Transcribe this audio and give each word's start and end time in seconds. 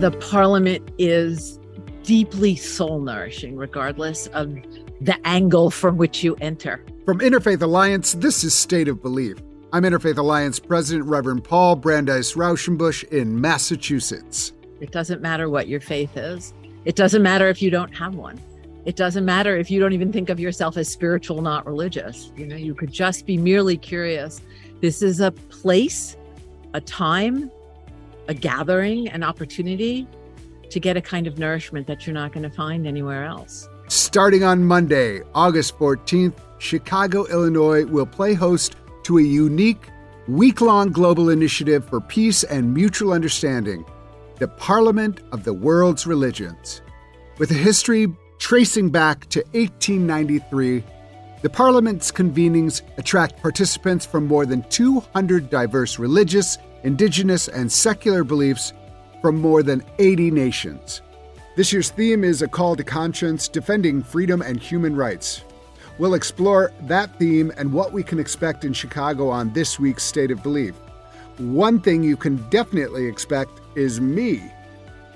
the 0.00 0.12
parliament 0.12 0.88
is 0.98 1.58
deeply 2.04 2.54
soul 2.54 3.00
nourishing, 3.00 3.56
regardless 3.56 4.28
of 4.28 4.54
the 5.00 5.18
angle 5.24 5.72
from 5.72 5.96
which 5.96 6.22
you 6.22 6.36
enter. 6.40 6.84
From 7.04 7.18
Interfaith 7.18 7.60
Alliance, 7.62 8.12
this 8.12 8.44
is 8.44 8.54
State 8.54 8.86
of 8.86 9.02
Belief. 9.02 9.38
I'm 9.72 9.82
Interfaith 9.82 10.16
Alliance 10.16 10.60
President 10.60 11.08
Reverend 11.08 11.42
Paul 11.42 11.74
Brandeis 11.74 12.34
Raushenbush 12.34 13.08
in 13.08 13.40
Massachusetts. 13.40 14.52
It 14.80 14.92
doesn't 14.92 15.20
matter 15.20 15.50
what 15.50 15.66
your 15.66 15.80
faith 15.80 16.16
is, 16.16 16.54
it 16.84 16.94
doesn't 16.94 17.24
matter 17.24 17.48
if 17.48 17.60
you 17.60 17.68
don't 17.68 17.92
have 17.96 18.14
one. 18.14 18.40
It 18.84 18.94
doesn't 18.94 19.24
matter 19.24 19.56
if 19.56 19.68
you 19.68 19.80
don't 19.80 19.92
even 19.94 20.12
think 20.12 20.30
of 20.30 20.38
yourself 20.38 20.76
as 20.76 20.88
spiritual, 20.88 21.42
not 21.42 21.66
religious. 21.66 22.30
You 22.36 22.46
know, 22.46 22.56
you 22.56 22.72
could 22.72 22.92
just 22.92 23.26
be 23.26 23.36
merely 23.36 23.76
curious. 23.76 24.40
This 24.80 25.02
is 25.02 25.18
a 25.20 25.32
place, 25.32 26.16
a 26.72 26.80
time, 26.80 27.50
a 28.28 28.34
gathering, 28.34 29.08
an 29.08 29.22
opportunity 29.22 30.06
to 30.70 30.78
get 30.78 30.96
a 30.96 31.00
kind 31.00 31.26
of 31.26 31.38
nourishment 31.38 31.86
that 31.86 32.06
you're 32.06 32.14
not 32.14 32.32
going 32.32 32.42
to 32.42 32.54
find 32.54 32.86
anywhere 32.86 33.24
else. 33.24 33.68
Starting 33.88 34.44
on 34.44 34.64
Monday, 34.64 35.22
August 35.34 35.78
14th, 35.78 36.34
Chicago, 36.58 37.24
Illinois 37.26 37.84
will 37.86 38.06
play 38.06 38.34
host 38.34 38.76
to 39.04 39.18
a 39.18 39.22
unique 39.22 39.88
week 40.26 40.60
long 40.60 40.92
global 40.92 41.30
initiative 41.30 41.88
for 41.88 42.00
peace 42.00 42.44
and 42.44 42.74
mutual 42.74 43.12
understanding 43.12 43.84
the 44.38 44.46
Parliament 44.46 45.20
of 45.32 45.42
the 45.42 45.52
World's 45.52 46.06
Religions. 46.06 46.80
With 47.38 47.50
a 47.50 47.54
history 47.54 48.06
tracing 48.38 48.90
back 48.90 49.26
to 49.30 49.40
1893, 49.52 50.84
the 51.42 51.50
Parliament's 51.50 52.12
convenings 52.12 52.82
attract 52.98 53.42
participants 53.42 54.06
from 54.06 54.26
more 54.26 54.46
than 54.46 54.62
200 54.68 55.50
diverse 55.50 55.98
religious 55.98 56.58
indigenous, 56.82 57.48
and 57.48 57.70
secular 57.70 58.24
beliefs 58.24 58.72
from 59.20 59.40
more 59.40 59.62
than 59.62 59.84
80 59.98 60.30
nations. 60.30 61.02
This 61.56 61.72
year's 61.72 61.90
theme 61.90 62.22
is 62.22 62.42
A 62.42 62.48
Call 62.48 62.76
to 62.76 62.84
Conscience 62.84 63.48
Defending 63.48 64.02
Freedom 64.02 64.42
and 64.42 64.60
Human 64.60 64.94
Rights. 64.94 65.42
We'll 65.98 66.14
explore 66.14 66.72
that 66.82 67.18
theme 67.18 67.52
and 67.56 67.72
what 67.72 67.92
we 67.92 68.04
can 68.04 68.20
expect 68.20 68.64
in 68.64 68.72
Chicago 68.72 69.28
on 69.28 69.52
this 69.52 69.80
week's 69.80 70.04
State 70.04 70.30
of 70.30 70.42
Belief. 70.42 70.74
One 71.38 71.80
thing 71.80 72.04
you 72.04 72.16
can 72.16 72.36
definitely 72.50 73.06
expect 73.06 73.60
is 73.74 74.00
me. 74.00 74.40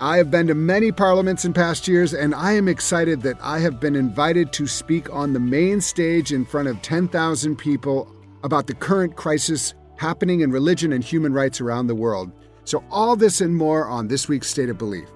I 0.00 0.16
have 0.16 0.32
been 0.32 0.48
to 0.48 0.54
many 0.54 0.90
parliaments 0.90 1.44
in 1.44 1.52
past 1.52 1.86
years, 1.86 2.12
and 2.12 2.34
I 2.34 2.54
am 2.54 2.66
excited 2.66 3.22
that 3.22 3.36
I 3.40 3.60
have 3.60 3.78
been 3.78 3.94
invited 3.94 4.52
to 4.54 4.66
speak 4.66 5.12
on 5.14 5.32
the 5.32 5.38
main 5.38 5.80
stage 5.80 6.32
in 6.32 6.44
front 6.44 6.66
of 6.66 6.82
10,000 6.82 7.54
people 7.54 8.12
about 8.42 8.66
the 8.66 8.74
current 8.74 9.14
crisis 9.14 9.74
happening 10.02 10.40
in 10.40 10.50
religion 10.50 10.92
and 10.92 11.04
human 11.04 11.32
rights 11.32 11.60
around 11.60 11.86
the 11.86 11.94
world. 11.94 12.32
So, 12.64 12.82
all 12.90 13.14
this 13.14 13.40
and 13.40 13.54
more 13.56 13.86
on 13.86 14.08
this 14.08 14.28
week's 14.28 14.50
State 14.50 14.68
of 14.68 14.76
Belief. 14.76 15.08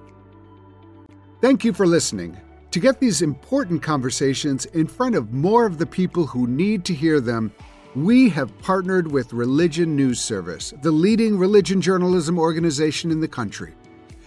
Thank 1.41 1.65
you 1.65 1.73
for 1.73 1.85
listening. 1.85 2.37
To 2.71 2.79
get 2.79 3.01
these 3.01 3.21
important 3.21 3.83
conversations 3.83 4.65
in 4.67 4.87
front 4.87 5.15
of 5.15 5.33
more 5.33 5.65
of 5.65 5.77
the 5.77 5.85
people 5.85 6.25
who 6.25 6.47
need 6.47 6.85
to 6.85 6.93
hear 6.93 7.19
them, 7.19 7.51
we 7.95 8.29
have 8.29 8.57
partnered 8.59 9.11
with 9.11 9.33
Religion 9.33 9.95
News 9.95 10.21
Service, 10.21 10.73
the 10.81 10.91
leading 10.91 11.37
religion 11.37 11.81
journalism 11.81 12.39
organization 12.39 13.11
in 13.11 13.19
the 13.19 13.27
country. 13.27 13.73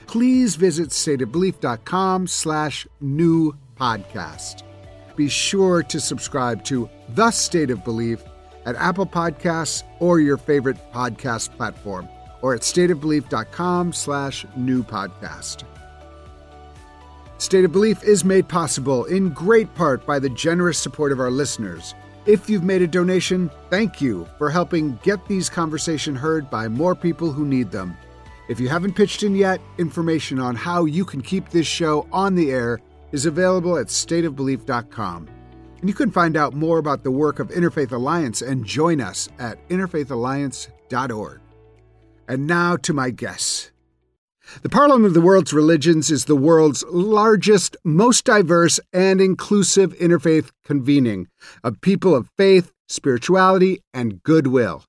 Please 0.06 0.56
visit 0.56 0.90
stateofbelief.com 0.90 2.26
slash 2.26 2.86
new 3.00 3.56
podcast. 3.76 4.62
Be 5.16 5.28
sure 5.28 5.82
to 5.84 6.00
subscribe 6.00 6.64
to 6.64 6.90
The 7.10 7.30
State 7.30 7.70
of 7.70 7.82
Belief 7.84 8.22
at 8.66 8.76
Apple 8.76 9.06
Podcasts 9.06 9.82
or 9.98 10.20
your 10.20 10.36
favorite 10.36 10.76
podcast 10.92 11.56
platform, 11.56 12.08
or 12.42 12.54
at 12.54 12.60
stateofbelief.com 12.60 13.92
slash 13.92 14.46
new 14.56 14.82
podcast. 14.82 15.64
State 17.38 17.64
of 17.64 17.72
Belief 17.72 18.02
is 18.04 18.22
made 18.24 18.48
possible 18.48 19.06
in 19.06 19.30
great 19.30 19.74
part 19.74 20.04
by 20.04 20.18
the 20.18 20.28
generous 20.28 20.78
support 20.78 21.10
of 21.10 21.20
our 21.20 21.30
listeners. 21.30 21.94
If 22.26 22.50
you've 22.50 22.64
made 22.64 22.82
a 22.82 22.86
donation, 22.86 23.50
thank 23.70 24.00
you 24.00 24.28
for 24.36 24.50
helping 24.50 24.98
get 25.02 25.26
these 25.26 25.48
conversations 25.48 26.18
heard 26.18 26.50
by 26.50 26.68
more 26.68 26.94
people 26.94 27.32
who 27.32 27.46
need 27.46 27.70
them. 27.70 27.96
If 28.50 28.60
you 28.60 28.68
haven't 28.68 28.94
pitched 28.94 29.22
in 29.22 29.34
yet, 29.34 29.60
information 29.78 30.38
on 30.38 30.54
how 30.54 30.84
you 30.84 31.04
can 31.04 31.22
keep 31.22 31.48
this 31.48 31.66
show 31.66 32.06
on 32.12 32.34
the 32.34 32.50
air 32.50 32.80
is 33.12 33.24
available 33.24 33.78
at 33.78 33.86
stateofbelief.com. 33.86 35.28
And 35.80 35.88
you 35.88 35.94
can 35.94 36.10
find 36.10 36.36
out 36.36 36.52
more 36.52 36.78
about 36.78 37.04
the 37.04 37.10
work 37.10 37.38
of 37.38 37.48
Interfaith 37.48 37.90
Alliance 37.90 38.42
and 38.42 38.66
join 38.66 39.00
us 39.00 39.28
at 39.38 39.66
interfaithalliance.org. 39.70 41.40
And 42.28 42.46
now 42.46 42.76
to 42.76 42.92
my 42.92 43.10
guests. 43.10 43.72
The 44.62 44.68
Parliament 44.68 45.06
of 45.06 45.14
the 45.14 45.20
World's 45.20 45.52
Religions 45.52 46.10
is 46.10 46.24
the 46.24 46.36
world's 46.36 46.84
largest, 46.90 47.76
most 47.84 48.24
diverse, 48.24 48.80
and 48.92 49.20
inclusive 49.20 49.96
interfaith 49.98 50.50
convening 50.64 51.28
of 51.62 51.80
people 51.80 52.14
of 52.14 52.28
faith, 52.36 52.72
spirituality, 52.88 53.80
and 53.94 54.22
goodwill. 54.22 54.84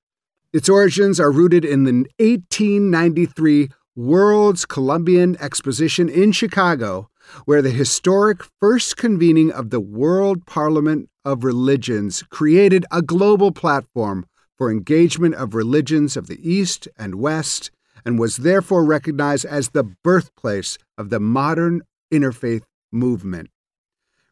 Its 0.52 0.68
origins 0.68 1.18
are 1.18 1.30
rooted 1.30 1.64
in 1.64 1.84
the 1.84 1.92
1893 2.18 3.70
World's 3.94 4.66
Columbian 4.66 5.36
Exposition 5.40 6.08
in 6.08 6.32
Chicago, 6.32 7.08
where 7.44 7.62
the 7.62 7.70
historic 7.70 8.42
first 8.60 8.96
convening 8.96 9.50
of 9.50 9.70
the 9.70 9.80
World 9.80 10.46
Parliament 10.46 11.08
of 11.24 11.44
Religions 11.44 12.22
created 12.30 12.84
a 12.90 13.02
global 13.02 13.52
platform 13.52 14.26
for 14.58 14.70
engagement 14.70 15.34
of 15.34 15.54
religions 15.54 16.16
of 16.16 16.26
the 16.26 16.38
East 16.48 16.88
and 16.96 17.16
West 17.16 17.70
and 18.04 18.18
was 18.18 18.38
therefore 18.38 18.84
recognized 18.84 19.44
as 19.44 19.70
the 19.70 19.84
birthplace 19.84 20.78
of 20.98 21.10
the 21.10 21.20
modern 21.20 21.82
interfaith 22.12 22.62
movement. 22.90 23.50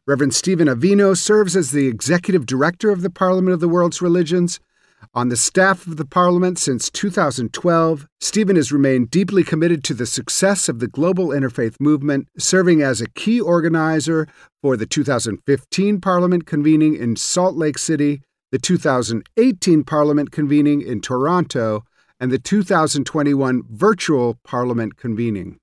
Reverend 0.07 0.33
Stephen 0.33 0.67
Avino 0.67 1.15
serves 1.15 1.55
as 1.55 1.71
the 1.71 1.87
executive 1.87 2.45
director 2.45 2.89
of 2.89 3.01
the 3.01 3.09
Parliament 3.09 3.53
of 3.53 3.59
the 3.59 3.69
World's 3.69 4.01
Religions 4.01 4.59
on 5.13 5.29
the 5.29 5.37
staff 5.37 5.87
of 5.87 5.97
the 5.97 6.05
Parliament 6.05 6.57
since 6.57 6.89
2012, 6.89 8.07
Stephen 8.19 8.55
has 8.55 8.71
remained 8.71 9.11
deeply 9.11 9.43
committed 9.43 9.83
to 9.83 9.93
the 9.93 10.05
success 10.05 10.69
of 10.69 10.79
the 10.79 10.87
global 10.87 11.27
interfaith 11.27 11.75
movement, 11.79 12.27
serving 12.37 12.81
as 12.81 13.01
a 13.01 13.09
key 13.09 13.39
organizer 13.39 14.27
for 14.61 14.77
the 14.77 14.85
2015 14.85 16.01
Parliament 16.01 16.45
convening 16.45 16.95
in 16.95 17.15
Salt 17.15 17.55
Lake 17.55 17.77
City, 17.77 18.21
the 18.51 18.59
2018 18.59 19.83
Parliament 19.83 20.31
convening 20.31 20.81
in 20.81 21.01
Toronto, 21.01 21.83
and 22.19 22.31
the 22.31 22.39
2021 22.39 23.63
virtual 23.69 24.37
Parliament 24.43 24.95
convening. 24.97 25.57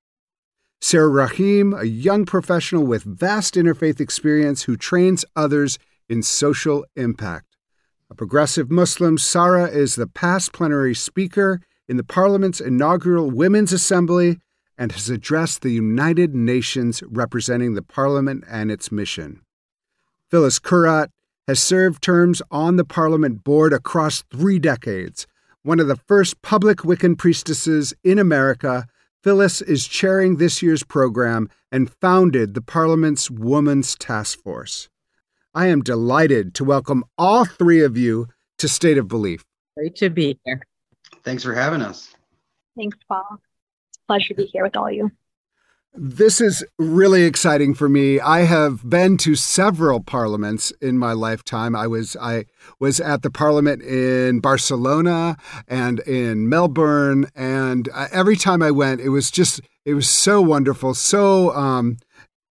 Sara 0.81 1.09
Rahim, 1.09 1.75
a 1.75 1.85
young 1.85 2.25
professional 2.25 2.85
with 2.85 3.03
vast 3.03 3.55
interfaith 3.55 4.01
experience 4.01 4.63
who 4.63 4.77
trains 4.77 5.25
others 5.35 5.79
in 6.09 6.23
social 6.23 6.85
impact. 6.97 7.48
A 8.11 8.15
progressive 8.15 8.71
Muslim, 8.71 9.19
Sara 9.19 9.67
is 9.67 9.95
the 9.95 10.07
past 10.07 10.55
plenary 10.55 10.95
speaker 10.95 11.61
in 11.87 11.99
the 11.99 12.05
Parliament's 12.05 12.59
inaugural 12.59 13.31
Women's 13.31 13.73
Assembly 13.73 14.39
and 14.79 14.93
has 14.93 15.11
addressed 15.11 15.61
the 15.61 15.73
United 15.73 16.35
Nations 16.35 17.03
representing 17.07 17.75
the 17.75 17.83
Parliament 17.83 18.45
and 18.49 18.71
its 18.71 18.91
mission. 18.91 19.43
Phyllis 20.31 20.59
Curott 20.59 21.11
has 21.47 21.63
served 21.63 22.03
terms 22.03 22.41
on 22.51 22.77
the 22.77 22.85
Parliament 22.85 23.45
board 23.45 23.75
across 23.75 24.23
three 24.31 24.59
decades. 24.59 25.27
One 25.63 25.79
of 25.79 25.87
the 25.87 25.97
first 25.97 26.41
public 26.41 26.79
Wiccan 26.79 27.19
priestesses 27.19 27.93
in 28.05 28.19
America, 28.19 28.87
Phyllis 29.23 29.61
is 29.61 29.87
chairing 29.87 30.37
this 30.37 30.63
year's 30.63 30.83
program 30.83 31.51
and 31.71 31.91
founded 31.91 32.55
the 32.55 32.63
Parliament's 32.63 33.31
Women's 33.31 33.97
Task 33.97 34.39
Force. 34.43 34.89
I 35.55 35.69
am 35.69 35.83
delighted 35.83 36.55
to 36.55 36.65
welcome 36.65 37.05
all 37.17 37.45
three 37.45 37.83
of 37.83 37.97
you 37.97 38.29
to 38.59 38.69
State 38.69 38.99
of 38.99 39.09
Belief. 39.09 39.45
Great 39.77 39.97
to 39.97 40.11
be 40.11 40.39
here. 40.45 40.61
Thanks 41.25 41.43
for 41.43 41.55
having 41.55 41.83
us. 41.83 42.15
Thanks, 42.77 42.99
Paul. 43.09 43.25
It's 43.89 43.99
a 43.99 44.07
pleasure 44.07 44.29
to 44.29 44.35
be 44.35 44.47
here 44.47 44.63
with 44.63 44.77
all 44.77 44.89
of 44.89 44.95
you. 44.95 45.11
This 45.95 46.41
is 46.41 46.65
really 46.79 47.25
exciting 47.25 47.75
for 47.75 47.89
me. 47.89 48.21
I 48.21 48.41
have 48.41 48.89
been 48.89 49.17
to 49.19 49.35
several 49.35 50.01
parliaments 50.01 50.71
in 50.83 50.99
my 50.99 51.13
lifetime. 51.13 51.75
I 51.75 51.87
was 51.87 52.15
I 52.21 52.45
was 52.79 53.01
at 53.01 53.23
the 53.23 53.31
parliament 53.31 53.83
in 53.83 54.41
Barcelona 54.41 55.37
and 55.67 56.01
in 56.01 56.49
Melbourne, 56.49 57.27
and 57.35 57.89
uh, 57.93 58.07
every 58.13 58.37
time 58.37 58.63
I 58.63 58.71
went, 58.71 59.01
it 59.01 59.09
was 59.09 59.31
just 59.31 59.61
it 59.85 59.95
was 59.95 60.09
so 60.09 60.41
wonderful, 60.43 60.95
so 60.95 61.53
um, 61.55 61.97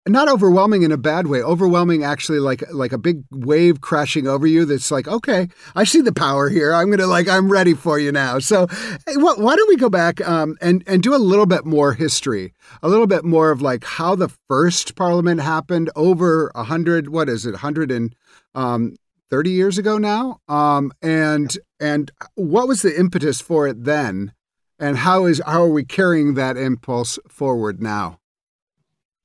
not 0.06 0.28
overwhelming 0.28 0.82
in 0.82 0.92
a 0.92 0.98
bad 0.98 1.26
way 1.26 1.42
overwhelming 1.42 2.04
actually 2.04 2.38
like 2.38 2.62
like 2.72 2.92
a 2.92 2.98
big 2.98 3.24
wave 3.30 3.80
crashing 3.80 4.26
over 4.26 4.46
you 4.46 4.64
that's 4.64 4.90
like 4.90 5.08
okay 5.08 5.48
i 5.74 5.84
see 5.84 6.00
the 6.00 6.12
power 6.12 6.48
here. 6.48 6.72
I'm 6.72 6.90
gonna 6.90 7.06
like 7.06 7.28
i'm 7.28 7.50
ready 7.50 7.74
for 7.74 7.98
you 7.98 8.12
now. 8.12 8.38
So 8.38 8.66
hey, 8.68 9.14
wh- 9.14 9.38
why 9.38 9.56
don't 9.56 9.68
we 9.68 9.76
go 9.76 9.88
back 9.88 10.26
um, 10.26 10.56
and 10.60 10.84
and 10.86 11.02
do 11.02 11.14
a 11.14 11.16
little 11.16 11.46
bit 11.46 11.64
more 11.64 11.92
history 11.94 12.52
a 12.82 12.88
little 12.88 13.06
bit 13.06 13.24
more 13.24 13.50
of 13.50 13.62
like 13.62 13.84
how 13.84 14.14
the 14.14 14.28
first 14.48 14.94
parliament 14.96 15.40
happened 15.40 15.90
over 15.96 16.50
a 16.54 16.64
hundred 16.64 17.08
what 17.08 17.28
is 17.28 17.46
it 17.46 17.52
130 17.52 18.14
um, 18.54 18.96
years 19.30 19.78
ago 19.78 19.98
now? 19.98 20.40
Um, 20.48 20.92
and 21.02 21.56
and 21.80 22.10
what 22.34 22.68
was 22.68 22.82
the 22.82 22.98
impetus 22.98 23.40
for 23.40 23.66
it 23.66 23.84
then? 23.84 24.32
And 24.78 24.98
how 24.98 25.26
is 25.26 25.40
how 25.46 25.62
are 25.62 25.68
we 25.68 25.84
carrying 25.84 26.34
that 26.34 26.56
impulse 26.56 27.18
forward 27.28 27.80
now? 27.80 28.18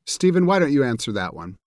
Stephen, 0.10 0.46
why 0.46 0.60
don't 0.60 0.72
you 0.72 0.84
answer 0.84 1.12
that 1.14 1.34
one? 1.34 1.58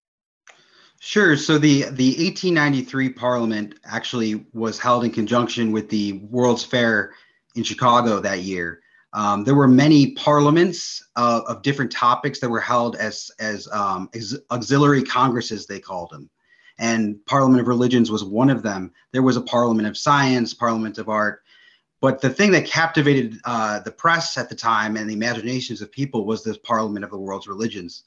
Sure. 1.00 1.36
So 1.36 1.58
the 1.58 1.82
the 1.90 2.10
1893 2.18 3.10
Parliament 3.10 3.74
actually 3.84 4.46
was 4.52 4.78
held 4.78 5.04
in 5.04 5.10
conjunction 5.10 5.72
with 5.72 5.88
the 5.88 6.12
World's 6.30 6.64
Fair 6.64 7.12
in 7.54 7.62
Chicago 7.62 8.20
that 8.20 8.40
year. 8.40 8.80
Um, 9.12 9.44
there 9.44 9.54
were 9.54 9.68
many 9.68 10.12
parliaments 10.12 11.04
uh, 11.16 11.42
of 11.46 11.62
different 11.62 11.92
topics 11.92 12.40
that 12.40 12.48
were 12.48 12.60
held 12.60 12.96
as 12.96 13.30
as 13.38 13.68
um, 13.72 14.08
auxiliary 14.50 15.02
congresses, 15.02 15.66
they 15.66 15.80
called 15.80 16.10
them. 16.10 16.30
And 16.78 17.24
Parliament 17.26 17.60
of 17.60 17.68
Religions 17.68 18.10
was 18.10 18.24
one 18.24 18.48
of 18.48 18.62
them. 18.62 18.92
There 19.12 19.22
was 19.22 19.36
a 19.36 19.42
Parliament 19.42 19.86
of 19.86 19.96
Science, 19.96 20.54
Parliament 20.54 20.98
of 20.98 21.08
Art. 21.08 21.42
But 22.00 22.20
the 22.20 22.30
thing 22.30 22.50
that 22.52 22.66
captivated 22.66 23.38
uh, 23.44 23.80
the 23.80 23.92
press 23.92 24.36
at 24.36 24.48
the 24.48 24.56
time 24.56 24.96
and 24.96 25.08
the 25.08 25.14
imaginations 25.14 25.82
of 25.82 25.92
people 25.92 26.24
was 26.24 26.42
this 26.42 26.58
Parliament 26.58 27.04
of 27.04 27.10
the 27.10 27.18
World's 27.18 27.46
Religions. 27.46 28.04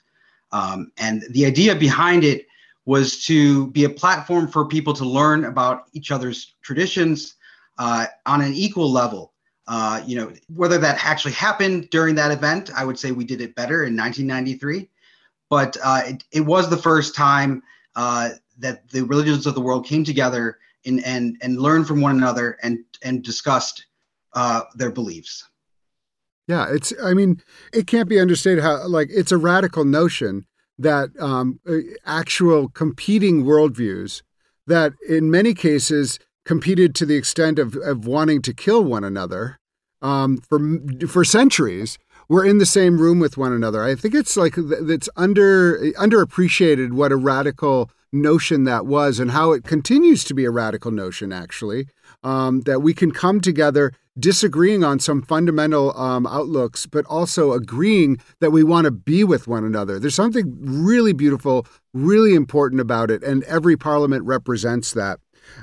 Um, 0.52 0.92
and 0.98 1.24
the 1.32 1.46
idea 1.46 1.76
behind 1.76 2.24
it 2.24 2.48
was 2.86 3.26
to 3.26 3.68
be 3.72 3.84
a 3.84 3.90
platform 3.90 4.48
for 4.48 4.68
people 4.68 4.94
to 4.94 5.06
learn 5.06 5.46
about 5.46 5.86
each 5.94 6.12
other's 6.12 6.56
traditions 6.62 7.36
uh, 7.78 8.06
on 8.26 8.42
an 8.42 8.54
equal 8.54 8.92
level. 8.92 9.34
Uh, 9.68 10.04
you 10.06 10.16
know, 10.16 10.32
whether 10.54 10.78
that 10.78 11.04
actually 11.04 11.32
happened 11.34 11.90
during 11.90 12.14
that 12.16 12.32
event, 12.32 12.70
I 12.76 12.86
would 12.86 13.00
say 13.00 13.12
we 13.12 13.26
did 13.26 13.42
it 13.42 13.56
better 13.56 13.86
in 13.86 13.98
1993. 13.98 14.88
But 15.50 15.78
uh, 15.84 16.02
it, 16.06 16.24
it, 16.32 16.42
was 16.42 16.70
the 16.70 16.78
first 16.78 17.16
time 17.16 17.64
uh, 17.96 18.30
that 18.60 18.88
the 18.90 19.02
religions 19.04 19.48
of 19.48 19.56
the 19.56 19.62
world 19.62 19.86
came 19.86 20.04
together 20.04 20.60
and 20.86 21.04
and 21.04 21.38
and 21.42 21.60
learned 21.60 21.88
from 21.88 22.02
one 22.02 22.16
another 22.16 22.58
and 22.62 22.84
and 23.02 23.24
discussed 23.24 23.86
uh, 24.34 24.62
their 24.76 24.92
beliefs. 24.92 25.48
Yeah, 26.48 26.68
it's. 26.70 26.94
I 27.04 27.14
mean, 27.14 27.42
it 27.74 27.88
can't 27.88 28.10
be 28.10 28.20
understated 28.20 28.64
how 28.64 28.88
like 28.88 29.10
it's 29.12 29.32
a 29.32 29.38
radical 29.38 29.84
notion 29.84 30.46
that 30.78 31.10
um, 31.20 31.60
uh, 31.68 31.78
actual 32.06 32.70
competing 32.70 33.44
worldviews 33.44 34.22
that 34.68 34.94
in 35.08 35.32
many 35.32 35.54
cases 35.54 36.20
competed 36.44 36.94
to 36.96 37.06
the 37.06 37.16
extent 37.16 37.58
of, 37.58 37.76
of 37.76 38.06
wanting 38.06 38.42
to 38.44 38.54
kill 38.54 38.84
one 38.84 39.04
another 39.04 39.60
um, 40.02 40.38
for 40.38 40.60
for 41.08 41.24
centuries 41.24 41.98
were 42.28 42.46
in 42.46 42.58
the 42.58 42.66
same 42.66 43.00
room 43.00 43.20
with 43.20 43.38
one 43.38 43.54
another. 43.54 43.84
I 43.84 43.96
think 43.96 44.14
it's 44.14 44.38
like 44.38 44.56
it's 44.58 45.10
under 45.16 45.80
underappreciated 45.94 46.92
what 46.92 47.12
a 47.12 47.16
radical 47.16 47.90
notion 48.12 48.64
that 48.64 48.86
was 48.86 49.20
and 49.20 49.32
how 49.32 49.52
it 49.52 49.64
continues 49.64 50.24
to 50.24 50.34
be 50.34 50.46
a 50.46 50.52
radical 50.52 50.92
notion 50.92 51.34
actually 51.34 51.88
um, 52.24 52.62
that 52.62 52.82
we 52.82 52.94
can 52.94 53.12
come 53.12 53.42
together 53.42 53.92
disagreeing 54.18 54.84
on 54.84 55.00
some 55.00 55.22
fundamental 55.22 55.98
um, 55.98 56.26
outlooks, 56.28 56.86
but 56.86 57.06
also 57.06 57.52
agreeing 57.52 58.18
that 58.40 58.52
we 58.52 58.64
want 58.64 58.86
to 58.86 58.92
be 58.92 59.24
with 59.24 59.48
one 59.48 59.64
another. 59.64 60.00
There's 60.00 60.16
something 60.16 60.56
really 60.60 61.14
beautiful, 61.14 61.68
really 61.94 62.34
important 62.34 62.82
about 62.82 63.12
it, 63.12 63.24
and 63.24 63.44
every 63.44 63.76
parliament 63.78 64.24
represents 64.24 64.92
that. 64.92 65.20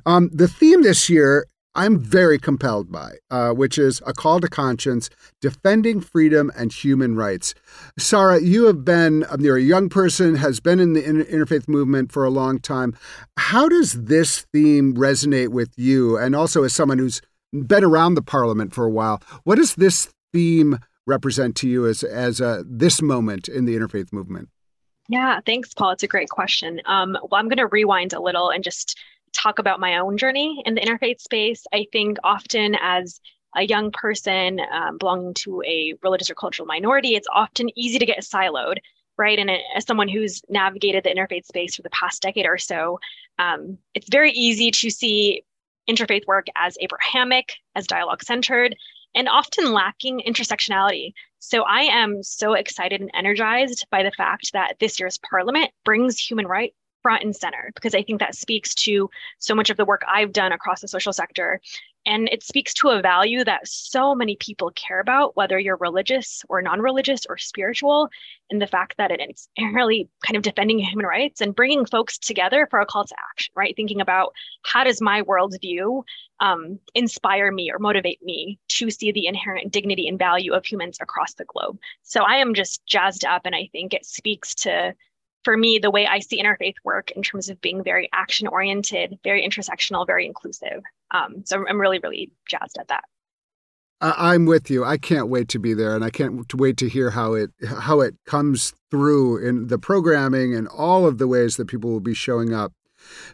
Um, 0.07 0.31
the 0.33 0.49
theme 0.49 0.83
this 0.83 1.09
year 1.09 1.47
I'm 1.75 1.99
very 1.99 2.39
compelled 2.39 2.93
by, 2.93 3.13
uh, 3.31 3.53
which 3.53 3.79
is 3.79 4.03
a 4.07 4.13
call 4.13 4.41
to 4.41 4.49
conscience, 4.49 5.09
defending 5.41 6.01
freedom 6.03 6.53
and 6.55 6.71
human 6.71 7.17
rights. 7.17 7.55
Sara, 7.99 8.43
you 8.43 8.67
have 8.67 8.85
been, 8.85 9.25
um, 9.31 9.41
you're 9.41 9.57
a 9.57 9.63
young 9.63 9.89
person, 9.89 10.35
has 10.35 10.61
been 10.61 10.81
in 10.81 10.93
the 10.93 11.03
interfaith 11.03 11.69
movement 11.69 12.13
for 12.13 12.25
a 12.25 12.31
long 12.31 12.59
time. 12.59 12.95
How 13.39 13.69
does 13.71 13.93
this 13.95 14.43
theme 14.53 14.95
resonate 14.95 15.49
with 15.49 15.71
you? 15.77 16.19
And 16.19 16.37
also, 16.37 16.63
as 16.63 16.75
someone 16.75 16.99
who's 16.99 17.23
been 17.53 17.85
around 17.85 18.15
the 18.15 18.23
parliament 18.23 18.75
for 18.75 18.85
a 18.85 18.91
while, 18.91 19.23
what 19.45 19.57
does 19.57 19.75
this 19.75 20.13
theme 20.33 20.79
represent 21.07 21.57
to 21.57 21.69
you 21.69 21.87
as, 21.87 22.03
as 22.03 22.41
uh, 22.41 22.63
this 22.67 23.03
moment 23.03 23.49
in 23.49 23.65
the 23.65 23.77
interfaith 23.77 24.13
movement? 24.13 24.49
Yeah, 25.09 25.41
thanks, 25.45 25.75
Paul. 25.75 25.91
It's 25.91 26.03
a 26.03 26.09
great 26.09 26.31
question. 26.31 26.81
Um, 26.87 27.13
well, 27.13 27.41
I'm 27.41 27.49
going 27.49 27.59
to 27.59 27.67
rewind 27.67 28.13
a 28.13 28.21
little 28.21 28.51
and 28.51 28.63
just 28.63 28.99
talk 29.33 29.59
about 29.59 29.81
my 29.81 29.99
own 29.99 30.17
journey 30.17 30.63
in 30.65 30.75
the 30.75 30.81
interfaith 30.81 31.21
space. 31.21 31.65
I 31.73 31.87
think 31.93 32.19
often 32.23 32.77
as 32.81 33.21
a 33.57 33.63
young 33.63 33.91
person 33.91 34.61
um, 34.73 34.99
belonging 34.99 35.35
to 35.35 35.63
a 35.67 35.95
religious 36.03 36.31
or 36.31 36.35
cultural 36.35 36.67
minority, 36.67 37.15
it's 37.15 37.29
often 37.35 37.69
easy 37.79 37.99
to 37.99 38.07
get 38.07 38.21
siloed, 38.21 38.77
right? 39.19 39.39
And 39.39 39.51
as 39.75 39.85
someone 39.87 40.09
who's 40.09 40.41
navigated 40.49 41.05
the 41.05 41.11
interfaith 41.11 41.47
space 41.47 41.75
for 41.75 41.83
the 41.83 41.91
past 41.91 42.23
decade 42.23 42.47
or 42.47 42.59
so, 42.59 42.99
um, 43.39 43.77
it's 43.95 44.09
very 44.09 44.33
easy 44.33 44.71
to 44.71 44.91
see 44.91 45.43
interfaith 45.89 46.27
work 46.27 46.47
as 46.57 46.77
Abrahamic, 46.81 47.53
as 47.75 47.87
dialogue 47.87 48.23
centered, 48.23 48.77
and 49.15 49.29
often 49.29 49.73
lacking 49.73 50.23
intersectionality. 50.27 51.13
So 51.39 51.63
I 51.63 51.81
am 51.83 52.23
so 52.23 52.55
excited 52.55 53.01
and 53.01 53.11
energized 53.15 53.87
by 53.91 54.03
the 54.03 54.13
fact 54.13 54.53
that 54.53 54.77
this 54.81 54.99
year's 54.99 55.19
parliament 55.19 55.71
brings 55.85 56.19
human 56.19 56.47
rights 56.47 56.77
front 57.03 57.25
and 57.25 57.35
center 57.35 57.71
because 57.75 57.95
I 57.95 58.03
think 58.03 58.21
that 58.21 58.37
speaks 58.37 58.75
to 58.77 59.11
so 59.39 59.55
much 59.55 59.71
of 59.71 59.77
the 59.77 59.85
work 59.85 60.03
I've 60.09 60.33
done 60.33 60.53
across 60.53 60.81
the 60.81 60.89
social 60.89 61.13
sector. 61.13 61.61
And 62.05 62.29
it 62.33 62.43
speaks 62.43 62.75
to 62.75 62.89
a 62.89 63.01
value 63.01 63.45
that 63.45 63.69
so 63.69 64.15
many 64.15 64.37
people 64.37 64.73
care 64.75 65.01
about, 65.01 65.37
whether 65.37 65.59
you're 65.59 65.77
religious 65.77 66.43
or 66.49 66.61
non 66.61 66.81
religious 66.81 67.27
or 67.29 67.39
spiritual, 67.39 68.09
and 68.51 68.61
the 68.61 68.67
fact 68.67 68.97
that 68.99 69.13
it's 69.13 69.49
inherently 69.57 70.09
kind 70.27 70.37
of 70.37 70.43
defending 70.43 70.79
human 70.79 71.07
rights 71.07 71.41
and 71.41 71.55
bringing 71.55 71.87
folks 71.87 72.19
together 72.19 72.67
for 72.71 72.81
a 72.81 72.87
call 72.87 73.05
to 73.05 73.15
action, 73.31 73.53
right? 73.55 73.75
Thinking 73.77 74.01
about 74.01 74.33
how 74.65 74.83
does 74.85 75.01
my 75.01 75.23
worldview 75.23 76.03
um, 76.41 76.81
inspire 76.95 77.53
me 77.53 77.71
or 77.71 77.79
motivate 77.79 78.23
me 78.23 78.59
to 78.69 78.91
see 78.91 79.13
the 79.13 79.27
inherent 79.27 79.73
dignity 79.73 80.09
and 80.09 80.19
value 80.19 80.53
of 80.55 80.65
humans 80.65 80.99
across 81.01 81.35
the 81.35 81.45
globe. 81.45 81.79
So 82.03 82.23
I 82.23 82.37
am 82.37 82.55
just 82.55 82.85
jazzed 82.85 83.25
up, 83.25 83.43
and 83.45 83.55
I 83.55 83.69
think 83.71 83.95
it 83.95 84.05
speaks 84.05 84.55
to 84.57 84.95
for 85.45 85.57
me, 85.57 85.79
the 85.79 85.91
way 85.91 86.07
I 86.07 86.21
see 86.21 86.43
interfaith 86.43 86.75
work 86.85 87.11
in 87.13 87.23
terms 87.23 87.49
of 87.49 87.61
being 87.61 87.83
very 87.83 88.09
action 88.13 88.47
oriented, 88.47 89.19
very 89.25 89.47
intersectional, 89.47 90.07
very 90.07 90.27
inclusive. 90.27 90.83
Um, 91.11 91.45
so 91.45 91.65
I'm 91.69 91.81
really, 91.81 91.99
really 91.99 92.31
jazzed 92.49 92.79
at 92.79 92.89
that. 92.89 93.05
I'm 94.03 94.47
with 94.47 94.69
you. 94.69 94.85
I 94.85 94.99
can't 94.99 95.29
wait 95.29 95.49
to 95.51 95.61
be 95.61 95.75
there, 95.75 95.95
and 95.95 96.05
I 96.05 96.11
can't 96.11 96.53
wait 96.55 96.77
to 96.79 96.89
hear 96.89 97.11
how 97.11 97.35
it 97.35 97.51
how 97.65 98.01
it 98.01 98.17
comes 98.27 98.75
through 98.91 99.47
in 99.47 99.69
the 99.69 99.79
programming 99.79 100.55
and 100.55 100.67
all 100.67 101.07
of 101.07 101.19
the 101.19 101.29
ways 101.29 101.57
that 101.57 101.69
people 101.69 101.91
will 101.91 102.01
be 102.01 102.15
showing 102.15 102.53
up. 102.53 102.73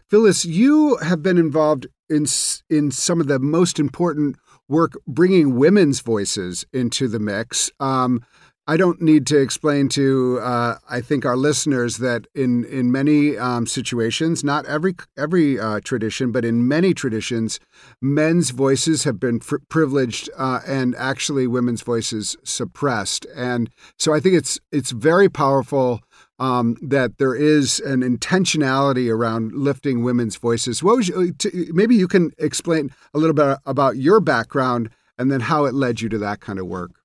Phyllis, 0.09 0.45
you 0.45 0.97
have 0.97 1.23
been 1.23 1.39
involved 1.39 1.87
in 2.07 2.27
in 2.69 2.91
some 2.91 3.19
of 3.19 3.27
the 3.27 3.39
most 3.39 3.79
important 3.79 4.35
work 4.67 4.93
bringing 5.07 5.55
women's 5.55 6.01
voices 6.01 6.65
into 6.71 7.07
the 7.07 7.19
mix. 7.19 7.71
Um, 7.79 8.23
I 8.69 8.77
don't 8.77 9.01
need 9.01 9.25
to 9.27 9.37
explain 9.41 9.89
to 9.89 10.37
uh, 10.43 10.75
I 10.87 11.01
think 11.01 11.25
our 11.25 11.35
listeners 11.35 11.97
that 11.97 12.27
in 12.35 12.65
in 12.65 12.91
many 12.91 13.35
um, 13.35 13.65
situations, 13.65 14.43
not 14.43 14.63
every 14.67 14.93
every 15.17 15.59
uh, 15.59 15.79
tradition, 15.83 16.31
but 16.31 16.45
in 16.45 16.67
many 16.67 16.93
traditions, 16.93 17.59
men's 17.99 18.51
voices 18.51 19.05
have 19.05 19.19
been 19.19 19.39
fr- 19.39 19.57
privileged 19.69 20.29
uh, 20.37 20.59
and 20.67 20.93
actually 20.97 21.47
women's 21.47 21.81
voices 21.81 22.37
suppressed. 22.43 23.25
And 23.35 23.71
so 23.97 24.13
I 24.13 24.19
think 24.19 24.35
it's 24.35 24.59
it's 24.71 24.91
very 24.91 25.29
powerful. 25.29 26.01
Um, 26.37 26.77
that 26.81 27.17
there 27.17 27.35
is 27.35 27.81
an 27.81 28.01
intentionality 28.01 29.11
around 29.13 29.51
lifting 29.51 30.03
women's 30.03 30.37
voices. 30.37 30.81
What 30.81 30.95
was 30.95 31.09
you, 31.09 31.33
t- 31.33 31.67
maybe 31.73 31.95
you 31.95 32.07
can 32.07 32.31
explain 32.37 32.91
a 33.13 33.17
little 33.17 33.33
bit 33.33 33.57
about 33.65 33.97
your 33.97 34.21
background 34.21 34.89
and 35.17 35.29
then 35.29 35.41
how 35.41 35.65
it 35.65 35.73
led 35.73 35.99
you 35.99 36.07
to 36.07 36.17
that 36.19 36.39
kind 36.39 36.57
of 36.57 36.65
work. 36.65 36.98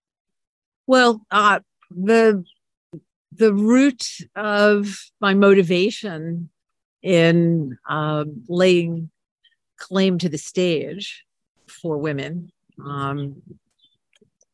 Well, 0.86 1.24
uh, 1.30 1.60
the 1.90 2.44
the 3.32 3.52
root 3.52 4.06
of 4.36 5.10
my 5.20 5.34
motivation 5.34 6.50
in 7.02 7.76
uh, 7.88 8.24
laying 8.48 9.10
claim 9.76 10.18
to 10.18 10.28
the 10.28 10.38
stage 10.38 11.24
for 11.66 11.98
women 11.98 12.50
um, 12.84 13.42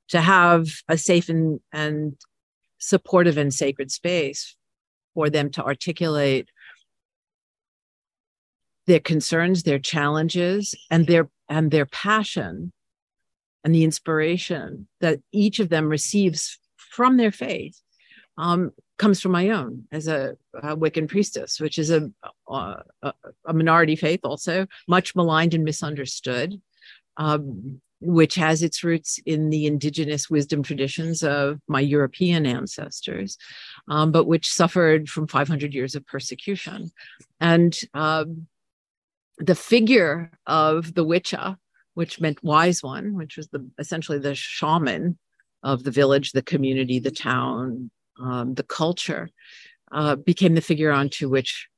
to 0.09 0.21
have 0.21 0.69
a 0.89 0.97
safe 0.97 1.29
and, 1.29 1.61
and 1.73 2.17
supportive 2.79 3.37
and 3.37 3.53
sacred 3.53 3.91
space 3.91 4.57
for 5.15 5.29
them 5.29 5.51
to 5.51 5.63
articulate 5.63 6.49
their 8.87 9.01
concerns 9.01 9.63
their 9.63 9.79
challenges 9.79 10.75
and 10.91 11.07
their 11.07 11.29
and 11.49 11.71
their 11.71 11.87
passion 11.87 12.73
and 13.65 13.75
the 13.75 13.85
inspiration 13.85 14.89
that 15.01 15.21
each 15.33 15.61
of 15.61 15.69
them 15.69 15.89
receives 15.89 16.59
from 16.77 17.17
their 17.17 17.33
faith 17.33 17.81
um, 18.39 18.73
comes 18.99 19.21
from 19.21 19.33
my 19.33 19.51
own 19.51 19.85
as 19.93 20.09
a, 20.09 20.37
a 20.55 20.77
Wiccan 20.77 21.09
priestess, 21.09 21.61
which 21.61 21.79
is 21.79 21.91
a, 21.91 22.11
a, 22.49 22.83
a, 23.47 23.53
minority 23.53 23.97
faith, 23.97 24.21
also 24.25 24.67
much 24.89 25.15
maligned 25.15 25.55
and 25.55 25.65
misunderstood, 25.65 26.61
um, 27.17 27.81
which 28.01 28.35
has 28.35 28.63
its 28.63 28.83
roots 28.83 29.19
in 29.27 29.51
the 29.51 29.67
indigenous 29.67 30.31
wisdom 30.31 30.63
traditions 30.63 31.23
of 31.23 31.61
my 31.69 31.81
European 31.81 32.47
ancestors, 32.47 33.37
um, 33.89 34.11
but 34.11 34.27
which 34.27 34.53
suffered 34.53 35.09
from 35.09 35.27
500 35.27 35.75
years 35.75 35.95
of 35.95 36.07
persecution. 36.07 36.91
And 37.41 37.79
um, 37.95 38.47
the 39.39 39.55
figure 39.55 40.31
of 40.47 40.95
the 40.95 41.05
Witcha 41.05 41.57
which 42.01 42.19
meant 42.19 42.43
wise 42.43 42.83
one, 42.83 43.13
which 43.13 43.37
was 43.37 43.49
the 43.49 43.63
essentially 43.79 44.19
the 44.19 44.35
shaman 44.35 45.19
of 45.63 45.85
the 45.85 45.91
village, 45.91 46.33
the 46.33 46.41
community, 46.41 46.99
the 46.99 47.11
town, 47.11 47.91
um, 48.19 48.55
the 48.55 48.63
culture, 48.63 49.29
uh, 49.93 50.17
became 50.17 50.55
the 50.55 50.63
figure 50.63 50.91
onto 50.91 51.29
which 51.29 51.69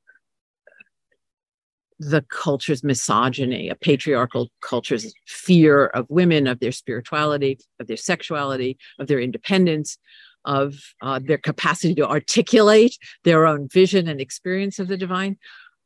the 1.99 2.21
culture's 2.29 2.85
misogyny, 2.85 3.67
a 3.67 3.75
patriarchal 3.75 4.49
culture's 4.61 5.13
fear 5.27 5.87
of 5.87 6.05
women, 6.07 6.47
of 6.47 6.61
their 6.61 6.71
spirituality, 6.71 7.59
of 7.81 7.87
their 7.87 7.97
sexuality, 7.97 8.77
of 8.99 9.07
their 9.07 9.19
independence, 9.19 9.97
of 10.45 10.73
uh, 11.01 11.19
their 11.21 11.37
capacity 11.37 11.95
to 11.95 12.07
articulate 12.07 12.97
their 13.25 13.45
own 13.45 13.67
vision 13.67 14.07
and 14.07 14.21
experience 14.21 14.79
of 14.79 14.87
the 14.87 14.95
divine, 14.95 15.37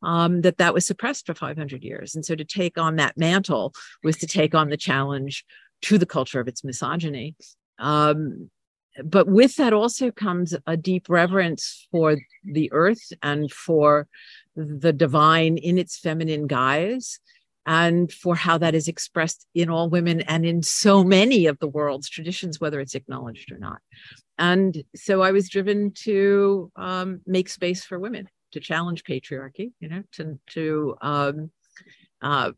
um, 0.03 0.41
that 0.41 0.57
that 0.57 0.73
was 0.73 0.85
suppressed 0.85 1.25
for 1.25 1.33
500 1.33 1.83
years. 1.83 2.15
And 2.15 2.25
so 2.25 2.35
to 2.35 2.45
take 2.45 2.77
on 2.77 2.95
that 2.97 3.17
mantle 3.17 3.73
was 4.03 4.17
to 4.17 4.27
take 4.27 4.53
on 4.53 4.69
the 4.69 4.77
challenge 4.77 5.43
to 5.83 5.97
the 5.97 6.05
culture 6.05 6.39
of 6.39 6.47
its 6.47 6.63
misogyny. 6.63 7.35
Um, 7.79 8.49
but 9.03 9.27
with 9.27 9.55
that 9.57 9.73
also 9.73 10.11
comes 10.11 10.55
a 10.65 10.75
deep 10.75 11.07
reverence 11.07 11.87
for 11.91 12.17
the 12.43 12.71
earth 12.71 13.11
and 13.21 13.51
for 13.51 14.07
the 14.55 14.93
divine 14.93 15.57
in 15.57 15.77
its 15.77 15.99
feminine 15.99 16.47
guise 16.47 17.19
and 17.67 18.11
for 18.11 18.35
how 18.35 18.57
that 18.57 18.73
is 18.73 18.87
expressed 18.87 19.45
in 19.53 19.69
all 19.69 19.89
women 19.89 20.21
and 20.21 20.45
in 20.45 20.63
so 20.63 21.03
many 21.03 21.45
of 21.45 21.59
the 21.59 21.67
world's 21.67 22.09
traditions, 22.09 22.59
whether 22.59 22.79
it's 22.79 22.95
acknowledged 22.95 23.51
or 23.51 23.57
not. 23.57 23.79
And 24.39 24.83
so 24.95 25.21
I 25.21 25.31
was 25.31 25.49
driven 25.49 25.91
to 26.03 26.71
um, 26.75 27.21
make 27.27 27.49
space 27.49 27.83
for 27.83 27.99
women, 27.99 28.29
to 28.51 28.59
challenge 28.59 29.03
patriarchy, 29.03 29.71
you 29.79 29.89
know, 29.89 30.03
to 30.13 30.39
to 30.51 30.95
um, 31.01 31.51
uh, 32.21 32.51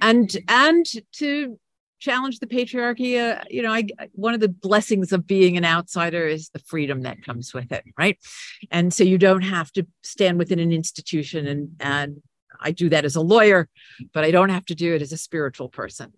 and 0.00 0.36
and 0.48 0.86
to 1.12 1.58
challenge 2.00 2.38
the 2.38 2.46
patriarchy 2.46 3.18
uh, 3.18 3.42
you 3.50 3.62
know 3.62 3.72
I, 3.72 3.88
one 4.12 4.34
of 4.34 4.40
the 4.40 4.48
blessings 4.48 5.12
of 5.12 5.26
being 5.26 5.56
an 5.56 5.64
outsider 5.64 6.26
is 6.28 6.48
the 6.50 6.60
freedom 6.60 7.02
that 7.02 7.24
comes 7.24 7.52
with 7.52 7.72
it 7.72 7.84
right? 7.98 8.18
And 8.70 8.94
so 8.94 9.04
you 9.04 9.18
don't 9.18 9.42
have 9.42 9.72
to 9.72 9.86
stand 10.02 10.38
within 10.38 10.60
an 10.60 10.72
institution 10.72 11.46
and 11.46 11.70
and 11.80 12.22
i 12.60 12.70
do 12.72 12.88
that 12.88 13.04
as 13.04 13.16
a 13.16 13.20
lawyer 13.20 13.68
but 14.12 14.24
i 14.24 14.30
don't 14.30 14.48
have 14.48 14.64
to 14.64 14.74
do 14.74 14.94
it 14.94 15.02
as 15.02 15.12
a 15.12 15.16
spiritual 15.16 15.68
person 15.68 16.12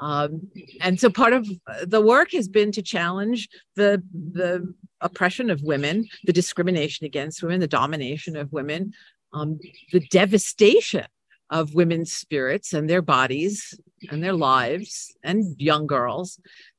um, 0.00 0.48
and 0.80 1.00
so 1.00 1.10
part 1.10 1.32
of 1.32 1.48
the 1.84 2.00
work 2.00 2.32
has 2.32 2.48
been 2.48 2.72
to 2.72 2.82
challenge 2.82 3.48
the 3.76 4.02
the 4.12 4.74
oppression 5.00 5.50
of 5.50 5.62
women 5.62 6.06
the 6.24 6.32
discrimination 6.32 7.06
against 7.06 7.42
women 7.42 7.60
the 7.60 7.66
domination 7.66 8.36
of 8.36 8.52
women 8.52 8.92
um, 9.32 9.58
the 9.92 10.00
devastation 10.10 11.04
of 11.50 11.74
women's 11.74 12.12
spirits 12.12 12.72
and 12.72 12.88
their 12.88 13.02
bodies 13.02 13.74
and 14.10 14.22
their 14.22 14.34
lives 14.34 15.14
and 15.22 15.58
young 15.58 15.86
girls, 15.86 16.38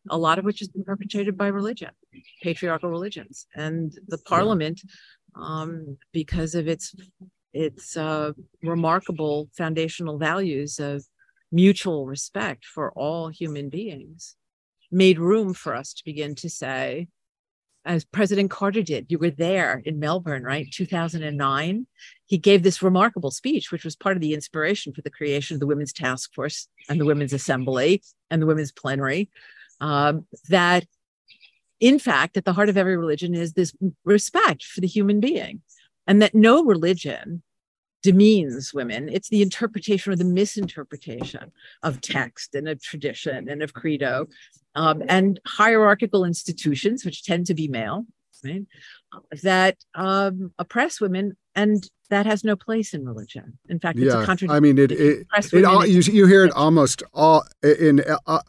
a 0.09 0.17
lot 0.17 0.39
of 0.39 0.45
which 0.45 0.59
has 0.59 0.67
been 0.67 0.83
perpetrated 0.83 1.38
by 1.38 1.47
religion, 1.47 1.89
patriarchal 2.43 2.89
religions. 2.89 3.47
And 3.55 3.91
the 4.07 4.19
parliament, 4.19 4.81
um, 5.35 5.97
because 6.13 6.55
of 6.55 6.67
its 6.67 6.95
its 7.51 7.97
uh, 7.97 8.31
remarkable 8.61 9.49
foundational 9.57 10.19
values 10.19 10.77
of 10.77 11.03
mutual 11.51 12.05
respect 12.05 12.65
for 12.65 12.91
all 12.91 13.29
human 13.29 13.69
beings, 13.69 14.35
made 14.91 15.19
room 15.19 15.53
for 15.53 15.75
us 15.75 15.93
to 15.93 16.05
begin 16.05 16.35
to 16.35 16.49
say, 16.49 17.07
as 17.85 18.03
President 18.03 18.51
Carter 18.51 18.83
did. 18.83 19.07
You 19.09 19.17
were 19.17 19.31
there 19.31 19.81
in 19.85 19.99
Melbourne, 19.99 20.43
right? 20.43 20.67
2009. 20.71 21.87
He 22.25 22.37
gave 22.37 22.61
this 22.61 22.83
remarkable 22.83 23.31
speech, 23.31 23.71
which 23.71 23.83
was 23.83 23.95
part 23.95 24.17
of 24.17 24.21
the 24.21 24.33
inspiration 24.33 24.93
for 24.93 25.01
the 25.01 25.09
creation 25.09 25.55
of 25.55 25.59
the 25.59 25.67
Women's 25.67 25.93
Task 25.93 26.33
Force 26.33 26.67
and 26.89 26.99
the 26.99 27.05
Women's 27.05 27.33
Assembly 27.33 28.03
and 28.29 28.41
the 28.41 28.45
Women's 28.45 28.71
Plenary. 28.71 29.29
Um, 29.81 30.25
that, 30.49 30.85
in 31.79 31.99
fact, 31.99 32.35
at 32.37 32.45
the 32.45 32.53
heart 32.53 32.69
of 32.69 32.77
every 32.77 32.97
religion 32.97 33.33
is 33.33 33.53
this 33.53 33.73
respect 34.03 34.63
for 34.63 34.81
the 34.81 34.87
human 34.87 35.19
being, 35.19 35.61
and 36.05 36.21
that 36.21 36.35
no 36.35 36.63
religion 36.63 37.43
demeans 38.01 38.73
women. 38.73 39.09
It's 39.09 39.29
the 39.29 39.41
interpretation 39.41 40.13
or 40.13 40.15
the 40.15 40.23
misinterpretation 40.23 41.51
of 41.83 42.01
text 42.01 42.55
and 42.55 42.67
of 42.67 42.81
tradition 42.81 43.49
and 43.49 43.61
of 43.61 43.73
credo 43.73 44.27
um, 44.75 45.03
and 45.07 45.39
hierarchical 45.45 46.25
institutions, 46.25 47.03
which 47.03 47.23
tend 47.23 47.47
to 47.47 47.53
be 47.53 47.67
male, 47.67 48.05
right, 48.43 48.63
that 49.43 49.77
um, 49.95 50.53
oppress 50.57 51.01
women, 51.01 51.35
and 51.55 51.89
that 52.09 52.25
has 52.25 52.43
no 52.43 52.55
place 52.55 52.93
in 52.93 53.05
religion. 53.05 53.57
In 53.67 53.79
fact, 53.79 53.99
it's 53.99 54.13
yeah, 54.13 54.23
a 54.23 54.25
contradiction. 54.25 54.55
I 54.55 54.59
mean, 54.59 54.77
it, 54.77 54.91
it, 54.91 55.27
it 55.51 55.65
all, 55.65 55.85
you, 55.85 55.99
you 56.01 56.25
hear 56.27 56.45
it 56.45 56.53
almost 56.53 57.03
all 57.13 57.43
in 57.63 58.01
uh, 58.01 58.17
uh, 58.25 58.39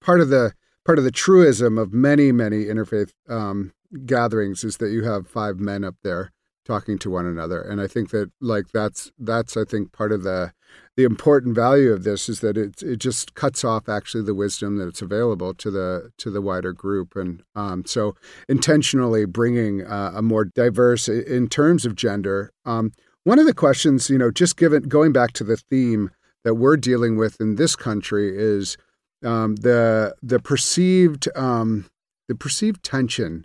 part 0.00 0.20
of 0.20 0.28
the 0.28 0.52
part 0.84 0.98
of 0.98 1.04
the 1.04 1.10
truism 1.10 1.78
of 1.78 1.92
many 1.92 2.30
many 2.30 2.66
interfaith 2.66 3.10
um, 3.28 3.72
gatherings 4.06 4.64
is 4.64 4.76
that 4.78 4.90
you 4.90 5.02
have 5.04 5.26
five 5.26 5.58
men 5.58 5.82
up 5.82 5.96
there 6.02 6.30
talking 6.64 6.98
to 6.98 7.10
one 7.10 7.26
another. 7.26 7.60
And 7.60 7.80
i 7.80 7.86
think 7.86 8.10
that 8.10 8.30
like 8.40 8.66
that's 8.72 9.12
that's 9.18 9.56
i 9.56 9.64
think 9.64 9.92
part 9.92 10.12
of 10.12 10.22
the 10.22 10.52
the 10.96 11.04
important 11.04 11.54
value 11.54 11.92
of 11.92 12.04
this 12.04 12.28
is 12.28 12.40
that 12.40 12.56
it 12.56 12.82
it 12.82 12.96
just 12.96 13.34
cuts 13.34 13.64
off 13.64 13.88
actually 13.88 14.24
the 14.24 14.34
wisdom 14.34 14.76
that's 14.76 15.02
available 15.02 15.54
to 15.54 15.70
the 15.70 16.10
to 16.18 16.30
the 16.30 16.40
wider 16.40 16.72
group. 16.72 17.16
And 17.16 17.42
um, 17.54 17.84
so 17.84 18.14
intentionally 18.48 19.24
bringing 19.24 19.84
uh, 19.84 20.12
a 20.14 20.22
more 20.22 20.44
diverse 20.44 21.08
in 21.08 21.48
terms 21.48 21.84
of 21.84 21.96
gender 21.96 22.52
um, 22.64 22.92
one 23.24 23.38
of 23.38 23.46
the 23.46 23.54
questions 23.54 24.08
you 24.08 24.18
know 24.18 24.30
just 24.30 24.56
given 24.56 24.84
going 24.84 25.12
back 25.12 25.32
to 25.32 25.44
the 25.44 25.56
theme 25.56 26.10
that 26.44 26.54
we're 26.54 26.76
dealing 26.76 27.16
with 27.16 27.40
in 27.40 27.56
this 27.56 27.74
country 27.74 28.30
is 28.34 28.76
um, 29.24 29.56
the 29.56 30.14
the 30.22 30.38
perceived 30.38 31.28
um, 31.34 31.86
the 32.28 32.34
perceived 32.34 32.82
tension 32.84 33.44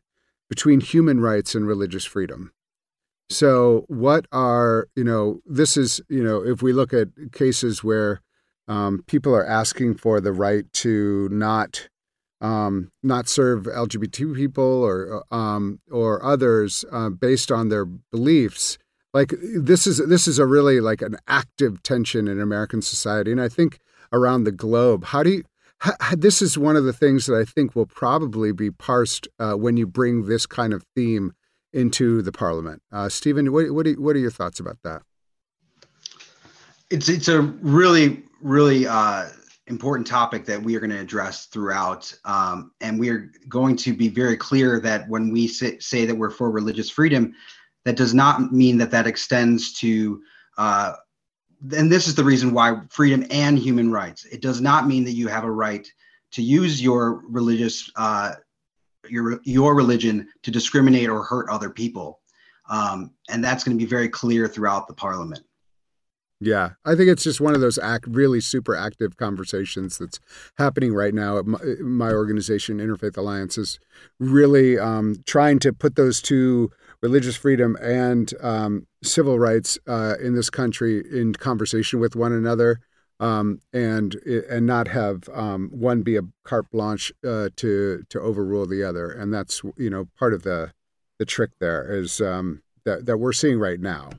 between 0.50 0.82
human 0.82 1.20
rights 1.20 1.56
and 1.56 1.68
religious 1.68 2.06
freedom 2.06 2.52
so, 3.30 3.86
what 3.88 4.26
are, 4.32 4.88
you 4.96 5.04
know, 5.04 5.40
this 5.46 5.78
is, 5.78 6.02
you 6.10 6.24
know, 6.24 6.44
if 6.44 6.62
we 6.62 6.74
look 6.74 6.94
at 6.94 7.10
cases 7.32 7.84
where 7.84 8.22
um, 8.68 9.04
people 9.08 9.36
are 9.36 9.46
asking 9.46 9.96
for 9.96 10.22
the 10.22 10.32
right 10.32 10.72
to 10.74 11.28
not 11.32 11.90
um, 12.42 12.92
not 13.04 13.28
serve 13.28 13.64
LGBT 13.64 14.34
people 14.34 14.64
or 14.64 15.24
um, 15.32 15.80
or 15.92 16.24
others 16.24 16.86
uh, 16.92 17.10
based 17.10 17.52
on 17.52 17.70
their 17.70 17.86
beliefs. 17.86 18.78
Like 19.14 19.34
this 19.42 19.88
is 19.88 19.98
this 20.08 20.28
is 20.28 20.40
a 20.40 20.46
really 20.46 20.80
like 20.80 21.02
an 21.02 21.18
active 21.28 21.84
tension 21.84 22.28
in 22.28 22.40
American 22.40 22.82
society, 22.82 23.32
and 23.32 23.42
I 23.42 23.50
think 23.50 23.80
around 24.14 24.44
the 24.44 24.52
globe. 24.52 25.06
How 25.06 25.24
do 25.24 25.32
you? 25.32 25.44
this 26.18 26.42
is 26.42 26.58
one 26.58 26.76
of 26.76 26.84
the 26.84 26.94
things 26.94 27.26
that 27.26 27.36
I 27.36 27.46
think 27.46 27.76
will 27.76 27.86
probably 27.86 28.52
be 28.52 28.70
parsed 28.70 29.28
uh, 29.40 29.54
when 29.54 29.78
you 29.78 29.88
bring 29.88 30.26
this 30.26 30.46
kind 30.46 30.74
of 30.74 30.84
theme 30.96 31.34
into 31.74 32.22
the 32.22 32.32
parliament. 32.32 32.82
Uh, 32.92 33.10
Stephen, 33.10 33.52
what, 33.52 33.72
what, 33.72 33.88
are, 33.88 33.94
what 33.94 34.16
are 34.16 34.20
your 34.20 34.32
thoughts 34.32 34.60
about 34.60 34.78
that? 34.84 35.04
It's 36.90 37.08
it's 37.08 37.28
a 37.28 37.42
really 37.42 38.24
really 38.42 38.88
uh, 38.88 39.30
important 39.68 40.08
topic 40.08 40.46
that 40.46 40.62
we 40.62 40.76
are 40.76 40.80
going 40.80 40.90
to 40.90 41.00
address 41.00 41.46
throughout, 41.46 42.12
um, 42.26 42.72
and 42.82 43.00
we 43.00 43.10
are 43.10 43.32
going 43.48 43.76
to 43.78 43.94
be 43.94 44.08
very 44.10 44.36
clear 44.36 44.80
that 44.80 45.08
when 45.08 45.32
we 45.32 45.48
say, 45.48 45.78
say, 45.80 46.06
that 46.06 46.16
we're 46.16 46.32
for 46.32 46.50
religious 46.50 46.90
freedom, 46.90 47.34
that 47.86 47.96
does 47.96 48.14
not 48.14 48.52
mean 48.52 48.78
that 48.80 48.92
that 48.92 49.08
extends 49.08 49.74
to. 49.74 50.22
Uh, 50.58 50.94
and 51.74 51.92
this 51.92 52.08
is 52.08 52.16
the 52.16 52.24
reason 52.24 52.54
why 52.54 52.82
freedom 52.90 53.26
and 53.30 53.60
human 53.60 53.92
rights. 53.92 54.26
It 54.26 54.42
does 54.42 54.62
not 54.62 54.88
mean 54.88 55.04
that 55.04 55.12
you 55.12 55.28
have 55.28 55.44
a 55.44 55.52
right 55.52 55.88
to 56.32 56.42
use 56.42 56.82
your 56.82 57.24
religious 57.28 57.92
uh, 57.96 58.36
your 59.12 59.40
your 59.44 59.76
religion 59.76 60.28
to 60.44 60.52
discriminate 60.52 61.10
or 61.10 61.24
hurt 61.24 61.50
other 61.50 61.70
people, 61.70 62.20
um, 62.70 63.12
and 63.30 63.44
that's 63.44 63.64
going 63.64 63.78
to 63.78 63.84
be 63.84 63.90
very 63.90 64.10
clear 64.10 64.48
throughout 64.48 64.88
the 64.88 64.94
parliament. 64.94 65.42
Yeah, 66.42 66.72
I 66.86 66.96
think 66.96 67.10
it's 67.10 67.24
just 67.24 67.42
one 67.42 67.54
of 67.54 67.60
those 67.60 67.78
act 67.78 68.06
really 68.08 68.40
super 68.40 68.74
active 68.74 69.18
conversations 69.18 69.98
that's 69.98 70.22
happening 70.58 70.94
right 70.94 71.14
now 71.14 71.38
at 71.38 71.46
my, 71.46 71.60
my 71.82 72.12
organization, 72.12 72.78
Interfaith 72.78 73.18
Alliance, 73.18 73.58
is 73.58 73.78
really 74.20 74.80
um, 74.80 75.18
trying 75.26 75.60
to 75.60 75.74
put 75.74 75.96
those 75.96 76.22
two 76.22 76.72
religious 77.02 77.36
freedom 77.36 77.76
and 77.82 78.34
um, 78.42 78.88
civil 79.04 79.38
rights 79.38 79.78
uh, 79.88 80.16
in 80.22 80.34
this 80.34 80.50
country 80.50 81.04
in 81.12 81.34
conversation 81.34 82.00
with 82.00 82.16
one 82.16 82.32
another 82.32 82.80
um, 83.20 83.60
and 83.74 84.16
and 84.16 84.66
not 84.66 84.88
have 84.88 85.28
um, 85.34 85.70
one 85.74 86.02
be 86.02 86.18
a 86.18 86.22
carte 86.44 86.70
blanche 86.72 87.12
uh, 87.28 87.50
to 87.58 88.04
to 88.10 88.20
overrule 88.20 88.66
the 88.66 88.84
other, 88.84 89.12
and 89.12 89.34
that's 89.34 89.62
you 89.78 89.90
know 89.90 90.08
part 90.18 90.34
of 90.34 90.44
the 90.44 90.72
the 91.18 91.26
trick 91.26 91.52
there 91.60 91.94
is 91.94 92.22
um, 92.22 92.62
that 92.86 93.06
that 93.06 93.18
we're 93.18 93.34
seeing 93.34 93.60
right 93.60 93.80
now. 93.80 94.10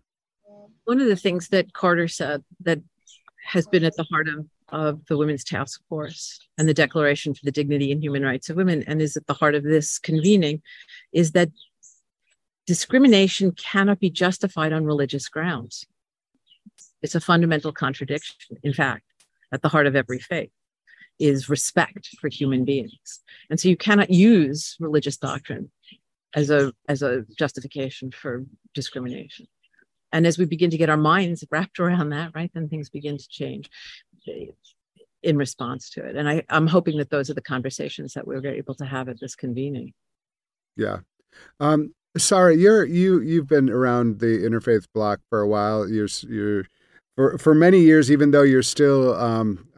One 0.85 1.01
of 1.01 1.07
the 1.07 1.17
things 1.17 1.49
that 1.49 1.73
Carter 1.73 2.09
said 2.09 2.43
that 2.61 2.81
has 3.47 3.67
been 3.67 3.85
at 3.85 3.97
the 3.97 4.05
heart 4.05 4.29
of 4.29 4.47
of 4.69 5.05
the 5.07 5.17
Women's 5.17 5.45
Task 5.45 5.81
Force 5.89 6.39
and 6.59 6.69
the 6.69 6.75
Declaration 6.75 7.35
for 7.35 7.45
the 7.45 7.51
Dignity 7.51 7.91
and 7.91 8.03
Human 8.03 8.23
Rights 8.23 8.51
of 8.51 8.57
Women, 8.57 8.85
and 8.87 9.01
is 9.01 9.17
at 9.17 9.27
the 9.27 9.35
heart 9.35 9.55
of 9.55 9.65
this 9.65 9.99
convening, 9.99 10.63
is 11.13 11.33
that 11.33 11.51
discrimination 12.67 13.53
cannot 13.53 13.99
be 13.99 14.11
justified 14.11 14.73
on 14.73 14.85
religious 14.85 15.29
grounds. 15.29 15.87
It's 17.03 17.15
a 17.15 17.21
fundamental 17.21 17.73
contradiction, 17.73 18.57
in 18.63 18.73
fact. 18.73 19.05
at 19.53 19.63
the 19.63 19.69
heart 19.69 19.87
of 19.87 19.97
every 19.97 20.19
faith 20.19 20.51
is 21.19 21.49
respect 21.49 22.09
for 22.21 22.29
human 22.29 22.65
beings. 22.65 23.21
And 23.51 23.61
so 23.61 23.69
you 23.69 23.77
cannot 23.77 24.11
use 24.11 24.77
religious 24.81 25.17
doctrine 25.17 25.71
as 26.35 26.51
a 26.51 26.73
as 26.89 27.03
a 27.03 27.25
justification 27.39 28.11
for 28.11 28.45
discrimination. 28.75 29.47
And 30.13 30.27
as 30.27 30.39
we 30.39 30.45
begin 30.45 30.71
to 30.71 30.79
get 30.79 30.91
our 30.91 30.97
minds 30.97 31.45
wrapped 31.51 31.79
around 31.79 32.11
that, 32.11 32.33
right, 32.35 32.51
then 32.55 32.69
things 32.69 32.89
begin 32.89 33.17
to 33.19 33.29
change 33.29 33.69
in 35.23 35.37
response 35.37 35.91
to 35.91 36.05
it. 36.05 36.17
And 36.17 36.29
I, 36.29 36.43
I'm 36.49 36.67
hoping 36.67 36.99
that 36.99 37.11
those 37.11 37.31
are 37.31 37.35
the 37.35 37.43
conversations 37.43 38.15
that 38.15 38.27
we're 38.27 38.45
able 38.47 38.75
to 38.77 38.85
have 38.85 39.09
at 39.09 39.21
this 39.21 39.37
convening. 39.37 39.93
Yeah. 40.77 40.99
Um, 41.61 41.95
Sara, 42.17 42.57
you're 42.57 42.85
you 42.85 43.21
you've 43.21 43.47
been 43.47 43.71
around 43.71 44.19
the 44.19 44.39
interfaith 44.39 44.87
block 44.93 45.21
for 45.29 45.41
a 45.41 45.49
while. 45.49 45.89
You're 45.89 46.09
you're 46.29 46.65
for 47.17 47.39
for 47.39 47.55
many 47.55 47.81
years, 47.81 48.11
even 48.11 48.31
though 48.33 48.43
you're 48.43 48.63
still 48.63 49.15
um, 49.15 49.69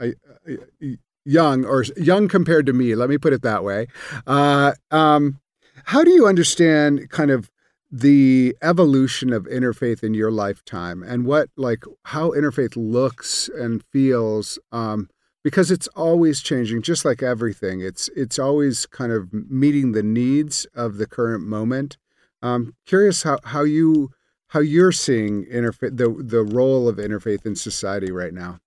young 1.25 1.65
or 1.65 1.85
young 1.97 2.29
compared 2.29 2.67
to 2.67 2.73
me. 2.73 2.95
Let 2.95 3.11
me 3.11 3.19
put 3.19 3.33
it 3.33 3.43
that 3.43 3.65
way. 3.65 3.87
Uh, 4.27 4.73
um, 4.91 5.41
how 5.85 6.05
do 6.05 6.11
you 6.11 6.27
understand 6.27 7.11
kind 7.11 7.31
of 7.31 7.51
the 7.91 8.57
evolution 8.62 9.33
of 9.33 9.45
interfaith 9.45 10.03
in 10.03 10.15
your 10.15 10.31
lifetime 10.31 11.03
and 11.03 11.27
what 11.27 11.51
like 11.57 11.85
how 12.05 12.31
interfaith 12.31 12.73
looks 12.75 13.51
and 13.55 13.85
feels 13.93 14.59
um, 14.73 15.11
because 15.45 15.71
it's 15.71 15.89
always 15.89 16.41
changing 16.41 16.81
just 16.81 17.05
like 17.05 17.23
everything 17.23 17.83
it's 17.83 18.09
it's 18.17 18.39
always 18.39 18.87
kind 18.87 19.12
of 19.12 19.31
meeting 19.33 19.93
the 19.93 20.03
needs 20.03 20.67
of 20.75 20.97
the 20.97 21.07
current 21.07 21.45
moment 21.45 21.99
um, 22.43 22.75
curious 22.87 23.23
how, 23.23 23.39
how 23.45 23.63
you 23.63 24.11
how 24.49 24.61
you're 24.61 24.93
seeing 24.93 25.47
interfaith 25.47 25.97
the 25.97 26.15
the 26.23 26.43
role 26.43 26.89
of 26.89 26.97
interfaith 26.97 27.47
in 27.47 27.57
society 27.57 28.11
right 28.11 28.35
now. 28.35 28.59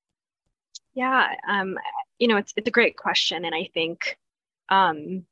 Yeah 0.93 1.27
um, 1.47 1.77
you 2.19 2.27
know 2.27 2.37
it's 2.37 2.53
it's 2.55 2.67
a 2.67 2.71
great 2.71 2.97
question 2.97 3.45
and 3.45 3.53
i 3.53 3.69
think 3.73 4.17
um, 4.69 5.25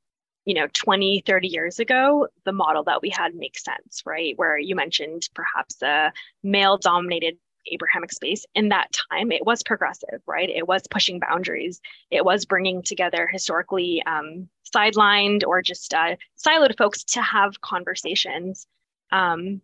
you 0.46 0.54
know 0.54 0.68
20 0.74 1.24
30 1.26 1.48
years 1.48 1.80
ago 1.80 2.28
the 2.44 2.52
model 2.52 2.84
that 2.84 3.02
we 3.02 3.10
had 3.10 3.34
makes 3.34 3.64
sense 3.64 4.04
right? 4.06 4.38
Where 4.38 4.58
you 4.58 4.76
mentioned 4.76 5.30
perhaps 5.34 5.82
a 5.82 6.12
male 6.44 6.78
dominated 6.78 7.38
abrahamic 7.72 8.12
space 8.12 8.46
in 8.56 8.70
that 8.70 8.92
time 9.12 9.32
it 9.32 9.46
was 9.46 9.64
progressive 9.64 10.22
right? 10.28 10.50
It 10.50 10.68
was 10.68 10.84
pushing 10.90 11.20
boundaries. 11.20 11.82
It 12.12 12.26
was 12.26 12.46
bringing 12.46 12.82
together 12.82 13.28
historically 13.32 14.04
um, 14.06 14.50
sidelined 14.74 15.44
or 15.46 15.62
just 15.62 15.94
uh, 15.94 16.16
siloed 16.44 16.78
folks 16.78 17.04
to 17.06 17.22
have 17.22 17.62
conversations. 17.62 18.68
Um, 19.12 19.62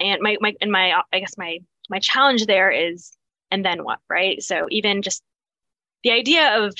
and 0.00 0.20
my, 0.20 0.36
my 0.40 0.54
and 0.60 0.72
my 0.72 1.00
i 1.12 1.20
guess 1.20 1.38
my 1.38 1.60
my 1.88 2.00
challenge 2.00 2.46
there 2.46 2.70
is 2.70 3.12
and 3.50 3.64
then 3.64 3.84
what 3.84 4.00
right? 4.08 4.42
So 4.42 4.66
even 4.70 5.02
just 5.02 5.22
the 6.02 6.10
idea 6.10 6.58
of 6.64 6.74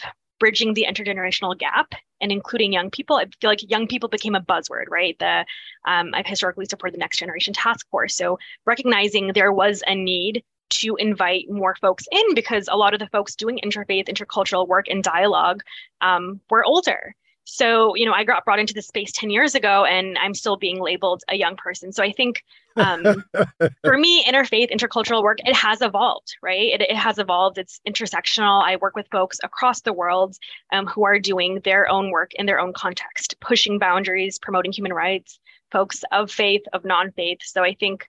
bridging 0.45 0.75
the 0.75 0.85
intergenerational 0.87 1.57
gap 1.57 1.95
and 2.21 2.31
including 2.31 2.71
young 2.71 2.91
people. 2.91 3.17
I 3.17 3.25
feel 3.41 3.49
like 3.49 3.71
young 3.71 3.87
people 3.87 4.11
became 4.11 4.35
a 4.35 4.43
buzzword, 4.43 4.91
right? 4.91 5.19
The 5.19 5.47
um, 5.87 6.11
I've 6.13 6.27
historically 6.27 6.67
supported 6.67 6.93
the 6.93 6.99
Next 6.99 7.17
Generation 7.17 7.55
Task 7.55 7.89
Force, 7.89 8.15
so 8.15 8.39
recognizing 8.67 9.33
there 9.33 9.53
was 9.53 9.83
a 9.87 9.95
need 9.95 10.45
to 10.81 10.97
invite 10.97 11.47
more 11.49 11.75
folks 11.77 12.05
in 12.13 12.35
because 12.35 12.69
a 12.71 12.77
lot 12.77 12.93
of 12.93 13.01
the 13.01 13.07
folks 13.07 13.35
doing 13.35 13.59
interfaith, 13.65 14.07
intercultural 14.07 14.69
work 14.69 14.87
and 14.91 15.03
dialogue 15.03 15.63
um, 16.03 16.43
were 16.51 16.63
older. 16.63 17.15
So, 17.45 17.95
you 17.95 18.07
know, 18.07 18.13
I 18.13 18.25
got 18.25 18.45
brought 18.45 18.59
into 18.59 18.73
the 18.73 18.83
space 18.83 19.13
10 19.13 19.29
years 19.29 19.55
ago 19.55 19.85
and 19.85 20.17
I'm 20.19 20.35
still 20.35 20.57
being 20.57 20.81
labeled 20.81 21.23
a 21.29 21.37
young 21.37 21.57
person. 21.57 21.93
So 21.93 22.03
I 22.03 22.11
think 22.11 22.43
um, 22.77 23.23
for 23.85 23.99
me, 23.99 24.25
interfaith, 24.25 24.73
intercultural 24.73 25.23
work, 25.23 25.39
it 25.45 25.55
has 25.55 25.83
evolved, 25.83 26.37
right? 26.43 26.73
It, 26.73 26.81
it, 26.81 26.97
has 26.97 27.19
evolved. 27.19 27.59
It's 27.59 27.81
intersectional. 27.87 28.63
I 28.63 28.77
work 28.77 28.97
with 28.97 29.07
folks 29.13 29.39
across 29.45 29.83
the 29.83 29.93
world 29.93 30.37
um, 30.73 30.87
who 30.87 31.05
are 31.05 31.19
doing 31.19 31.61
their 31.65 31.89
own 31.89 32.11
work 32.11 32.33
in 32.35 32.47
their 32.47 32.59
own 32.59 32.73
context, 32.73 33.37
pushing 33.41 33.79
boundaries, 33.79 34.39
promoting 34.39 34.73
human 34.73 34.95
rights, 34.95 35.39
folks 35.71 36.03
of 36.13 36.31
faith, 36.31 36.63
of 36.73 36.85
non 36.85 37.13
faith. 37.13 37.39
So 37.43 37.63
I 37.63 37.75
think 37.75 38.09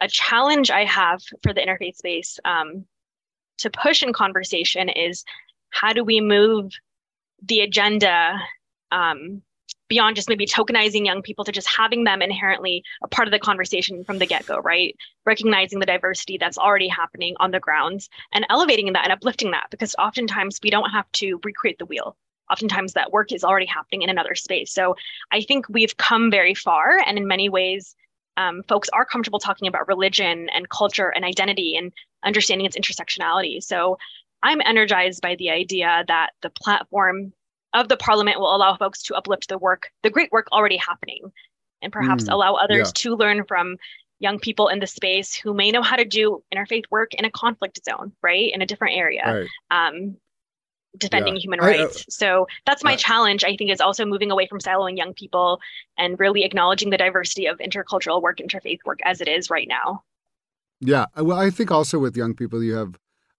a 0.00 0.08
challenge 0.08 0.70
I 0.70 0.84
have 0.84 1.22
for 1.42 1.54
the 1.54 1.60
interfaith 1.60 1.96
space 1.96 2.38
um, 2.44 2.84
to 3.58 3.70
push 3.70 4.02
in 4.02 4.12
conversation 4.12 4.90
is 4.90 5.24
how 5.70 5.92
do 5.92 6.04
we 6.04 6.20
move 6.20 6.72
the 7.42 7.60
agenda 7.60 8.38
um, 8.94 9.42
beyond 9.88 10.16
just 10.16 10.28
maybe 10.28 10.46
tokenizing 10.46 11.04
young 11.04 11.20
people 11.20 11.44
to 11.44 11.52
just 11.52 11.68
having 11.68 12.04
them 12.04 12.22
inherently 12.22 12.82
a 13.02 13.08
part 13.08 13.28
of 13.28 13.32
the 13.32 13.38
conversation 13.38 14.04
from 14.04 14.18
the 14.18 14.26
get-go 14.26 14.58
right? 14.60 14.96
Recognizing 15.26 15.78
the 15.78 15.86
diversity 15.86 16.38
that's 16.38 16.56
already 16.56 16.88
happening 16.88 17.34
on 17.38 17.50
the 17.50 17.60
grounds 17.60 18.08
and 18.32 18.46
elevating 18.48 18.92
that 18.92 19.04
and 19.04 19.12
uplifting 19.12 19.50
that 19.50 19.66
because 19.70 19.94
oftentimes 19.98 20.60
we 20.62 20.70
don't 20.70 20.90
have 20.90 21.10
to 21.12 21.38
recreate 21.44 21.78
the 21.78 21.86
wheel. 21.86 22.16
Oftentimes 22.50 22.92
that 22.92 23.12
work 23.12 23.32
is 23.32 23.44
already 23.44 23.66
happening 23.66 24.02
in 24.02 24.10
another 24.10 24.34
space. 24.34 24.72
So 24.72 24.96
i 25.32 25.42
think 25.42 25.68
we've 25.68 25.96
come 25.96 26.30
very 26.30 26.54
far 26.54 26.98
and 27.06 27.18
in 27.18 27.26
many 27.26 27.48
ways 27.48 27.94
um, 28.36 28.62
folks 28.68 28.88
are 28.88 29.04
comfortable 29.04 29.38
talking 29.38 29.68
about 29.68 29.86
religion 29.86 30.48
and 30.50 30.68
culture 30.68 31.10
and 31.10 31.24
identity 31.24 31.76
and 31.76 31.92
understanding 32.24 32.66
its 32.66 32.76
intersectionality. 32.76 33.62
So 33.62 33.98
i'm 34.42 34.60
energized 34.64 35.20
by 35.20 35.34
the 35.36 35.50
idea 35.50 36.04
that 36.08 36.30
the 36.42 36.50
platform 36.50 37.32
of 37.74 37.88
the 37.88 37.96
parliament 37.96 38.38
will 38.38 38.54
allow 38.54 38.76
folks 38.76 39.02
to 39.02 39.14
uplift 39.14 39.48
the 39.48 39.58
work, 39.58 39.90
the 40.02 40.10
great 40.10 40.32
work 40.32 40.46
already 40.52 40.76
happening, 40.76 41.32
and 41.82 41.92
perhaps 41.92 42.24
mm, 42.24 42.32
allow 42.32 42.54
others 42.54 42.88
yeah. 42.88 42.92
to 42.94 43.16
learn 43.16 43.44
from 43.46 43.76
young 44.20 44.38
people 44.38 44.68
in 44.68 44.78
the 44.78 44.86
space 44.86 45.34
who 45.34 45.52
may 45.52 45.70
know 45.70 45.82
how 45.82 45.96
to 45.96 46.04
do 46.04 46.42
interfaith 46.54 46.84
work 46.90 47.12
in 47.14 47.24
a 47.24 47.30
conflict 47.30 47.78
zone, 47.84 48.12
right, 48.22 48.50
in 48.54 48.62
a 48.62 48.66
different 48.66 48.96
area. 48.96 49.48
Right. 49.70 49.90
Um, 49.92 50.16
defending 50.96 51.34
yeah. 51.34 51.40
human 51.40 51.58
rights. 51.58 51.80
I, 51.80 51.84
uh, 51.84 52.04
so 52.08 52.46
that's 52.66 52.84
my 52.84 52.94
uh, 52.94 52.96
challenge, 52.96 53.42
I 53.42 53.56
think, 53.56 53.70
is 53.70 53.80
also 53.80 54.04
moving 54.04 54.30
away 54.30 54.46
from 54.46 54.60
siloing 54.60 54.96
young 54.96 55.12
people 55.12 55.60
and 55.98 56.18
really 56.20 56.44
acknowledging 56.44 56.90
the 56.90 56.96
diversity 56.96 57.46
of 57.46 57.58
intercultural 57.58 58.22
work, 58.22 58.38
interfaith 58.38 58.78
work 58.84 59.00
as 59.04 59.20
it 59.20 59.26
is 59.26 59.50
right 59.50 59.66
now. 59.66 60.04
Yeah. 60.80 61.06
Well, 61.16 61.38
I 61.38 61.50
think 61.50 61.70
also 61.70 61.98
with 61.98 62.16
young 62.16 62.34
people, 62.34 62.62
you 62.62 62.74
have 62.74 62.94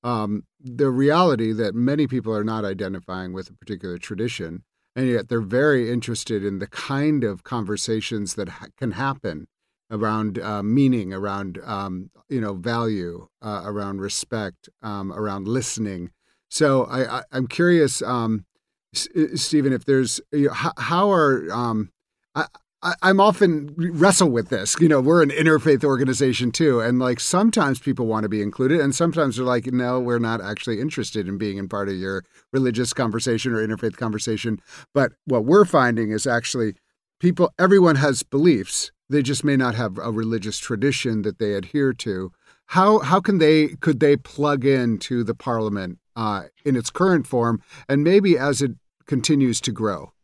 um, 0.05 0.43
the 0.59 0.89
reality 0.91 1.51
that 1.51 1.73
many 1.73 2.05
people 2.05 2.33
are 2.33 2.43
not 2.43 2.63
identifying 2.63 3.33
with 3.33 3.49
a 3.49 3.53
particular 3.53 3.97
tradition, 3.97 4.63
and 4.95 5.09
yet 5.09 5.29
they're 5.29 5.41
very 5.41 5.91
interested 5.91 6.45
in 6.45 6.59
the 6.59 6.67
kind 6.67 7.23
of 7.23 7.43
conversations 7.43 8.35
that 8.35 8.47
ha- 8.47 8.67
can 8.77 8.91
happen 8.91 9.47
around 9.89 10.37
uh, 10.37 10.61
meaning, 10.61 11.11
around 11.11 11.59
um, 11.65 12.11
you 12.29 12.39
know 12.39 12.53
value, 12.53 13.27
uh, 13.41 13.63
around 13.65 13.99
respect, 13.99 14.69
um, 14.83 15.11
around 15.11 15.47
listening. 15.47 16.11
So 16.49 16.85
I, 16.85 17.19
I 17.19 17.23
am 17.33 17.47
curious, 17.47 18.03
um, 18.03 18.45
S- 18.93 19.07
Stephen, 19.35 19.73
if 19.73 19.85
there's 19.85 20.21
you 20.31 20.47
know, 20.47 20.53
how, 20.53 20.71
how, 20.77 21.11
are 21.11 21.51
um, 21.51 21.89
I, 22.35 22.45
I, 22.85 23.09
am 23.09 23.19
often 23.19 23.73
wrestle 23.75 24.29
with 24.29 24.49
this. 24.49 24.75
You 24.79 24.87
know, 24.87 25.01
we're 25.01 25.23
an 25.23 25.31
interfaith 25.31 25.83
organization 25.83 26.51
too, 26.51 26.81
and 26.81 26.99
like 26.99 27.19
sometimes 27.19 27.79
people 27.79 28.05
want 28.05 28.23
to 28.23 28.29
be 28.29 28.43
included, 28.43 28.79
and 28.79 28.93
sometimes 28.93 29.37
they're 29.37 29.45
like, 29.45 29.65
no, 29.65 29.99
we're 29.99 30.19
not 30.19 30.39
actually 30.39 30.79
interested 30.79 31.27
in 31.27 31.39
being 31.39 31.57
in 31.57 31.67
part 31.67 31.89
of 31.89 31.95
your 31.95 32.23
religious 32.53 32.93
conversation 32.93 33.53
or 33.53 33.65
interfaith 33.65 33.97
conversation. 33.97 34.59
But 34.93 35.13
what 35.25 35.45
we're 35.45 35.65
finding 35.65 36.11
is 36.11 36.27
actually 36.27 36.75
people, 37.19 37.51
everyone 37.57 37.95
has 37.95 38.21
beliefs. 38.21 38.91
They 39.09 39.23
just 39.23 39.43
may 39.43 39.57
not 39.57 39.73
have 39.73 39.97
a 39.97 40.11
religious 40.11 40.59
tradition 40.59 41.23
that 41.23 41.39
they 41.39 41.53
adhere 41.53 41.91
to. 41.93 42.31
How 42.67 42.99
how 42.99 43.19
can 43.19 43.39
they 43.39 43.69
could 43.79 43.99
they 43.99 44.15
plug 44.15 44.63
in 44.63 44.99
to 44.99 45.23
the 45.23 45.35
parliament 45.35 45.97
uh, 46.15 46.43
in 46.63 46.75
its 46.75 46.91
current 46.91 47.25
form, 47.25 47.61
and 47.89 48.03
maybe 48.03 48.37
as 48.37 48.61
it 48.61 48.73
continues 49.07 49.59
to 49.61 49.71
grow? 49.71 50.14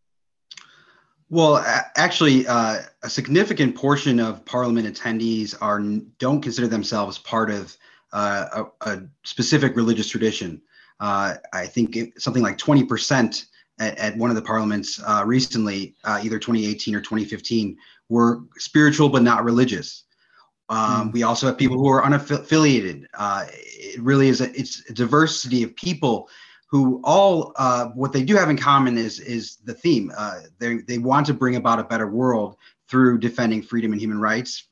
Well, 1.32 1.64
actually, 1.96 2.46
uh, 2.46 2.80
a 3.04 3.10
significant 3.10 3.74
portion 3.74 4.20
of 4.20 4.44
Parliament 4.44 4.86
attendees 4.86 5.56
are 5.62 5.80
don't 6.20 6.42
consider 6.42 6.68
themselves 6.68 7.18
part 7.20 7.50
of 7.50 7.78
uh, 8.12 8.66
a, 8.82 8.90
a, 8.90 9.04
specific 9.24 9.78
religious 9.78 10.10
tradition. 10.10 10.62
Uh, 11.00 11.36
I 11.54 11.68
think 11.68 11.96
it, 11.96 12.22
something 12.22 12.44
like 12.44 12.58
20% 12.58 13.46
at, 13.80 13.98
at, 13.98 14.18
one 14.18 14.30
of 14.30 14.36
the 14.36 14.42
parliaments 14.42 15.02
uh, 15.08 15.24
recently, 15.26 15.96
uh, 16.04 16.20
either 16.22 16.38
2018 16.38 16.96
or 16.96 17.00
2015, 17.00 17.78
were 18.10 18.42
spiritual 18.58 19.08
but 19.08 19.24
not 19.24 19.46
religious. 19.46 20.04
Um, 20.68 21.12
mm. 21.12 21.14
We 21.14 21.24
also 21.24 21.48
have 21.48 21.58
people 21.58 21.78
who 21.78 21.88
are 21.88 22.02
unaffiliated. 22.02 23.06
Uh, 23.18 23.46
it 23.50 24.02
really 24.02 24.28
is 24.28 24.42
a, 24.42 24.50
it's 24.54 24.84
a 24.90 24.94
diversity 24.94 25.64
of 25.64 25.74
people 25.78 26.28
who 26.72 27.02
all 27.04 27.52
uh, 27.58 27.88
what 27.90 28.14
they 28.14 28.24
do 28.24 28.36
have 28.38 28.50
in 28.50 28.58
common 28.58 28.98
is 28.98 29.20
is 29.20 29.58
the 29.66 29.74
theme. 29.74 30.12
Uh, 30.18 30.40
they 30.58 30.78
they 30.78 30.98
want 30.98 31.26
to 31.26 31.34
bring 31.34 31.58
about 31.58 31.80
a 31.80 31.84
better 31.84 32.08
world 32.08 32.56
through 32.88 33.20
defending 33.20 33.62
freedom 33.62 33.92
and 33.92 34.02
human 34.02 34.20
rights, 34.20 34.64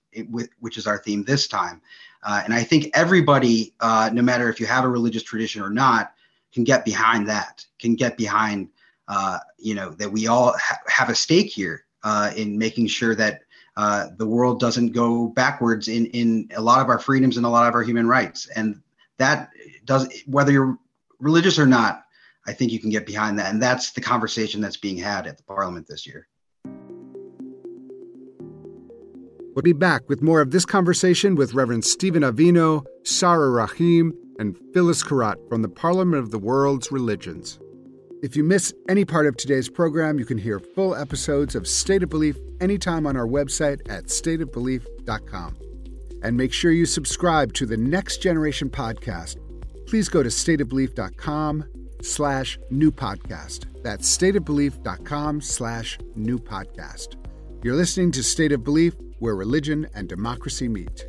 which 0.60 0.78
is 0.78 0.88
our 0.88 0.98
theme 0.98 1.24
this 1.26 1.48
time. 1.48 1.82
Uh, 2.24 2.42
and 2.44 2.54
I 2.54 2.64
think 2.64 2.90
everybody, 2.94 3.74
uh, 3.82 4.10
no 4.14 4.22
matter 4.22 4.50
if 4.50 4.60
you 4.60 4.66
have 4.66 4.86
a 4.86 4.90
religious 4.90 5.24
tradition 5.24 5.62
or 5.62 5.70
not, 5.70 6.14
can 6.54 6.64
get 6.64 6.86
behind 6.86 7.28
that. 7.28 7.66
Can 7.80 7.96
get 7.96 8.18
behind, 8.18 8.70
uh, 9.10 9.40
you 9.58 9.76
know, 9.76 9.90
that 9.92 10.12
we 10.12 10.28
all 10.28 10.54
ha- 10.58 10.80
have 10.88 11.10
a 11.10 11.16
stake 11.16 11.48
here 11.48 11.86
uh, 12.04 12.32
in 12.36 12.58
making 12.58 12.88
sure 12.88 13.14
that. 13.16 13.42
the 14.18 14.28
world 14.28 14.60
doesn't 14.60 14.92
go 14.92 15.28
backwards 15.28 15.88
in, 15.88 16.06
in 16.08 16.50
a 16.56 16.62
lot 16.62 16.82
of 16.82 16.90
our 16.90 17.00
freedoms 17.00 17.38
and 17.38 17.46
a 17.46 17.50
lot 17.50 17.68
of 17.68 17.74
our 17.76 17.84
human 17.84 18.08
rights. 18.08 18.48
And 18.56 18.82
that 19.18 19.50
does, 19.86 20.08
whether 20.26 20.52
you're 20.52 20.78
religious 21.20 21.60
or 21.60 21.66
not, 21.66 22.04
I 22.48 22.54
think 22.54 22.72
you 22.72 22.80
can 22.80 22.90
get 22.90 23.06
behind 23.06 23.38
that. 23.40 23.52
And 23.54 23.62
that's 23.62 23.92
the 23.92 24.02
conversation 24.02 24.62
that's 24.62 24.78
being 24.78 24.98
had 24.98 25.28
at 25.28 25.38
the 25.38 25.44
parliament 25.44 25.88
this 25.88 26.08
year. 26.08 26.28
We'll 29.56 29.64
be 29.64 29.74
back 29.74 30.08
with 30.08 30.22
more 30.22 30.42
of 30.42 30.52
this 30.52 30.66
conversation 30.66 31.36
with 31.36 31.54
Reverend 31.54 31.84
Stephen 31.84 32.24
Avino, 32.24 32.86
Sara 33.04 33.50
Rahim, 33.50 34.14
and 34.40 34.58
Phyllis 34.74 35.04
Curott 35.04 35.50
from 35.50 35.64
the 35.64 35.70
Parliament 35.70 36.24
of 36.24 36.32
the 36.32 36.40
World's 36.40 36.92
Religions. 36.92 37.60
If 38.24 38.36
you 38.36 38.44
miss 38.44 38.74
any 38.88 39.06
part 39.06 39.28
of 39.28 39.36
today's 39.38 39.70
program, 39.70 40.18
you 40.18 40.26
can 40.26 40.38
hear 40.38 40.60
full 40.60 40.96
episodes 40.96 41.56
of 41.56 41.68
State 41.68 42.04
of 42.04 42.10
Belief 42.10 42.38
anytime 42.62 43.06
on 43.06 43.18
our 43.18 43.28
website 43.28 43.82
at 43.90 44.06
stateofbelief.com. 44.06 45.58
And 46.22 46.38
make 46.38 46.54
sure 46.54 46.72
you 46.72 46.86
subscribe 46.86 47.54
to 47.54 47.66
the 47.66 47.78
Next 47.78 48.22
Generation 48.22 48.70
podcast. 48.70 49.38
Please 49.90 50.08
go 50.08 50.22
to 50.22 50.30
stateofbelief.com 50.30 51.66
slash 52.04 52.60
new 52.70 52.92
podcast. 52.92 53.66
That's 53.82 54.16
stateofbelief.com 54.16 55.42
slash 55.42 55.98
new 56.16 56.38
podcast. 56.38 57.16
You're 57.64 57.76
listening 57.76 58.12
to 58.12 58.22
State 58.22 58.52
of 58.52 58.64
Belief 58.64 58.94
where 59.18 59.36
religion 59.36 59.88
and 59.96 60.08
democracy 60.08 60.70
meet. 60.70 61.09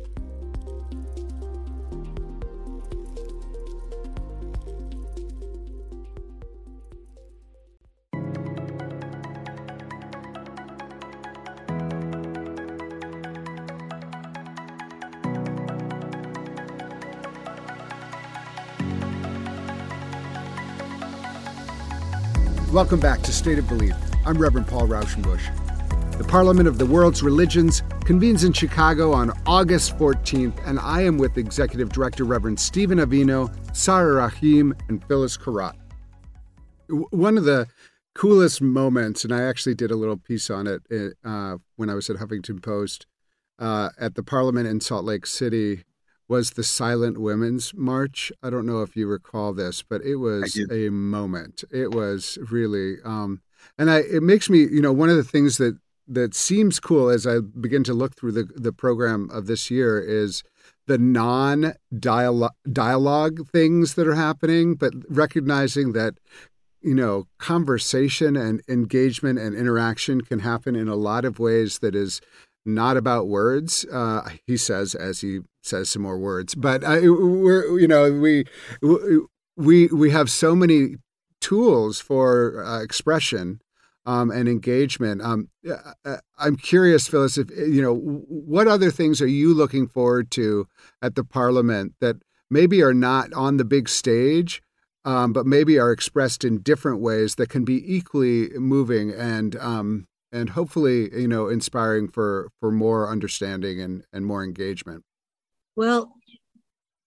Welcome 22.71 23.01
back 23.01 23.21
to 23.23 23.33
State 23.33 23.59
of 23.59 23.67
Belief. 23.67 23.93
I'm 24.25 24.37
Reverend 24.37 24.65
Paul 24.65 24.87
Raushenbush. 24.87 26.17
The 26.17 26.23
Parliament 26.23 26.69
of 26.69 26.77
the 26.77 26.85
World's 26.85 27.21
Religions 27.21 27.83
convenes 28.05 28.45
in 28.45 28.53
Chicago 28.53 29.11
on 29.11 29.33
August 29.45 29.97
14th, 29.97 30.57
and 30.65 30.79
I 30.79 31.01
am 31.01 31.17
with 31.17 31.37
Executive 31.37 31.89
Director 31.89 32.23
Reverend 32.23 32.57
Stephen 32.57 32.99
Avino, 32.99 33.53
Sara 33.75 34.13
Rahim, 34.13 34.73
and 34.87 35.05
Phyllis 35.05 35.35
Curott. 35.35 35.75
One 36.87 37.37
of 37.37 37.43
the 37.43 37.67
coolest 38.15 38.61
moments, 38.61 39.25
and 39.25 39.33
I 39.33 39.41
actually 39.41 39.75
did 39.75 39.91
a 39.91 39.97
little 39.97 40.15
piece 40.15 40.49
on 40.49 40.65
it 40.65 40.81
uh, 41.25 41.57
when 41.75 41.89
I 41.89 41.93
was 41.93 42.09
at 42.09 42.15
Huffington 42.15 42.63
Post 42.63 43.05
uh, 43.59 43.89
at 43.99 44.15
the 44.15 44.23
Parliament 44.23 44.67
in 44.67 44.79
Salt 44.79 45.03
Lake 45.03 45.25
City, 45.25 45.83
was 46.31 46.51
the 46.51 46.63
Silent 46.63 47.19
Women's 47.19 47.73
March. 47.73 48.31
I 48.41 48.49
don't 48.49 48.65
know 48.65 48.83
if 48.83 48.95
you 48.95 49.05
recall 49.05 49.51
this, 49.51 49.83
but 49.83 50.01
it 50.01 50.15
was 50.15 50.57
a 50.71 50.87
moment. 50.89 51.65
It 51.69 51.91
was 51.91 52.37
really, 52.49 52.95
um, 53.03 53.41
and 53.77 53.91
I, 53.91 53.97
it 53.97 54.23
makes 54.23 54.49
me, 54.49 54.59
you 54.59 54.81
know, 54.81 54.93
one 54.93 55.09
of 55.09 55.17
the 55.17 55.25
things 55.25 55.57
that 55.57 55.77
that 56.07 56.33
seems 56.33 56.79
cool 56.79 57.09
as 57.09 57.27
I 57.27 57.39
begin 57.41 57.83
to 57.83 57.93
look 57.93 58.15
through 58.15 58.31
the 58.31 58.45
the 58.55 58.71
program 58.71 59.29
of 59.29 59.47
this 59.47 59.69
year 59.69 59.99
is 59.99 60.41
the 60.87 60.97
non 60.97 61.73
dialogue 61.99 63.49
things 63.49 63.95
that 63.95 64.07
are 64.07 64.15
happening, 64.15 64.75
but 64.75 64.93
recognizing 65.09 65.91
that 65.91 66.13
you 66.81 66.95
know 66.95 67.27
conversation 67.39 68.37
and 68.37 68.61
engagement 68.69 69.37
and 69.37 69.53
interaction 69.53 70.21
can 70.21 70.39
happen 70.39 70.77
in 70.77 70.87
a 70.87 70.95
lot 70.95 71.25
of 71.25 71.39
ways 71.39 71.79
that 71.79 71.93
is 71.93 72.21
not 72.65 72.97
about 72.97 73.27
words. 73.27 73.85
Uh, 73.91 74.29
he 74.45 74.57
says 74.57 74.95
as 74.95 75.21
he 75.21 75.39
says 75.61 75.89
some 75.89 76.01
more 76.01 76.17
words, 76.17 76.55
but 76.55 76.83
uh, 76.83 76.99
we're 77.03 77.79
you 77.79 77.87
know 77.87 78.11
we 78.11 78.45
we 79.55 79.87
we 79.87 80.11
have 80.11 80.29
so 80.29 80.55
many 80.55 80.95
tools 81.39 81.99
for 81.99 82.63
uh, 82.63 82.81
expression 82.81 83.59
um, 84.05 84.31
and 84.31 84.47
engagement. 84.47 85.21
Um, 85.21 85.49
uh, 85.69 86.17
I'm 86.39 86.55
curious, 86.55 87.07
Phyllis, 87.07 87.37
if 87.37 87.49
you 87.51 87.81
know 87.81 87.95
what 87.95 88.67
other 88.67 88.91
things 88.91 89.21
are 89.21 89.27
you 89.27 89.53
looking 89.53 89.87
forward 89.87 90.31
to 90.31 90.67
at 91.01 91.15
the 91.15 91.23
Parliament 91.23 91.93
that 92.01 92.17
maybe 92.49 92.81
are 92.81 92.93
not 92.93 93.33
on 93.33 93.57
the 93.57 93.65
big 93.65 93.87
stage, 93.89 94.61
um, 95.05 95.33
but 95.33 95.45
maybe 95.45 95.79
are 95.79 95.91
expressed 95.91 96.43
in 96.43 96.61
different 96.61 96.99
ways 96.99 97.35
that 97.35 97.49
can 97.49 97.63
be 97.63 97.95
equally 97.95 98.49
moving 98.57 99.11
and 99.11 99.55
um, 99.57 100.07
and 100.31 100.49
hopefully 100.49 101.09
you 101.13 101.27
know 101.27 101.47
inspiring 101.47 102.07
for 102.07 102.49
for 102.59 102.71
more 102.71 103.09
understanding 103.09 103.81
and 103.81 104.03
and 104.13 104.25
more 104.25 104.43
engagement. 104.43 105.03
Well, 105.75 106.13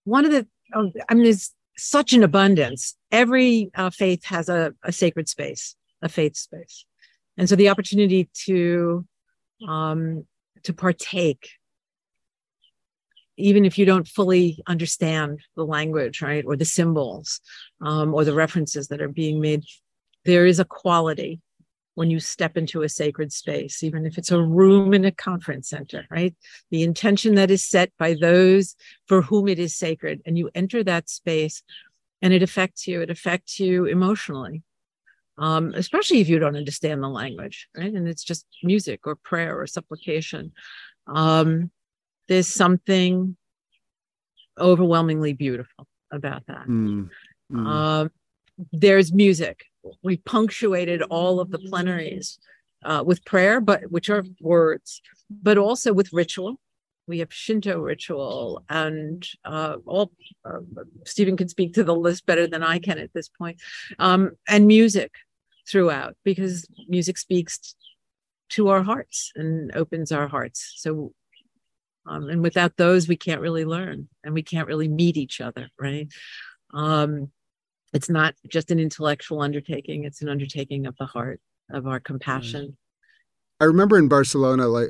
one 0.04 0.24
of 0.24 0.32
the 0.32 0.46
oh, 0.74 0.90
I 1.08 1.14
mean, 1.14 1.24
there's 1.24 1.52
such 1.76 2.12
an 2.12 2.22
abundance. 2.22 2.96
Every 3.10 3.70
uh, 3.74 3.90
faith 3.90 4.24
has 4.24 4.48
a, 4.48 4.74
a 4.82 4.92
sacred 4.92 5.28
space 5.28 5.76
a 6.04 6.08
faith 6.08 6.36
space. 6.36 6.84
And 7.36 7.48
so 7.48 7.56
the 7.56 7.70
opportunity 7.70 8.28
to 8.44 9.04
um, 9.66 10.26
to 10.62 10.72
partake, 10.72 11.48
even 13.36 13.64
if 13.64 13.78
you 13.78 13.86
don't 13.86 14.06
fully 14.06 14.62
understand 14.66 15.40
the 15.56 15.64
language, 15.64 16.22
right, 16.22 16.44
or 16.46 16.56
the 16.56 16.64
symbols, 16.64 17.40
um, 17.80 18.14
or 18.14 18.24
the 18.24 18.34
references 18.34 18.88
that 18.88 19.00
are 19.00 19.08
being 19.08 19.40
made, 19.40 19.64
there 20.24 20.46
is 20.46 20.60
a 20.60 20.64
quality 20.64 21.40
when 21.94 22.10
you 22.10 22.20
step 22.20 22.56
into 22.56 22.82
a 22.82 22.88
sacred 22.88 23.32
space, 23.32 23.82
even 23.82 24.04
if 24.04 24.18
it's 24.18 24.32
a 24.32 24.42
room 24.42 24.92
in 24.94 25.04
a 25.04 25.12
conference 25.12 25.68
center, 25.68 26.06
right? 26.10 26.34
The 26.70 26.82
intention 26.82 27.36
that 27.36 27.50
is 27.50 27.64
set 27.64 27.92
by 27.98 28.16
those 28.20 28.74
for 29.06 29.22
whom 29.22 29.48
it 29.48 29.58
is 29.58 29.76
sacred, 29.76 30.22
and 30.26 30.36
you 30.36 30.50
enter 30.54 30.82
that 30.84 31.08
space 31.08 31.62
and 32.20 32.32
it 32.32 32.42
affects 32.42 32.86
you, 32.86 33.02
it 33.02 33.10
affects 33.10 33.60
you 33.60 33.84
emotionally 33.84 34.62
um, 35.38 35.72
especially 35.74 36.20
if 36.20 36.28
you 36.28 36.38
don't 36.38 36.56
understand 36.56 37.02
the 37.02 37.08
language, 37.08 37.68
right? 37.76 37.92
And 37.92 38.08
it's 38.08 38.22
just 38.22 38.46
music 38.62 39.06
or 39.06 39.16
prayer 39.16 39.58
or 39.58 39.66
supplication. 39.66 40.52
Um, 41.06 41.70
there's 42.28 42.48
something 42.48 43.36
overwhelmingly 44.58 45.32
beautiful 45.32 45.86
about 46.12 46.46
that. 46.46 46.66
Mm, 46.66 47.10
mm. 47.50 47.66
Um, 47.66 48.10
there's 48.72 49.12
music. 49.12 49.64
We 50.02 50.18
punctuated 50.18 51.02
all 51.02 51.40
of 51.40 51.50
the 51.50 51.58
plenaries 51.58 52.38
uh, 52.84 53.02
with 53.04 53.24
prayer, 53.24 53.60
but 53.60 53.90
which 53.90 54.10
are 54.10 54.24
words, 54.40 55.00
but 55.30 55.58
also 55.58 55.92
with 55.92 56.12
ritual. 56.12 56.56
We 57.06 57.18
have 57.18 57.32
Shinto 57.32 57.80
ritual, 57.80 58.64
and 58.68 59.26
uh, 59.44 59.76
all 59.84 60.12
uh, 60.44 60.60
Stephen 61.04 61.36
can 61.36 61.48
speak 61.48 61.74
to 61.74 61.84
the 61.84 61.94
list 61.94 62.24
better 62.24 62.46
than 62.46 62.62
I 62.62 62.78
can 62.78 62.98
at 62.98 63.12
this 63.12 63.28
point, 63.28 63.60
um, 63.98 64.30
and 64.48 64.66
music 64.66 65.12
throughout 65.68 66.16
because 66.24 66.66
music 66.88 67.18
speaks 67.18 67.74
to 68.50 68.68
our 68.68 68.82
hearts 68.82 69.32
and 69.34 69.74
opens 69.74 70.12
our 70.12 70.28
hearts. 70.28 70.74
So, 70.76 71.12
um, 72.06 72.28
and 72.28 72.42
without 72.42 72.76
those, 72.76 73.08
we 73.08 73.16
can't 73.16 73.40
really 73.40 73.64
learn 73.64 74.08
and 74.22 74.34
we 74.34 74.42
can't 74.42 74.68
really 74.68 74.88
meet 74.88 75.16
each 75.16 75.40
other, 75.40 75.68
right? 75.78 76.08
Um, 76.72 77.30
it's 77.94 78.10
not 78.10 78.34
just 78.48 78.70
an 78.70 78.78
intellectual 78.78 79.40
undertaking; 79.40 80.04
it's 80.04 80.20
an 80.20 80.28
undertaking 80.28 80.86
of 80.86 80.96
the 80.98 81.06
heart, 81.06 81.40
of 81.70 81.86
our 81.86 82.00
compassion. 82.00 82.66
Mm. 82.66 82.76
I 83.60 83.64
remember 83.64 83.96
in 83.96 84.08
Barcelona, 84.08 84.66
like 84.66 84.88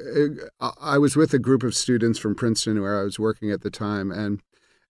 uh, 0.60 0.72
I 0.80 0.98
was 0.98 1.14
with 1.14 1.32
a 1.34 1.38
group 1.38 1.62
of 1.62 1.76
students 1.76 2.18
from 2.18 2.34
Princeton 2.34 2.80
where 2.80 2.98
I 2.98 3.04
was 3.04 3.18
working 3.18 3.52
at 3.52 3.60
the 3.60 3.70
time, 3.70 4.10
and 4.10 4.40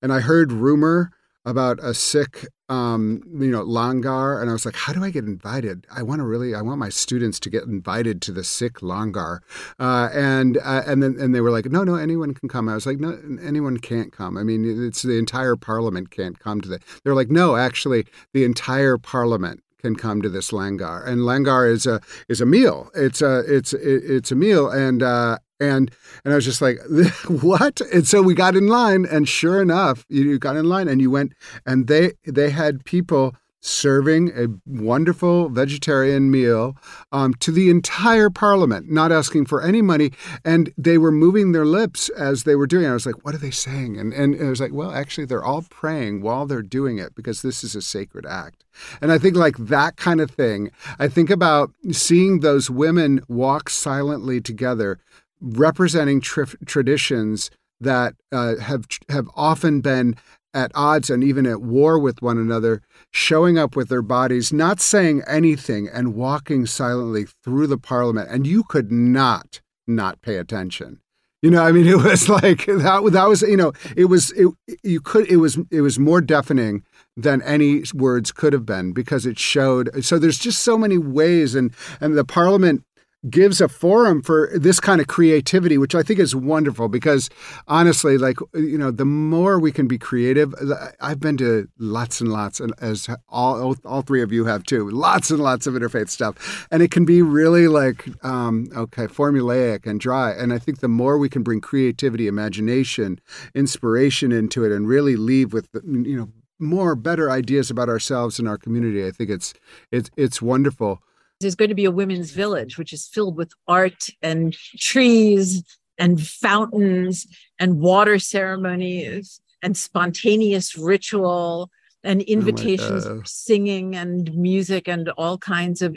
and 0.01 0.13
I 0.13 0.21
heard 0.21 0.53
rumor 0.53 1.11
about 1.45 1.79
a 1.81 1.95
Sikh 1.95 2.47
um, 2.69 3.23
you 3.41 3.51
know, 3.51 3.63
langar, 3.63 4.41
and 4.41 4.49
I 4.49 4.53
was 4.53 4.65
like, 4.65 4.75
how 4.75 4.93
do 4.93 5.05
I 5.05 5.11
get 5.11 5.25
invited? 5.25 5.87
I 5.95 6.03
want 6.03 6.21
to 6.21 6.25
really, 6.25 6.55
I 6.55 6.63
want 6.63 6.79
my 6.79 6.89
students 6.89 7.39
to 7.41 7.51
get 7.51 7.65
invited 7.65 8.23
to 8.23 8.33
the 8.33 8.43
Sikh 8.43 8.81
langar, 8.81 9.41
uh, 9.79 10.09
and 10.15 10.57
uh, 10.59 10.83
and 10.87 11.03
then 11.03 11.17
and 11.21 11.35
they 11.35 11.43
were 11.43 11.51
like, 11.51 11.67
no, 11.67 11.85
no, 11.85 11.97
anyone 11.97 12.33
can 12.33 12.49
come. 12.49 12.69
I 12.69 12.75
was 12.75 12.87
like, 12.87 13.01
no, 13.01 13.19
anyone 13.43 13.77
can't 13.77 14.13
come. 14.13 14.39
I 14.39 14.45
mean, 14.45 14.87
it's 14.87 15.03
the 15.03 15.19
entire 15.19 15.57
parliament 15.57 16.11
can't 16.11 16.39
come 16.39 16.63
to 16.63 16.69
that. 16.71 16.83
They're 17.03 17.15
like, 17.15 17.31
no, 17.31 17.57
actually, 17.57 18.07
the 18.33 18.45
entire 18.45 18.97
parliament 18.97 19.61
can 19.79 19.95
come 19.95 20.23
to 20.23 20.31
this 20.31 20.51
langar, 20.51 21.07
and 21.07 21.27
langar 21.27 21.71
is 21.71 21.85
a 21.85 22.01
is 22.31 22.41
a 22.41 22.47
meal. 22.47 22.91
It's 22.95 23.21
a 23.21 23.41
it's 23.41 23.75
it's 23.75 24.33
a 24.33 24.37
meal, 24.37 24.71
and 24.71 25.03
uh, 25.03 25.39
and 25.61 25.91
and 26.25 26.33
I 26.33 26.37
was 26.37 26.45
just 26.45 26.63
like, 26.63 26.79
what? 27.29 27.81
And 27.93 28.07
so 28.07 28.23
we 28.23 28.35
got 28.35 28.57
in 28.57 28.67
line, 28.67 29.07
and 29.11 29.29
sure 29.29 29.61
enough, 29.61 30.05
you 30.09 30.39
got 30.39 30.57
in 30.57 30.69
line, 30.69 30.89
and 30.89 31.01
you 31.01 31.11
went, 31.11 31.35
and 31.67 31.87
they 31.87 32.13
they 32.25 32.51
had 32.51 32.85
people 32.85 33.35
serving 33.65 34.31
a 34.37 34.47
wonderful 34.67 35.49
vegetarian 35.49 36.31
meal 36.31 36.77
um, 37.13 37.33
to 37.33 37.51
the 37.51 37.71
entire 37.71 38.29
parliament, 38.29 38.91
not 38.91 39.11
asking 39.11 39.47
for 39.47 39.63
any 39.63 39.81
money. 39.81 40.13
And 40.45 40.73
they 40.77 40.99
were 40.99 41.11
moving 41.11 41.53
their 41.53 41.65
lips 41.65 42.11
as 42.11 42.43
they 42.43 42.57
were 42.57 42.67
doing 42.67 42.85
it. 42.85 42.91
I 42.91 42.93
was 42.93 43.07
like, 43.07 43.25
what 43.25 43.35
are 43.35 43.39
they 43.39 43.51
saying? 43.51 43.97
And, 43.97 44.13
and 44.13 44.35
it 44.35 44.45
was 44.45 44.61
like, 44.61 44.75
well, 44.75 44.93
actually, 44.93 45.25
they're 45.25 45.45
all 45.45 45.63
praying 45.63 46.21
while 46.21 46.45
they're 46.45 46.61
doing 46.61 46.99
it 46.99 47.15
because 47.15 47.41
this 47.41 47.65
is 47.65 47.75
a 47.75 47.81
sacred 47.81 48.27
act. 48.27 48.65
And 49.01 49.11
I 49.11 49.19
think, 49.19 49.35
like 49.35 49.57
that 49.57 49.97
kind 49.97 50.21
of 50.21 50.31
thing, 50.31 50.71
I 50.99 51.09
think 51.09 51.31
about 51.31 51.71
seeing 51.91 52.41
those 52.41 52.69
women 52.69 53.23
walk 53.29 53.71
silently 53.71 54.43
together 54.43 54.99
representing 55.45 56.21
traditions 56.21 57.51
that 57.81 58.15
uh, 58.33 58.57
have 58.57 58.87
have 59.09 59.29
often 59.35 59.81
been 59.81 60.17
at 60.55 60.71
odds 60.75 61.11
and 61.11 61.25
even 61.25 61.47
at 61.47 61.61
war 61.61 61.99
with 61.99 62.23
one 62.23 62.39
another, 62.39 62.81
showing 63.11 63.59
up 63.59 63.75
with 63.75 63.89
their 63.89 64.03
bodies, 64.03 64.53
not 64.53 64.81
saying 64.81 65.23
anything, 65.27 65.89
and 65.93 66.15
walking 66.15 66.65
silently 66.65 67.27
through 67.43 67.67
the 67.67 67.79
parliament. 67.79 68.31
And 68.31 68.47
you 68.47 68.63
could 68.63 68.91
not 68.91 69.61
not 69.87 70.23
pay 70.23 70.37
attention. 70.37 71.01
You 71.43 71.51
know, 71.51 71.63
I 71.63 71.73
mean, 71.73 71.87
it 71.87 71.99
was 71.99 72.29
like 72.29 72.67
that. 72.67 73.11
That 73.13 73.29
was, 73.29 73.43
you 73.43 73.57
know, 73.57 73.73
it 73.97 74.07
was. 74.07 74.31
It, 74.33 74.49
you 74.83 75.01
could. 75.01 75.29
It 75.29 75.37
was. 75.37 75.59
It 75.71 75.83
was 75.83 75.99
more 75.99 76.21
deafening 76.21 76.85
than 77.17 77.43
any 77.43 77.83
words 77.93 78.33
could 78.33 78.53
have 78.53 78.65
been 78.65 78.93
because 78.93 79.27
it 79.27 79.39
showed. 79.39 80.05
So 80.05 80.19
there's 80.19 80.39
just 80.39 80.63
so 80.63 80.79
many 80.79 80.97
ways, 80.97 81.55
and 81.55 81.75
and 82.01 82.17
the 82.17 82.25
Parliament 82.25 82.85
gives 83.31 83.61
a 83.61 83.69
forum 83.69 84.23
for 84.23 84.51
this 84.55 84.81
kind 84.81 85.01
of 85.01 85.07
creativity, 85.07 85.79
which 85.79 85.95
I 85.95 86.03
think 86.03 86.21
is 86.21 86.35
wonderful 86.35 86.89
because 86.89 87.31
honestly, 87.67 88.19
like, 88.19 88.39
you 88.55 88.77
know, 88.77 88.91
the 88.91 89.05
more 89.05 89.59
we 89.59 89.73
can 89.73 89.89
be 89.89 89.99
creative, 89.99 90.55
I've 91.01 91.21
been 91.21 91.37
to 91.39 91.69
lots 91.79 92.21
and 92.21 92.31
lots, 92.31 92.61
and 92.61 92.75
as 92.81 93.09
all, 93.29 93.77
all 93.85 94.03
three 94.03 94.23
of 94.23 94.33
you 94.33 94.45
have 94.45 94.65
too, 94.65 94.91
lots 94.91 95.31
and 95.31 95.41
lots 95.41 95.67
of 95.67 95.75
interfaith 95.75 96.11
stuff. 96.11 96.67
And 96.71 96.83
it 96.83 96.91
can 96.91 97.05
be 97.05 97.23
really 97.23 97.69
like, 97.69 98.07
um, 98.25 98.69
okay, 98.77 99.07
formulaic 99.07 99.87
and 99.87 99.99
dry. 99.99 100.33
And 100.33 100.53
I 100.53 100.59
think 100.59 100.81
the 100.81 100.89
more 100.89 101.19
we 101.19 101.29
can 101.29 101.43
bring 101.43 101.61
creativity, 101.61 102.27
imagination, 102.27 103.21
inspiration 103.55 104.33
into 104.33 104.65
it 104.65 104.73
and 104.73 104.87
really 104.87 105.17
leave 105.17 105.53
with, 105.53 105.69
you 105.85 106.17
know, 106.17 106.29
more 106.59 106.95
better 106.95 107.31
ideas 107.31 107.71
about 107.71 107.89
ourselves 107.89 108.39
and 108.39 108.47
our 108.47 108.57
community, 108.57 109.05
I 109.07 109.11
think 109.11 109.29
it's, 109.31 109.55
it's, 109.91 110.11
it's 110.17 110.41
wonderful 110.41 111.03
there's 111.45 111.55
going 111.55 111.69
to 111.69 111.75
be 111.75 111.85
a 111.85 111.91
women's 111.91 112.33
village, 112.33 112.77
which 112.79 112.93
is 112.93 113.07
filled 113.07 113.37
with 113.37 113.53
art 113.69 114.09
and 114.23 114.55
trees 114.79 115.63
and 115.99 116.21
fountains 116.21 117.27
and 117.59 117.79
water 117.79 118.19
ceremonies 118.19 119.41
and 119.63 119.77
spontaneous 119.77 120.77
ritual 120.77 121.71
and 122.03 122.21
oh 122.21 122.25
invitations 122.25 123.07
oh 123.07 123.23
singing 123.25 123.95
and 123.95 124.35
music 124.35 124.89
and 124.89 125.09
all 125.11 125.39
kinds 125.39 125.81
of 125.83 125.97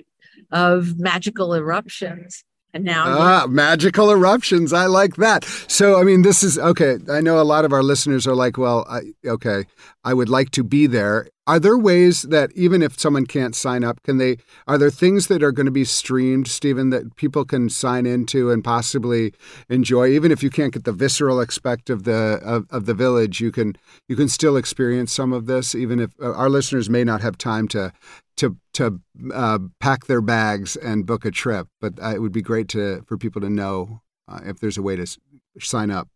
of 0.52 1.00
magical 1.00 1.54
eruptions. 1.54 2.44
And 2.74 2.84
now, 2.84 3.06
ah, 3.08 3.48
magical 3.48 4.12
eruptions. 4.12 4.72
I 4.72 4.86
like 4.86 5.16
that. 5.16 5.46
So, 5.68 6.00
I 6.00 6.04
mean, 6.04 6.22
this 6.22 6.44
is 6.44 6.60
okay. 6.60 6.98
I 7.10 7.22
know 7.22 7.42
a 7.42 7.44
lot 7.44 7.66
of 7.66 7.74
our 7.74 7.82
listeners 7.82 8.28
are 8.28 8.36
like, 8.36 8.58
well, 8.58 8.86
I, 8.88 9.14
okay, 9.26 9.66
I 10.08 10.14
would 10.14 10.30
like 10.30 10.52
to 10.52 10.64
be 10.64 10.88
there. 10.88 11.28
Are 11.48 11.60
there 11.60 11.78
ways 11.78 12.22
that 12.22 12.50
even 12.56 12.82
if 12.82 12.98
someone 12.98 13.26
can't 13.26 13.54
sign 13.54 13.84
up, 13.84 14.02
can 14.04 14.20
they? 14.20 14.38
Are 14.66 14.78
there 14.78 14.90
things 14.90 15.28
that 15.28 15.44
are 15.44 15.52
going 15.52 15.66
to 15.66 15.72
be 15.72 15.84
streamed, 15.84 16.48
Stephen, 16.48 16.92
that 16.92 17.18
people 17.18 17.44
can 17.44 17.70
sign 17.70 18.06
into 18.06 18.50
and 18.50 18.64
possibly 18.64 19.34
enjoy? 19.68 20.08
Even 20.08 20.32
if 20.32 20.42
you 20.42 20.50
can't 20.50 20.72
get 20.72 20.86
the 20.86 20.94
visceral 20.94 21.42
aspect 21.42 21.90
of 21.90 22.06
the 22.06 22.40
of, 22.42 22.68
of 22.70 22.86
the 22.86 22.94
village, 22.94 23.42
you 23.42 23.52
can 23.52 23.76
you 24.08 24.16
can 24.16 24.30
still 24.30 24.56
experience 24.56 25.12
some 25.12 25.34
of 25.34 25.46
this. 25.46 25.76
Even 25.76 26.00
if 26.00 26.12
uh, 26.22 26.32
our 26.32 26.50
listeners 26.50 26.90
may 26.90 27.04
not 27.04 27.20
have 27.20 27.38
time 27.38 27.68
to 27.68 27.92
to 28.38 28.56
to 28.76 29.02
uh, 29.34 29.60
pack 29.82 30.06
their 30.06 30.22
bags 30.22 30.78
and 30.78 31.06
book 31.06 31.26
a 31.26 31.32
trip, 31.32 31.68
but 31.82 32.02
uh, 32.02 32.16
it 32.16 32.22
would 32.22 32.32
be 32.32 32.42
great 32.42 32.70
to 32.70 33.02
for 33.08 33.18
people 33.18 33.42
to 33.42 33.50
know 33.50 34.02
uh, 34.30 34.40
if 34.46 34.62
there's 34.62 34.78
a 34.78 34.82
way 34.82 34.96
to 34.96 35.06
sign 35.60 35.92
up. 35.92 36.08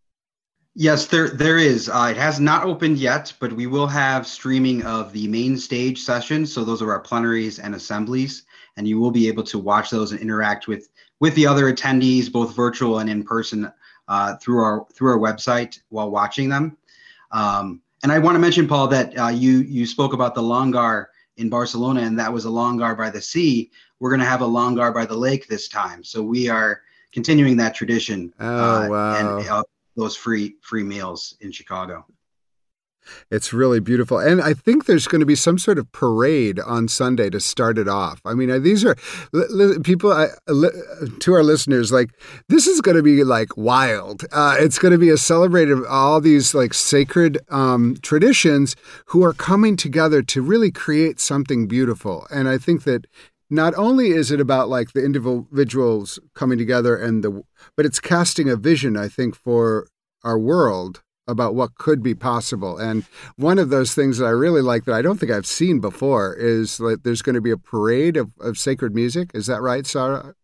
Yes, 0.74 1.08
there 1.08 1.30
there 1.30 1.58
is. 1.58 1.90
Uh, 1.90 2.08
it 2.12 2.18
has 2.18 2.40
not 2.40 2.66
opened 2.66 2.98
yet, 2.98 3.34
but 3.40 3.52
we 3.52 3.68
will 3.68 3.88
have 3.88 4.26
streaming 4.26 4.84
of 4.84 5.12
the 5.12 5.28
main 5.28 5.58
stage 5.58 6.02
sessions. 6.02 6.54
So 6.54 6.64
those 6.64 6.82
are 6.82 6.92
our 6.92 7.02
plenaries 7.02 7.60
and 7.60 7.76
assemblies, 7.76 8.44
and 8.78 8.88
you 8.88 8.98
will 8.98 9.12
be 9.12 9.28
able 9.28 9.44
to 9.44 9.60
watch 9.60 9.90
those 9.90 10.12
and 10.12 10.22
interact 10.22 10.68
with 10.68 10.90
with 11.20 11.36
the 11.36 11.46
other 11.46 11.72
attendees, 11.72 12.32
both 12.32 12.56
virtual 12.56 13.00
and 13.00 13.10
in 13.10 13.24
person, 13.24 13.72
uh, 14.08 14.38
through 14.38 14.64
our 14.64 14.86
through 14.94 15.12
our 15.12 15.20
website 15.20 15.80
while 15.90 16.10
watching 16.10 16.48
them. 16.48 16.78
Um, 17.32 17.82
and 18.04 18.12
I 18.12 18.20
want 18.20 18.36
to 18.36 18.40
mention, 18.40 18.68
Paul, 18.68 18.88
that 18.88 19.18
uh, 19.18 19.28
you 19.28 19.60
you 19.60 19.86
spoke 19.86 20.14
about 20.14 20.36
the 20.36 20.42
Langar 20.42 21.08
in 21.36 21.50
Barcelona, 21.50 22.02
and 22.02 22.18
that 22.18 22.32
was 22.32 22.46
a 22.46 22.50
Langar 22.50 22.96
by 22.96 23.10
the 23.10 23.22
sea. 23.22 23.72
We're 24.00 24.10
going 24.10 24.22
to 24.22 24.26
have 24.26 24.42
a 24.42 24.48
Langar 24.48 24.94
by 24.94 25.06
the 25.06 25.18
lake 25.18 25.48
this 25.48 25.68
time, 25.68 26.04
so 26.04 26.24
we 26.24 26.48
are 26.48 26.82
continuing 27.12 27.58
that 27.58 27.76
tradition. 27.76 28.34
Oh 28.40 28.84
uh, 28.84 28.88
wow! 28.90 29.38
And, 29.38 29.50
uh, 29.50 29.64
those 29.96 30.16
free 30.16 30.56
free 30.62 30.84
meals 30.84 31.36
in 31.42 31.52
Chicago. 31.52 32.06
It's 33.32 33.52
really 33.52 33.80
beautiful. 33.80 34.20
And 34.20 34.42
I 34.42 34.54
think 34.54 34.86
there's 34.86 35.08
going 35.08 35.22
to 35.22 35.26
be 35.26 35.36
some 35.36 35.58
sort 35.58 35.80
of 35.80 35.92
parade 35.92 36.60
on 36.60 36.88
Sunday 36.88 37.32
to 37.32 37.40
start 37.40 37.80
it 37.80 37.88
off. 37.88 38.22
I 38.26 38.36
mean, 38.36 38.62
these 38.62 38.86
are 38.86 38.96
people 39.84 40.30
to 41.20 41.34
our 41.34 41.44
listeners, 41.44 41.92
like, 41.92 42.12
this 42.48 42.68
is 42.68 42.80
going 42.80 42.98
to 42.98 43.04
be 43.04 43.24
like 43.24 43.58
wild. 43.58 44.26
Uh, 44.32 44.56
it's 44.60 44.78
going 44.78 44.92
to 44.92 45.00
be 45.00 45.10
a 45.10 45.18
celebration 45.18 45.72
of 45.72 45.86
all 45.90 46.22
these 46.22 46.54
like 46.54 46.76
sacred 46.76 47.40
um, 47.50 47.98
traditions 48.04 48.76
who 49.06 49.24
are 49.24 49.34
coming 49.34 49.76
together 49.76 50.22
to 50.22 50.42
really 50.44 50.72
create 50.72 51.20
something 51.20 51.68
beautiful. 51.68 52.28
And 52.30 52.48
I 52.48 52.60
think 52.60 52.84
that 52.84 53.08
not 53.52 53.76
only 53.76 54.10
is 54.12 54.32
it 54.32 54.42
about 54.42 54.70
like 54.70 54.94
the 54.94 55.04
individuals 55.06 56.18
coming 56.34 56.58
together 56.58 56.96
and 56.96 57.24
the 57.24 57.44
but 57.76 57.86
it's 57.86 58.00
casting 58.00 58.50
a 58.50 58.56
vision 58.56 58.98
i 58.98 59.08
think 59.08 59.36
for 59.36 59.88
our 60.24 60.40
world 60.40 61.04
about 61.28 61.56
what 61.56 61.76
could 61.76 62.02
be 62.04 62.16
possible. 62.16 62.78
And 62.78 63.06
one 63.36 63.60
of 63.60 63.70
those 63.70 63.94
things 63.94 64.18
that 64.18 64.26
i 64.26 64.30
really 64.30 64.62
like 64.62 64.86
that 64.86 64.96
i 64.96 65.02
don't 65.02 65.20
think 65.20 65.32
i've 65.32 65.46
seen 65.46 65.80
before 65.80 66.36
is 66.36 66.78
that 66.78 67.04
there's 67.04 67.22
going 67.22 67.36
to 67.36 67.42
be 67.42 67.52
a 67.52 67.58
parade 67.58 68.18
of, 68.18 68.32
of 68.40 68.58
sacred 68.58 68.94
music. 68.94 69.32
Is 69.34 69.48
that 69.48 69.62
right 69.62 69.86
sara? 69.86 70.36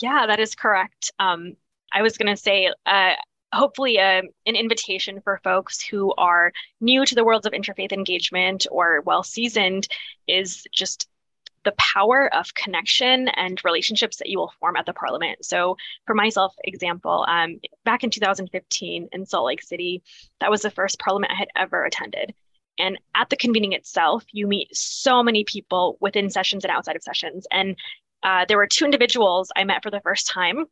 Yeah 0.00 0.26
that 0.26 0.40
is 0.40 0.54
correct. 0.54 1.12
Um, 1.18 1.56
i 1.92 2.02
was 2.02 2.16
going 2.16 2.34
to 2.34 2.40
say 2.40 2.72
uh, 2.86 3.12
hopefully 3.52 3.98
um, 3.98 4.28
an 4.46 4.56
invitation 4.56 5.20
for 5.20 5.40
folks 5.44 5.80
who 5.80 6.12
are 6.18 6.52
new 6.80 7.04
to 7.04 7.14
the 7.14 7.24
worlds 7.24 7.46
of 7.46 7.52
interfaith 7.52 7.92
engagement 7.92 8.66
or 8.70 9.02
well 9.02 9.22
seasoned 9.22 9.88
is 10.26 10.66
just 10.72 11.08
the 11.66 11.74
power 11.78 12.32
of 12.32 12.54
connection 12.54 13.26
and 13.28 13.60
relationships 13.64 14.16
that 14.18 14.28
you 14.28 14.38
will 14.38 14.52
form 14.60 14.76
at 14.76 14.86
the 14.86 14.92
parliament. 14.92 15.44
So, 15.44 15.76
for 16.06 16.14
myself, 16.14 16.54
example, 16.62 17.26
um, 17.28 17.60
back 17.84 18.04
in 18.04 18.10
2015 18.10 19.08
in 19.12 19.26
Salt 19.26 19.44
Lake 19.44 19.62
City, 19.62 20.02
that 20.40 20.50
was 20.50 20.62
the 20.62 20.70
first 20.70 21.00
parliament 21.00 21.32
I 21.32 21.36
had 21.36 21.48
ever 21.56 21.84
attended. 21.84 22.34
And 22.78 22.98
at 23.16 23.30
the 23.30 23.36
convening 23.36 23.72
itself, 23.72 24.24
you 24.30 24.46
meet 24.46 24.74
so 24.74 25.24
many 25.24 25.42
people 25.44 25.98
within 26.00 26.30
sessions 26.30 26.62
and 26.62 26.70
outside 26.70 26.94
of 26.94 27.02
sessions. 27.02 27.46
And 27.50 27.76
uh, 28.22 28.44
there 28.46 28.58
were 28.58 28.68
two 28.68 28.84
individuals 28.84 29.50
I 29.56 29.64
met 29.64 29.82
for 29.82 29.90
the 29.90 30.00
first 30.00 30.28
time 30.28 30.66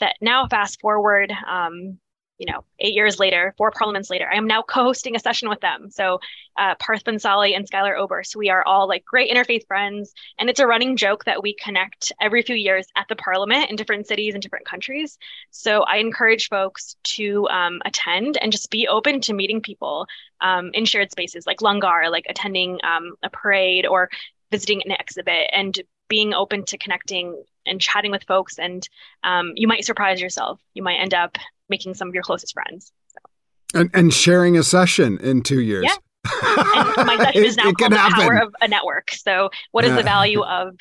that 0.00 0.16
now, 0.20 0.48
fast 0.48 0.80
forward, 0.80 1.32
um, 1.48 1.98
you 2.40 2.50
know, 2.50 2.64
eight 2.78 2.94
years 2.94 3.18
later, 3.18 3.54
four 3.58 3.70
parliaments 3.70 4.08
later, 4.08 4.26
I 4.26 4.36
am 4.36 4.46
now 4.46 4.62
co-hosting 4.62 5.14
a 5.14 5.18
session 5.18 5.50
with 5.50 5.60
them. 5.60 5.90
So 5.90 6.20
uh, 6.56 6.74
Parth 6.76 7.04
Bhansali 7.04 7.54
and 7.54 7.70
Skylar 7.70 7.98
Oberst, 7.98 8.34
we 8.34 8.48
are 8.48 8.64
all 8.64 8.88
like 8.88 9.04
great 9.04 9.30
interfaith 9.30 9.66
friends. 9.66 10.14
And 10.38 10.48
it's 10.48 10.58
a 10.58 10.66
running 10.66 10.96
joke 10.96 11.26
that 11.26 11.42
we 11.42 11.54
connect 11.54 12.12
every 12.18 12.40
few 12.40 12.56
years 12.56 12.86
at 12.96 13.08
the 13.08 13.16
parliament 13.16 13.68
in 13.68 13.76
different 13.76 14.06
cities 14.06 14.32
and 14.32 14.42
different 14.42 14.64
countries. 14.64 15.18
So 15.50 15.82
I 15.82 15.98
encourage 15.98 16.48
folks 16.48 16.96
to 17.16 17.46
um, 17.50 17.82
attend 17.84 18.38
and 18.40 18.50
just 18.50 18.70
be 18.70 18.88
open 18.88 19.20
to 19.20 19.34
meeting 19.34 19.60
people 19.60 20.06
um, 20.40 20.70
in 20.72 20.86
shared 20.86 21.12
spaces 21.12 21.46
like 21.46 21.60
Langar, 21.60 22.10
like 22.10 22.24
attending 22.30 22.78
um, 22.82 23.16
a 23.22 23.28
parade 23.28 23.84
or 23.84 24.08
visiting 24.50 24.80
an 24.82 24.92
exhibit 24.92 25.50
and 25.52 25.78
being 26.10 26.34
open 26.34 26.64
to 26.66 26.76
connecting 26.76 27.42
and 27.66 27.80
chatting 27.80 28.10
with 28.10 28.24
folks 28.24 28.58
and 28.58 28.86
um, 29.24 29.52
you 29.56 29.66
might 29.66 29.84
surprise 29.86 30.20
yourself 30.20 30.60
you 30.74 30.82
might 30.82 30.96
end 30.96 31.14
up 31.14 31.38
making 31.70 31.94
some 31.94 32.08
of 32.08 32.14
your 32.14 32.22
closest 32.22 32.52
friends. 32.52 32.92
So. 33.06 33.80
And, 33.80 33.90
and 33.94 34.12
sharing 34.12 34.58
a 34.58 34.62
session 34.62 35.16
in 35.18 35.42
two 35.42 35.60
years. 35.60 35.86
Yeah. 35.86 35.94
and 36.98 37.06
my 37.06 37.16
session 37.22 37.44
is 37.44 37.56
now 37.56 37.72
called 37.72 37.92
the 37.92 37.96
happen. 37.96 38.20
power 38.20 38.36
of 38.42 38.54
a 38.60 38.68
network. 38.68 39.12
So, 39.12 39.48
what 39.70 39.84
is 39.86 39.94
the 39.94 40.02
value 40.02 40.42
of 40.42 40.76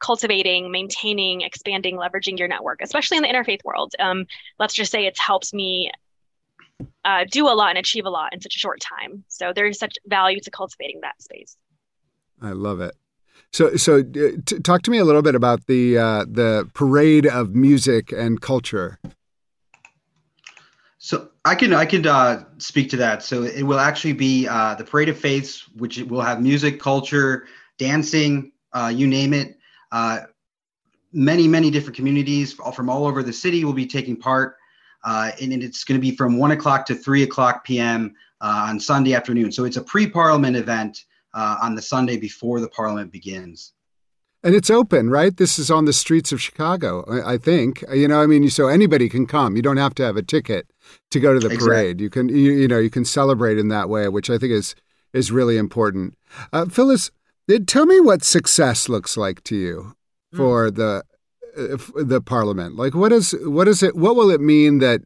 cultivating, 0.00 0.72
maintaining, 0.72 1.42
expanding, 1.42 1.96
leveraging 1.96 2.38
your 2.38 2.48
network, 2.48 2.80
especially 2.82 3.18
in 3.18 3.22
the 3.22 3.28
interfaith 3.28 3.62
world? 3.64 3.94
Um, 4.00 4.26
let's 4.58 4.74
just 4.74 4.90
say 4.90 5.06
it's 5.06 5.20
helped 5.20 5.54
me 5.54 5.92
uh, 7.04 7.24
do 7.30 7.46
a 7.46 7.54
lot 7.54 7.68
and 7.68 7.78
achieve 7.78 8.06
a 8.06 8.10
lot 8.10 8.32
in 8.32 8.40
such 8.40 8.56
a 8.56 8.58
short 8.58 8.80
time. 8.80 9.24
So, 9.28 9.52
there's 9.54 9.78
such 9.78 9.96
value 10.06 10.40
to 10.40 10.50
cultivating 10.50 11.00
that 11.02 11.22
space. 11.22 11.56
I 12.42 12.50
love 12.50 12.80
it. 12.80 12.96
So, 13.52 13.76
so 13.76 13.98
uh, 13.98 14.02
t- 14.46 14.60
talk 14.60 14.82
to 14.82 14.90
me 14.90 14.98
a 14.98 15.04
little 15.04 15.22
bit 15.22 15.34
about 15.34 15.66
the 15.66 15.98
uh, 15.98 16.24
the 16.28 16.70
parade 16.72 17.26
of 17.26 17.54
music 17.54 18.12
and 18.12 18.40
culture. 18.40 18.98
So 20.98 21.30
I 21.44 21.54
can 21.54 21.74
I 21.74 21.84
could 21.84 22.06
uh, 22.06 22.44
speak 22.58 22.90
to 22.90 22.96
that. 22.98 23.22
So 23.22 23.42
it 23.42 23.62
will 23.62 23.80
actually 23.80 24.12
be 24.12 24.46
uh, 24.46 24.76
the 24.76 24.84
Parade 24.84 25.08
of 25.08 25.18
Faiths, 25.18 25.66
which 25.76 25.98
will 25.98 26.20
have 26.20 26.40
music, 26.40 26.78
culture, 26.78 27.46
dancing, 27.78 28.52
uh, 28.72 28.92
you 28.94 29.06
name 29.06 29.32
it. 29.32 29.58
Uh, 29.90 30.20
many 31.12 31.48
many 31.48 31.70
different 31.70 31.96
communities 31.96 32.52
from 32.52 32.88
all 32.88 33.06
over 33.06 33.22
the 33.22 33.32
city 33.32 33.64
will 33.64 33.72
be 33.72 33.86
taking 33.86 34.16
part, 34.16 34.56
and 35.04 35.62
it's 35.62 35.82
going 35.82 35.98
to 35.98 36.02
be 36.02 36.14
from 36.14 36.38
one 36.38 36.52
o'clock 36.52 36.86
to 36.86 36.94
three 36.94 37.24
o'clock 37.24 37.64
p.m. 37.64 38.14
On 38.42 38.80
Sunday 38.80 39.12
afternoon. 39.12 39.52
So 39.52 39.64
it's 39.64 39.76
a 39.76 39.82
pre-Parliament 39.82 40.56
event 40.56 41.04
on 41.34 41.74
the 41.74 41.82
Sunday 41.82 42.16
before 42.16 42.60
the 42.60 42.68
Parliament 42.68 43.12
begins. 43.12 43.72
And 44.42 44.54
it's 44.54 44.70
open, 44.70 45.10
right? 45.10 45.36
This 45.36 45.58
is 45.58 45.70
on 45.70 45.84
the 45.84 45.92
streets 45.92 46.32
of 46.32 46.40
Chicago, 46.40 47.04
I 47.26 47.36
think. 47.36 47.84
You 47.92 48.08
know, 48.08 48.22
I 48.22 48.26
mean, 48.26 48.48
so 48.48 48.68
anybody 48.68 49.08
can 49.08 49.26
come. 49.26 49.54
You 49.54 49.60
don't 49.60 49.76
have 49.76 49.94
to 49.96 50.02
have 50.02 50.16
a 50.16 50.22
ticket 50.22 50.66
to 51.10 51.20
go 51.20 51.34
to 51.34 51.40
the 51.40 51.46
Exactly. 51.52 51.68
parade. 51.68 52.00
You 52.00 52.08
can 52.08 52.28
you, 52.30 52.52
you 52.52 52.68
know 52.68 52.78
you 52.78 52.90
can 52.90 53.04
celebrate 53.04 53.58
in 53.58 53.68
that 53.68 53.88
way, 53.90 54.08
which 54.08 54.30
I 54.30 54.38
think 54.38 54.52
is 54.52 54.74
is 55.12 55.30
really 55.30 55.58
important. 55.58 56.16
Uh, 56.52 56.66
Phyllis, 56.66 57.10
uh, 57.52 57.58
tell 57.66 57.84
me 57.84 58.00
what 58.00 58.24
success 58.24 58.88
looks 58.88 59.16
like 59.16 59.42
to 59.44 59.56
you 59.56 59.94
for 60.34 60.70
the 60.70 61.04
uh, 61.56 61.76
the 61.96 62.22
parliament. 62.22 62.76
Like 62.76 62.94
what 62.94 63.12
is 63.12 63.34
what 63.42 63.68
is 63.68 63.82
it? 63.82 63.94
What 63.94 64.16
will 64.16 64.30
it 64.30 64.40
mean 64.40 64.78
that 64.78 65.02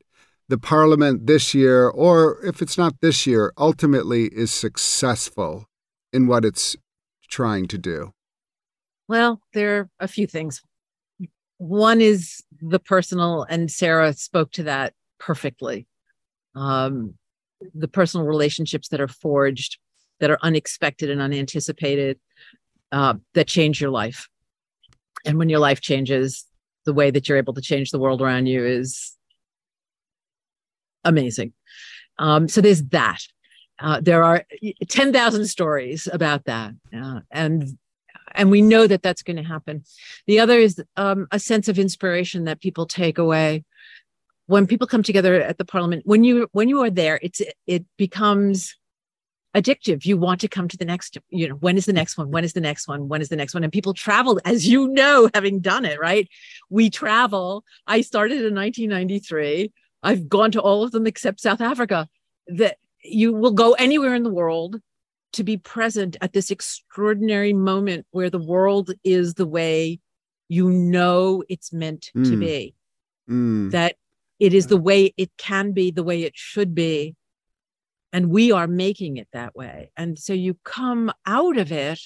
the 0.48 0.58
parliament 0.58 1.26
this 1.26 1.54
year, 1.54 1.88
or 1.88 2.38
if 2.44 2.62
it's 2.62 2.78
not 2.78 3.00
this 3.00 3.26
year, 3.26 3.52
ultimately 3.58 4.26
is 4.26 4.52
successful 4.52 5.66
in 6.14 6.28
what 6.28 6.44
it's 6.44 6.76
trying 7.28 7.66
to 7.68 7.76
do? 7.76 8.12
Well, 9.08 9.40
there 9.52 9.78
are 9.78 9.90
a 10.00 10.08
few 10.08 10.26
things. 10.26 10.62
One 11.58 12.00
is 12.00 12.42
the 12.60 12.78
personal, 12.78 13.44
and 13.50 13.70
Sara 13.70 14.12
spoke 14.14 14.52
to 14.52 14.62
that 14.62 14.94
perfectly. 15.18 15.86
Um, 16.54 17.14
the 17.74 17.88
personal 17.88 18.26
relationships 18.26 18.88
that 18.88 19.00
are 19.00 19.08
forged, 19.08 19.78
that 20.20 20.30
are 20.30 20.38
unexpected 20.42 21.10
and 21.10 21.20
unanticipated, 21.20 22.18
uh, 22.92 23.14
that 23.34 23.48
change 23.48 23.80
your 23.80 23.90
life. 23.90 24.28
And 25.26 25.38
when 25.38 25.48
your 25.48 25.58
life 25.58 25.80
changes, 25.80 26.44
the 26.84 26.92
way 26.92 27.10
that 27.10 27.28
you're 27.28 27.38
able 27.38 27.54
to 27.54 27.60
change 27.60 27.90
the 27.90 27.98
world 27.98 28.22
around 28.22 28.46
you 28.46 28.64
is 28.64 29.16
amazing. 31.02 31.52
Um, 32.18 32.46
so 32.46 32.60
there's 32.60 32.84
that. 32.84 33.20
Uh, 33.78 34.00
there 34.00 34.22
are 34.22 34.44
10,000 34.88 35.46
stories 35.46 36.08
about 36.12 36.44
that. 36.44 36.72
Uh, 36.96 37.20
and 37.30 37.76
and 38.34 38.50
we 38.50 38.62
know 38.62 38.86
that 38.86 39.02
that's 39.02 39.22
going 39.22 39.36
to 39.36 39.42
happen. 39.42 39.84
The 40.26 40.40
other 40.40 40.58
is 40.58 40.82
um, 40.96 41.26
a 41.30 41.38
sense 41.38 41.68
of 41.68 41.78
inspiration 41.78 42.44
that 42.44 42.60
people 42.60 42.86
take 42.86 43.18
away 43.18 43.64
when 44.46 44.66
people 44.66 44.86
come 44.86 45.02
together 45.02 45.40
at 45.40 45.58
the 45.58 45.64
parliament. 45.64 46.02
When 46.04 46.24
you 46.24 46.48
when 46.52 46.68
you 46.68 46.82
are 46.82 46.90
there, 46.90 47.18
it's 47.22 47.40
it 47.66 47.84
becomes 47.96 48.76
addictive. 49.54 50.04
You 50.04 50.16
want 50.18 50.40
to 50.40 50.48
come 50.48 50.68
to 50.68 50.76
the 50.76 50.84
next. 50.84 51.16
You 51.30 51.48
know, 51.48 51.54
when 51.54 51.76
is 51.76 51.86
the 51.86 51.92
next 51.92 52.18
one? 52.18 52.30
When 52.30 52.44
is 52.44 52.52
the 52.52 52.60
next 52.60 52.88
one? 52.88 53.08
When 53.08 53.22
is 53.22 53.28
the 53.28 53.36
next 53.36 53.54
one? 53.54 53.64
And 53.64 53.72
people 53.72 53.94
travel, 53.94 54.40
as 54.44 54.66
you 54.66 54.88
know, 54.88 55.30
having 55.32 55.60
done 55.60 55.84
it. 55.84 56.00
Right? 56.00 56.28
We 56.70 56.90
travel. 56.90 57.64
I 57.86 58.00
started 58.00 58.44
in 58.44 58.54
1993. 58.54 59.72
I've 60.02 60.28
gone 60.28 60.50
to 60.52 60.60
all 60.60 60.82
of 60.82 60.90
them 60.90 61.06
except 61.06 61.40
South 61.40 61.60
Africa. 61.60 62.08
That 62.48 62.76
you 63.04 63.32
will 63.32 63.52
go 63.52 63.72
anywhere 63.74 64.14
in 64.14 64.22
the 64.22 64.30
world 64.30 64.80
to 65.34 65.44
be 65.44 65.56
present 65.56 66.16
at 66.20 66.32
this 66.32 66.50
extraordinary 66.50 67.52
moment 67.52 68.06
where 68.10 68.30
the 68.30 68.38
world 68.38 68.92
is 69.02 69.34
the 69.34 69.46
way 69.46 70.00
you 70.48 70.70
know 70.70 71.42
it's 71.48 71.72
meant 71.72 72.10
mm. 72.16 72.24
to 72.24 72.36
be. 72.36 72.74
Mm. 73.28 73.70
That 73.70 73.96
it 74.38 74.54
is 74.54 74.66
the 74.68 74.76
way 74.76 75.12
it 75.16 75.30
can 75.38 75.72
be, 75.72 75.90
the 75.90 76.02
way 76.02 76.22
it 76.22 76.36
should 76.36 76.74
be. 76.74 77.14
And 78.12 78.30
we 78.30 78.52
are 78.52 78.68
making 78.68 79.16
it 79.16 79.28
that 79.32 79.56
way. 79.56 79.90
And 79.96 80.18
so 80.18 80.32
you 80.32 80.56
come 80.64 81.12
out 81.26 81.56
of 81.56 81.72
it, 81.72 82.00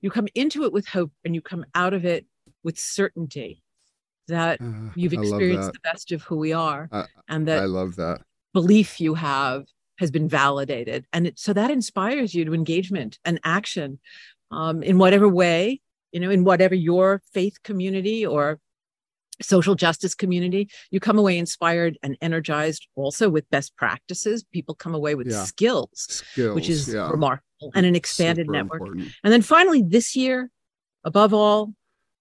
you 0.00 0.10
come 0.10 0.28
into 0.34 0.64
it 0.64 0.72
with 0.72 0.86
hope, 0.88 1.12
and 1.24 1.34
you 1.34 1.42
come 1.42 1.66
out 1.74 1.92
of 1.92 2.04
it 2.04 2.26
with 2.64 2.78
certainty 2.78 3.62
that 4.28 4.60
Uh, 4.62 4.90
you've 4.94 5.12
experienced 5.12 5.66
that. 5.66 5.72
the 5.74 5.80
best 5.90 6.12
of 6.12 6.22
who 6.22 6.36
we 6.36 6.52
are 6.52 6.88
I- 6.90 7.06
and 7.28 7.46
that 7.48 7.58
I 7.58 7.64
love 7.66 7.96
that. 7.96 8.22
belief 8.54 9.00
you 9.00 9.14
have 9.14 9.66
has 10.02 10.10
been 10.10 10.28
validated 10.28 11.06
and 11.14 11.26
it, 11.28 11.38
so 11.38 11.52
that 11.54 11.70
inspires 11.70 12.34
you 12.34 12.44
to 12.44 12.52
engagement 12.54 13.18
and 13.24 13.40
action 13.44 13.98
um, 14.50 14.82
in 14.82 14.98
whatever 14.98 15.26
way 15.28 15.80
you 16.12 16.20
know 16.20 16.30
in 16.30 16.44
whatever 16.44 16.74
your 16.74 17.22
faith 17.32 17.56
community 17.62 18.26
or 18.26 18.58
social 19.40 19.74
justice 19.74 20.14
community 20.14 20.68
you 20.90 21.00
come 21.00 21.18
away 21.18 21.38
inspired 21.38 21.98
and 22.02 22.16
energized 22.20 22.86
also 22.94 23.30
with 23.30 23.48
best 23.50 23.74
practices 23.76 24.44
people 24.52 24.74
come 24.74 24.94
away 24.94 25.14
with 25.14 25.28
Yeah. 25.28 25.44
skills 25.44 25.90
Skills, 26.32 26.54
which 26.54 26.68
is 26.68 26.92
yeah. 26.92 27.08
remarkable 27.10 27.70
and 27.74 27.86
an 27.86 27.96
expanded 27.96 28.46
Super 28.46 28.52
network 28.58 28.80
important. 28.82 29.08
and 29.24 29.32
then 29.32 29.42
finally, 29.42 29.82
this 29.82 30.16
year, 30.16 30.50
above 31.04 31.32
all, 31.32 31.72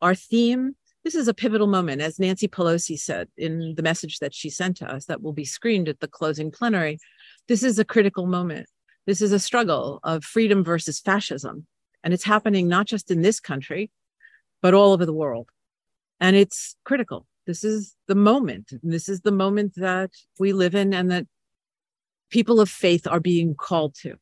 our 0.01 0.15
theme 0.15 0.75
this 1.03 1.15
is 1.15 1.27
a 1.27 1.33
pivotal 1.33 1.65
moment, 1.65 1.99
as 1.99 2.19
Nancy 2.19 2.47
Pelosi 2.47 2.97
said 2.97 3.27
in 3.35 3.73
the 3.75 3.81
message 3.81 4.19
that 4.19 4.35
she 4.35 4.49
sent 4.51 4.77
to 4.77 4.85
us 4.85 5.05
that 5.05 5.21
will 5.23 5.33
be 5.33 5.45
screened 5.45 5.89
at 5.89 5.99
the 5.99 6.07
closing 6.07 6.51
plenary. 6.51 6.99
This 7.51 7.63
is 7.63 7.79
a 7.79 7.83
critical 7.83 8.27
moment. 8.27 8.67
This 9.05 9.21
is 9.21 9.33
a 9.33 9.37
struggle 9.37 9.99
of 10.05 10.23
freedom 10.23 10.63
versus 10.63 11.01
fascism. 11.01 11.67
And 12.01 12.13
it's 12.13 12.23
happening 12.23 12.69
not 12.69 12.85
just 12.85 13.11
in 13.11 13.23
this 13.23 13.41
country, 13.41 13.91
but 14.61 14.73
all 14.73 14.93
over 14.93 15.05
the 15.05 15.11
world. 15.11 15.49
And 16.21 16.37
it's 16.37 16.77
critical. 16.85 17.27
This 17.45 17.65
is 17.65 17.93
the 18.07 18.15
moment. 18.15 18.71
This 18.81 19.09
is 19.09 19.19
the 19.19 19.33
moment 19.33 19.73
that 19.75 20.11
we 20.39 20.53
live 20.53 20.75
in 20.75 20.93
and 20.93 21.11
that 21.11 21.25
people 22.29 22.61
of 22.61 22.69
faith 22.69 23.05
are 23.05 23.19
being 23.19 23.53
called 23.53 23.95
to. 23.95 24.15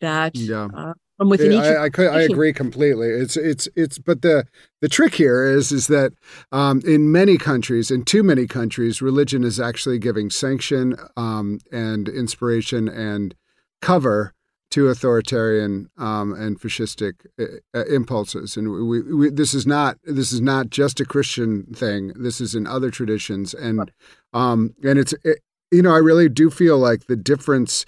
That 0.00 0.36
Yeah. 0.36 0.68
uh, 0.72 0.94
from 1.16 1.28
within 1.28 1.52
each 1.52 1.64
Yeah, 1.64 1.72
I, 1.72 1.84
I, 1.84 1.88
could- 1.90 2.10
I 2.10 2.20
agree 2.22 2.52
completely. 2.52 3.08
It's 3.08 3.36
it's 3.36 3.68
it's 3.76 3.98
but 3.98 4.22
the 4.22 4.44
the 4.80 4.88
trick 4.88 5.14
here 5.14 5.44
is 5.44 5.72
is 5.72 5.86
that 5.88 6.12
um, 6.50 6.82
in 6.86 7.12
many 7.12 7.38
countries, 7.38 7.90
in 7.90 8.04
too 8.04 8.22
many 8.22 8.46
countries, 8.46 9.02
religion 9.02 9.44
is 9.44 9.60
actually 9.60 9.98
giving 9.98 10.30
sanction 10.30 10.96
um, 11.16 11.58
and 11.70 12.08
inspiration 12.08 12.88
and 12.88 13.34
cover 13.80 14.32
to 14.70 14.88
authoritarian 14.88 15.90
um, 15.98 16.32
and 16.32 16.58
fascistic 16.58 17.26
uh, 17.38 17.44
uh, 17.74 17.84
impulses. 17.84 18.56
And 18.56 18.72
we, 18.72 19.02
we 19.02 19.30
this 19.30 19.52
is 19.52 19.66
not 19.66 19.98
this 20.04 20.32
is 20.32 20.40
not 20.40 20.70
just 20.70 20.98
a 20.98 21.04
Christian 21.04 21.64
thing. 21.74 22.12
This 22.16 22.40
is 22.40 22.54
in 22.54 22.66
other 22.66 22.90
traditions, 22.90 23.52
and 23.54 23.92
um, 24.32 24.74
and 24.82 24.98
it's 24.98 25.12
it, 25.24 25.40
you 25.70 25.82
know 25.82 25.94
I 25.94 25.98
really 25.98 26.28
do 26.28 26.50
feel 26.50 26.78
like 26.78 27.06
the 27.06 27.16
difference 27.16 27.84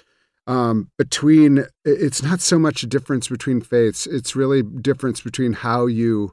um, 0.47 0.91
between 0.99 1.67
it's 1.85 2.23
not 2.23 2.41
so 2.41 2.59
much 2.59 2.83
a 2.83 2.87
difference 2.87 3.29
between 3.29 3.61
faiths 3.61 4.07
it's 4.07 4.37
really 4.37 4.63
difference 4.63 5.21
between 5.21 5.53
how 5.53 5.87
you 5.87 6.33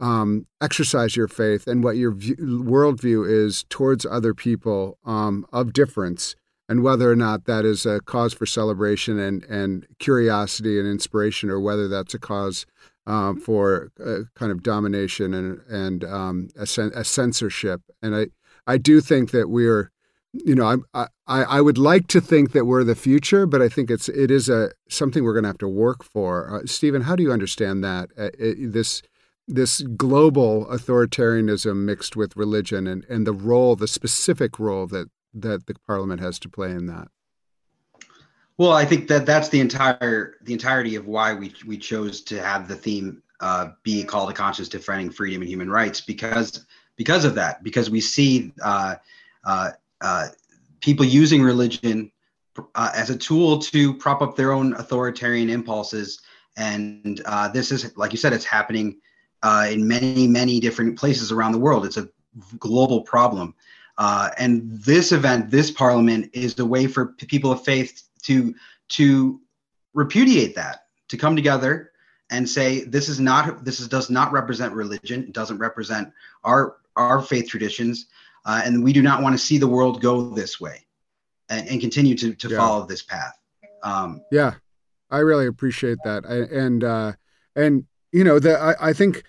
um, 0.00 0.46
exercise 0.60 1.14
your 1.16 1.28
faith 1.28 1.68
and 1.68 1.84
what 1.84 1.96
your 1.96 2.10
view, 2.10 2.34
worldview 2.36 3.28
is 3.28 3.64
towards 3.68 4.04
other 4.04 4.34
people 4.34 4.98
um, 5.04 5.46
of 5.52 5.72
difference 5.72 6.34
and 6.68 6.82
whether 6.82 7.08
or 7.10 7.14
not 7.14 7.44
that 7.44 7.64
is 7.64 7.86
a 7.86 8.00
cause 8.00 8.32
for 8.34 8.46
celebration 8.46 9.18
and, 9.18 9.44
and 9.44 9.86
curiosity 10.00 10.78
and 10.78 10.88
inspiration 10.88 11.50
or 11.50 11.60
whether 11.60 11.86
that's 11.86 12.14
a 12.14 12.18
cause 12.18 12.66
um, 13.06 13.38
for 13.38 13.92
uh, 14.04 14.20
kind 14.34 14.50
of 14.50 14.62
domination 14.62 15.34
and, 15.34 15.60
and 15.68 16.02
um, 16.02 16.48
a, 16.56 16.66
cen- 16.66 16.92
a 16.94 17.04
censorship. 17.04 17.82
And 18.00 18.16
I, 18.16 18.26
I 18.66 18.78
do 18.78 19.00
think 19.00 19.30
that 19.30 19.50
we're 19.50 19.91
you 20.32 20.54
know, 20.54 20.66
I'm, 20.66 20.84
I 20.94 21.08
I 21.26 21.60
would 21.60 21.78
like 21.78 22.06
to 22.08 22.20
think 22.20 22.52
that 22.52 22.64
we're 22.64 22.84
the 22.84 22.94
future, 22.94 23.46
but 23.46 23.60
I 23.60 23.68
think 23.68 23.90
it's 23.90 24.08
it 24.08 24.30
is 24.30 24.48
a 24.48 24.70
something 24.88 25.24
we're 25.24 25.34
going 25.34 25.44
to 25.44 25.50
have 25.50 25.58
to 25.58 25.68
work 25.68 26.02
for. 26.02 26.54
Uh, 26.54 26.66
Stephen, 26.66 27.02
how 27.02 27.16
do 27.16 27.22
you 27.22 27.32
understand 27.32 27.84
that 27.84 28.10
uh, 28.18 28.30
it, 28.38 28.72
this 28.72 29.02
this 29.46 29.82
global 29.82 30.66
authoritarianism 30.66 31.84
mixed 31.84 32.16
with 32.16 32.36
religion 32.36 32.86
and, 32.86 33.04
and 33.06 33.26
the 33.26 33.32
role, 33.32 33.76
the 33.76 33.88
specific 33.88 34.58
role 34.58 34.86
that 34.86 35.08
that 35.34 35.66
the 35.66 35.74
parliament 35.86 36.20
has 36.20 36.38
to 36.40 36.48
play 36.48 36.70
in 36.70 36.86
that? 36.86 37.08
Well, 38.56 38.72
I 38.72 38.84
think 38.84 39.08
that 39.08 39.26
that's 39.26 39.48
the 39.48 39.60
entire 39.60 40.36
the 40.42 40.52
entirety 40.52 40.96
of 40.96 41.06
why 41.06 41.34
we 41.34 41.52
we 41.66 41.76
chose 41.76 42.22
to 42.22 42.42
have 42.42 42.68
the 42.68 42.76
theme 42.76 43.22
uh, 43.40 43.70
be 43.82 44.04
called 44.04 44.30
a 44.30 44.34
conscience 44.34 44.68
defending 44.68 45.10
freedom 45.10 45.42
and 45.42 45.50
human 45.50 45.70
rights 45.70 46.00
because 46.00 46.64
because 46.96 47.24
of 47.24 47.34
that 47.34 47.62
because 47.62 47.90
we 47.90 48.00
see 48.00 48.52
uh, 48.62 48.94
uh, 49.44 49.70
uh, 50.02 50.28
people 50.80 51.06
using 51.06 51.42
religion 51.42 52.10
uh, 52.74 52.90
as 52.94 53.08
a 53.08 53.16
tool 53.16 53.58
to 53.58 53.94
prop 53.94 54.20
up 54.20 54.36
their 54.36 54.52
own 54.52 54.74
authoritarian 54.74 55.48
impulses. 55.48 56.20
And 56.56 57.22
uh, 57.24 57.48
this 57.48 57.72
is 57.72 57.96
like 57.96 58.12
you 58.12 58.18
said 58.18 58.32
it's 58.32 58.44
happening 58.44 59.00
uh, 59.42 59.68
in 59.70 59.88
many 59.88 60.26
many 60.26 60.60
different 60.60 60.98
places 60.98 61.32
around 61.32 61.52
the 61.52 61.58
world. 61.58 61.86
It's 61.86 61.96
a 61.96 62.08
global 62.58 63.02
problem. 63.02 63.54
Uh, 63.96 64.30
and 64.38 64.70
this 64.70 65.12
event 65.12 65.50
this 65.50 65.70
parliament 65.70 66.30
is 66.34 66.54
the 66.54 66.66
way 66.66 66.86
for 66.86 67.06
people 67.06 67.52
of 67.52 67.64
faith 67.64 68.02
to 68.24 68.54
to 68.88 69.40
repudiate 69.94 70.54
that 70.56 70.86
to 71.08 71.16
come 71.16 71.36
together 71.36 71.92
and 72.30 72.48
say 72.48 72.84
this 72.84 73.08
is 73.08 73.20
not 73.20 73.64
this 73.64 73.80
is, 73.80 73.88
does 73.88 74.10
not 74.10 74.32
represent 74.32 74.74
religion. 74.74 75.22
It 75.22 75.32
doesn't 75.32 75.58
represent 75.58 76.12
our 76.44 76.76
our 76.96 77.22
faith 77.22 77.48
traditions 77.48 78.06
uh, 78.44 78.62
and 78.64 78.82
we 78.82 78.92
do 78.92 79.02
not 79.02 79.22
want 79.22 79.34
to 79.34 79.38
see 79.38 79.58
the 79.58 79.68
world 79.68 80.00
go 80.00 80.30
this 80.30 80.60
way 80.60 80.84
and, 81.48 81.68
and 81.68 81.80
continue 81.80 82.16
to, 82.16 82.34
to 82.34 82.48
Yeah. 82.48 82.58
follow 82.58 82.86
this 82.86 83.02
path 83.02 83.34
um, 83.82 84.22
Yeah, 84.30 84.54
I 85.10 85.18
really 85.18 85.46
appreciate 85.46 85.98
that, 86.04 86.24
I, 86.26 86.54
and 86.56 86.84
uh, 86.84 87.12
and 87.56 87.84
you 88.12 88.24
know 88.24 88.38
that 88.38 88.60
I, 88.60 88.90
I 88.90 88.92
think 88.92 89.24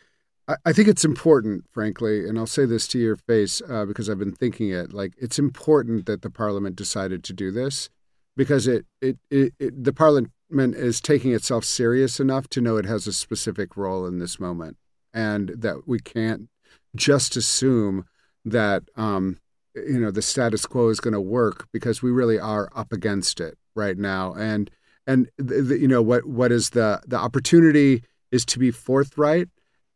I, 0.47 0.55
I 0.65 0.73
think 0.73 0.87
it's 0.87 1.05
important, 1.05 1.65
frankly, 1.71 2.27
and 2.27 2.37
I'll 2.37 2.45
say 2.45 2.65
this 2.65 2.87
to 2.89 2.99
your 2.99 3.15
face 3.15 3.61
uh, 3.67 3.85
because 3.85 4.09
I've 4.09 4.19
been 4.19 4.33
thinking 4.35 4.69
it. 4.69 4.93
Like 4.93 5.13
it's 5.17 5.39
important 5.39 6.05
that 6.05 6.21
the 6.21 6.29
Parliament 6.29 6.75
decided 6.75 7.23
to 7.23 7.33
do 7.33 7.49
this 7.51 7.89
because 8.37 8.67
it 8.67 8.85
it, 9.01 9.17
it, 9.31 9.53
it 9.59 9.83
the 9.83 9.93
Parliament 9.93 10.31
is 10.75 11.01
taking 11.01 11.33
itself 11.33 11.65
serious 11.65 12.19
enough 12.19 12.47
to 12.49 12.61
know 12.61 12.77
it 12.77 12.85
has 12.85 13.07
a 13.07 13.13
specific 13.13 13.75
role 13.75 14.05
in 14.05 14.19
this 14.19 14.39
moment, 14.39 14.77
and 15.13 15.49
that 15.57 15.87
we 15.87 15.99
can't 15.99 16.47
just 16.95 17.35
assume 17.35 18.05
that 18.45 18.83
um, 18.95 19.39
you 19.75 19.99
know 19.99 20.11
the 20.11 20.21
status 20.21 20.65
quo 20.65 20.89
is 20.89 20.99
going 20.99 21.13
to 21.13 21.21
work 21.21 21.67
because 21.71 22.01
we 22.01 22.11
really 22.11 22.39
are 22.39 22.69
up 22.75 22.91
against 22.91 23.39
it 23.39 23.57
right 23.75 23.97
now. 23.97 24.33
And 24.33 24.69
and 25.07 25.29
the, 25.37 25.61
the, 25.61 25.79
you 25.79 25.87
know 25.87 26.01
what 26.01 26.25
what 26.25 26.51
is 26.51 26.71
the 26.71 27.01
the 27.07 27.17
opportunity 27.17 28.03
is 28.31 28.45
to 28.45 28.59
be 28.59 28.71
forthright 28.71 29.49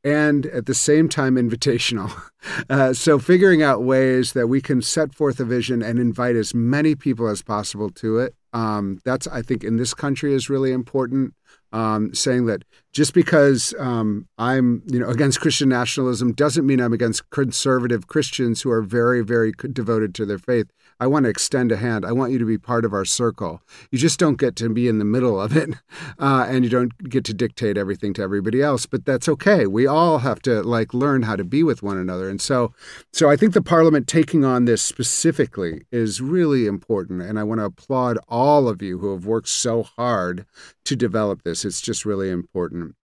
and 0.07 0.45
at 0.45 0.67
the 0.67 0.73
same 0.73 1.09
time 1.09 1.35
invitational. 1.35 2.11
Uh, 2.69 2.93
so 2.93 3.19
figuring 3.19 3.61
out 3.61 3.83
ways 3.83 4.31
that 4.31 4.47
we 4.47 4.61
can 4.61 4.81
set 4.81 5.13
forth 5.13 5.37
a 5.39 5.43
vision 5.43 5.81
and 5.81 5.99
invite 5.99 6.35
as 6.35 6.53
many 6.53 6.95
people 6.95 7.27
as 7.27 7.41
possible 7.41 7.89
to 7.89 8.19
it. 8.19 8.35
Um, 8.53 9.01
that's 9.03 9.27
I 9.27 9.41
think 9.41 9.65
in 9.65 9.75
this 9.75 9.93
country 9.93 10.33
is 10.33 10.49
really 10.49 10.71
important 10.71 11.33
um, 11.73 12.13
saying 12.13 12.45
that 12.45 12.63
just 12.93 13.13
because 13.13 13.73
um, 13.79 14.27
I'm, 14.37 14.81
you 14.85 14.99
know, 14.99 15.09
against 15.09 15.41
Christian 15.41 15.69
nationalism 15.69 16.31
doesn't 16.31 16.65
mean 16.65 16.79
I'm 16.79 16.93
against 16.93 17.29
conservative 17.31 18.07
Christians 18.07 18.61
who 18.61 18.71
are 18.71 18.81
very, 18.81 19.21
very 19.21 19.51
devoted 19.73 20.15
to 20.15 20.25
their 20.25 20.39
faith. 20.39 20.67
I 20.99 21.07
want 21.07 21.25
to 21.25 21.29
extend 21.29 21.71
a 21.71 21.77
hand. 21.77 22.05
I 22.05 22.11
want 22.11 22.31
you 22.31 22.39
to 22.39 22.45
be 22.45 22.57
part 22.57 22.83
of 22.83 22.93
our 22.93 23.05
circle. 23.05 23.61
You 23.91 23.99
just 23.99 24.19
don't 24.19 24.39
get 24.39 24.55
to 24.57 24.69
be 24.69 24.87
in 24.87 24.97
the 24.97 25.05
middle 25.05 25.39
of 25.39 25.55
it, 25.55 25.69
uh, 26.19 26.45
and 26.49 26.63
you 26.63 26.69
don't 26.69 27.09
get 27.09 27.23
to 27.25 27.33
dictate 27.33 27.77
everything 27.77 28.13
to 28.15 28.21
everybody 28.21 28.61
else. 28.61 28.85
But 28.85 29.05
that's 29.05 29.29
okay. 29.29 29.67
We 29.67 29.85
all 29.85 30.19
have 30.19 30.41
to 30.43 30.63
like 30.63 30.93
learn 30.93 31.23
how 31.23 31.35
to 31.35 31.43
be 31.43 31.63
with 31.63 31.83
one 31.83 31.97
another. 31.97 32.29
And 32.29 32.41
so, 32.41 32.73
so 33.13 33.29
I 33.29 33.35
think 33.35 33.53
the 33.53 33.61
Parliament 33.61 34.07
taking 34.07 34.43
on 34.43 34.65
this 34.65 34.81
specifically 34.81 35.85
is 35.91 36.19
really 36.19 36.65
important. 36.65 37.21
And 37.21 37.37
I 37.37 37.43
want 37.43 37.59
to 37.59 37.65
applaud 37.65 38.17
all 38.27 38.67
of 38.67 38.81
you 38.81 38.97
who 38.97 39.13
have 39.13 39.25
worked 39.25 39.49
so 39.49 39.83
hard 39.83 40.45
to 40.85 40.95
develop 40.95 41.43
this. 41.43 41.63
It's 41.63 41.81
just 41.81 42.05
really 42.05 42.29
important. 42.29 42.95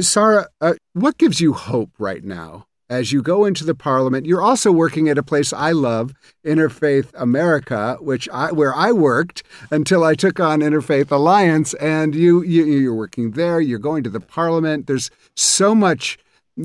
Sara, 0.00 0.48
uh, 0.60 0.74
what 0.94 1.18
gives 1.18 1.40
you 1.40 1.52
hope 1.52 1.90
right 1.98 2.24
now 2.24 2.66
as 2.88 3.12
you 3.12 3.22
go 3.22 3.44
into 3.44 3.64
the 3.64 3.74
parliament. 3.74 4.26
You're 4.26 4.42
also 4.42 4.70
working 4.70 5.08
at 5.08 5.18
a 5.18 5.22
place 5.22 5.52
I 5.52 5.72
love, 5.72 6.12
Interfaith 6.44 7.10
America, 7.14 7.96
which 8.00 8.28
I 8.30 8.52
where 8.52 8.74
I 8.74 8.92
worked 8.92 9.42
until 9.70 10.04
I 10.04 10.14
took 10.14 10.40
on 10.40 10.60
Interfaith 10.60 11.10
Alliance. 11.10 11.74
And 11.74 12.14
you, 12.14 12.42
you 12.42 12.64
you're 12.64 12.94
working 12.94 13.32
there. 13.32 13.60
You're 13.60 13.78
going 13.78 14.02
to 14.04 14.10
the 14.10 14.20
parliament. 14.20 14.86
There's 14.86 15.10
so 15.34 15.74
much 15.74 16.18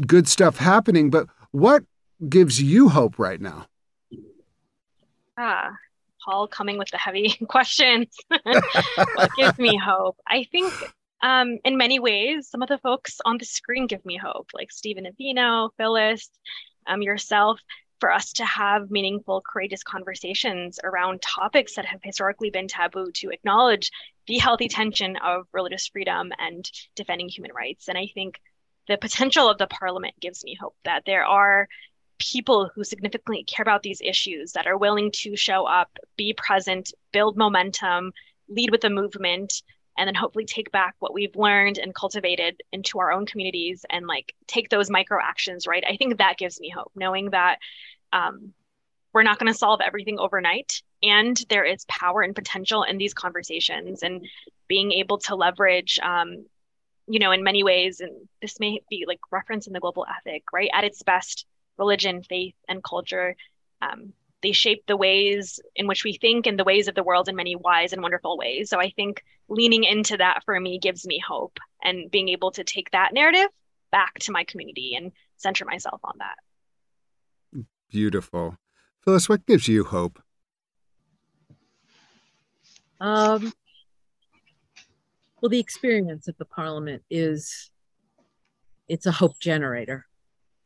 good 0.06 0.28
stuff 0.28 0.58
happening. 0.58 1.10
But 1.10 1.28
what 1.52 1.84
gives 2.28 2.62
you 2.62 2.90
hope 2.90 3.18
right 3.18 3.40
now? 3.40 3.68
Ah, 5.38 5.72
Paul 6.26 6.48
coming 6.48 6.78
with 6.78 6.90
the 6.90 6.98
heavy 6.98 7.30
questions. 7.48 8.08
what 8.44 9.30
gives 9.38 9.58
me 9.58 9.78
hope? 9.78 10.18
I 10.28 10.46
think 10.52 10.74
um, 11.22 11.58
in 11.64 11.78
many 11.78 12.00
ways, 12.00 12.48
some 12.50 12.62
of 12.62 12.70
the 12.70 12.78
folks 12.78 13.18
on 13.26 13.38
the 13.38 13.46
screen 13.46 13.88
give 13.88 14.06
me 14.06 14.18
hope, 14.18 14.50
like 14.54 14.72
Stephen 14.72 15.06
Avino, 15.06 15.70
Phyllis, 15.78 16.30
um, 16.86 17.02
yourself, 17.02 17.60
for 18.00 18.12
us 18.12 18.34
to 18.34 18.46
have 18.46 18.92
meaningful, 18.92 19.42
courageous 19.42 19.84
conversations 19.84 20.80
around 20.84 21.22
topics 21.22 21.76
that 21.76 21.86
have 21.86 22.00
historically 22.04 22.52
been 22.52 22.68
taboo 22.68 23.12
to 23.12 23.30
acknowledge 23.30 23.92
the 24.28 24.38
healthy 24.38 24.68
tension 24.68 25.16
of 25.18 25.48
religious 25.52 25.88
freedom 25.88 26.32
and 26.38 26.70
defending 26.96 27.30
human 27.30 27.52
rights. 27.54 27.88
And 27.88 27.98
I 27.98 28.08
think 28.14 28.40
the 28.88 28.98
potential 28.98 29.50
of 29.50 29.58
the 29.58 29.68
parliament 29.68 30.16
gives 30.20 30.44
me 30.44 30.56
hope 30.60 30.76
that 30.86 31.04
there 31.06 31.26
are 31.26 31.68
people 32.20 32.70
who 32.74 32.84
significantly 32.84 33.44
care 33.44 33.64
about 33.64 33.84
these 33.84 34.02
issues 34.02 34.54
that 34.54 34.68
are 34.68 34.78
willing 34.78 35.12
to 35.12 35.36
show 35.36 35.66
up, 35.66 35.90
be 36.18 36.34
present, 36.34 36.94
build 37.12 37.38
momentum, 37.38 38.12
lead 38.50 38.72
with 38.72 38.82
the 38.82 38.90
movement, 38.90 39.62
and 39.98 40.08
then 40.08 40.16
hopefully 40.16 40.46
take 40.46 40.72
back 40.72 40.96
what 41.00 41.14
we've 41.14 41.36
learned 41.36 41.78
and 41.78 41.94
cultivated 41.94 42.62
into 42.72 43.00
our 43.00 43.12
own 43.12 43.26
communities 43.26 43.86
and 43.90 44.08
like 44.08 44.34
take 44.48 44.70
those 44.70 44.90
micro 44.90 45.20
actions 45.22 45.68
right? 45.68 45.84
I 45.88 45.98
think 45.98 46.18
that 46.18 46.38
gives 46.38 46.60
me 46.60 46.70
hope 46.70 46.92
knowing 46.96 47.32
that 47.32 47.58
um, 48.14 48.54
we're 49.14 49.24
not 49.24 49.40
going 49.40 49.52
to 49.52 49.58
solve 49.58 49.82
everything 49.82 50.20
overnight 50.20 50.82
and 51.04 51.38
there 51.50 51.64
is 51.64 51.86
power 51.86 52.22
and 52.22 52.36
potential 52.36 52.84
in 52.84 52.98
these 52.98 53.14
conversations 53.14 54.04
and 54.04 54.28
being 54.68 54.92
able 54.92 55.18
to 55.20 55.36
leverage 55.36 56.00
um, 56.04 56.46
you 57.08 57.20
know 57.20 57.32
in 57.32 57.44
many 57.44 57.64
ways 57.64 58.00
and 58.00 58.12
this 58.42 58.60
may 58.60 58.82
be 58.90 59.06
like 59.08 59.20
reference 59.32 59.68
in 59.68 59.74
the 59.74 59.80
global 59.80 60.06
ethic 60.18 60.44
right? 60.54 60.70
At 60.74 60.84
its 60.84 61.04
best 61.04 61.46
religion 61.78 62.24
faith 62.24 62.56
and 62.68 62.84
culture 62.84 63.36
um, 63.82 64.14
they 64.44 64.52
shape 64.52 64.84
the 64.88 64.98
ways 64.98 65.60
in 65.76 65.88
which 65.88 66.04
we 66.04 66.14
think 66.14 66.46
and 66.46 66.60
the 66.60 66.64
ways 66.64 66.88
of 66.88 66.96
the 66.96 67.04
world 67.04 67.28
in 67.28 67.36
many 67.36 67.56
wise 67.56 67.94
and 67.94 68.02
wonderful 68.02 68.38
ways. 68.38 68.70
So 68.70 68.80
I 68.80 68.92
think 68.92 69.24
leaning 69.50 69.84
into 69.84 70.18
that 70.18 70.42
for 70.46 70.60
me 70.60 70.80
gives 70.80 71.06
me 71.06 71.22
hope 71.26 71.60
and 71.84 72.12
being 72.12 72.30
able 72.30 72.52
to 72.52 72.64
take 72.64 72.92
that 72.92 73.14
narrative 73.14 73.50
back 73.92 74.20
to 74.20 74.32
my 74.32 74.44
community 74.44 74.96
and 74.96 75.12
center 75.38 75.66
myself 75.66 76.00
on 76.04 76.14
that. 76.20 77.66
Beautiful. 77.90 78.58
Phyllis, 79.04 79.30
what 79.30 79.46
gives 79.46 79.68
you 79.68 79.86
hope? 79.86 80.22
Um, 83.00 83.54
well, 85.42 85.50
the 85.50 85.60
experience 85.60 86.28
of 86.28 86.38
the 86.38 86.46
parliament 86.46 87.04
is 87.10 87.72
it's 88.88 89.06
a 89.06 89.12
hope 89.12 89.40
generator. 89.40 90.06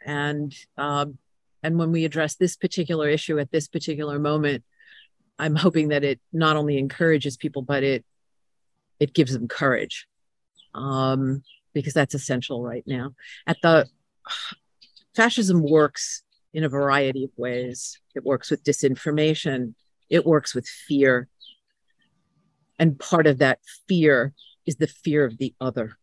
And 0.03 0.55
um, 0.77 1.17
and 1.63 1.77
when 1.77 1.91
we 1.91 2.05
address 2.05 2.35
this 2.35 2.55
particular 2.55 3.07
issue 3.07 3.39
at 3.39 3.51
this 3.51 3.67
particular 3.67 4.19
moment, 4.19 4.63
I'm 5.37 5.55
hoping 5.55 5.89
that 5.89 6.03
it 6.03 6.19
not 6.31 6.55
only 6.55 6.77
encourages 6.77 7.37
people, 7.37 7.61
but 7.61 7.83
it 7.83 8.05
it 8.99 9.13
gives 9.13 9.33
them 9.33 9.47
courage, 9.47 10.07
um, 10.75 11.43
because 11.73 11.93
that's 11.93 12.13
essential 12.13 12.61
right 12.61 12.83
now. 12.85 13.15
At 13.47 13.57
the 13.63 13.87
fascism 15.15 15.63
works 15.63 16.23
in 16.53 16.63
a 16.63 16.69
variety 16.69 17.23
of 17.23 17.31
ways. 17.37 17.99
It 18.13 18.23
works 18.23 18.51
with 18.51 18.63
disinformation. 18.63 19.73
It 20.09 20.25
works 20.25 20.53
with 20.53 20.67
fear, 20.67 21.27
and 22.77 22.99
part 22.99 23.27
of 23.27 23.39
that 23.39 23.59
fear 23.87 24.33
is 24.65 24.75
the 24.75 24.87
fear 24.87 25.25
of 25.25 25.37
the 25.37 25.55
other. 25.59 25.97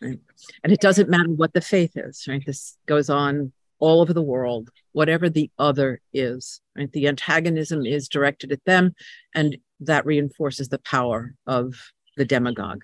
Right? 0.00 0.20
And 0.62 0.72
it 0.72 0.80
doesn't 0.80 1.08
matter 1.08 1.30
what 1.30 1.52
the 1.52 1.60
faith 1.60 1.92
is. 1.96 2.24
Right? 2.28 2.42
This 2.44 2.76
goes 2.86 3.10
on 3.10 3.52
all 3.82 4.00
over 4.00 4.12
the 4.12 4.22
world, 4.22 4.70
whatever 4.92 5.28
the 5.28 5.50
other 5.58 6.00
is. 6.12 6.60
Right? 6.78 6.90
The 6.92 7.08
antagonism 7.08 7.84
is 7.84 8.08
directed 8.08 8.52
at 8.52 8.64
them, 8.64 8.94
and 9.34 9.58
that 9.80 10.06
reinforces 10.06 10.68
the 10.68 10.78
power 10.78 11.34
of 11.48 11.74
the 12.16 12.24
demagogue. 12.24 12.82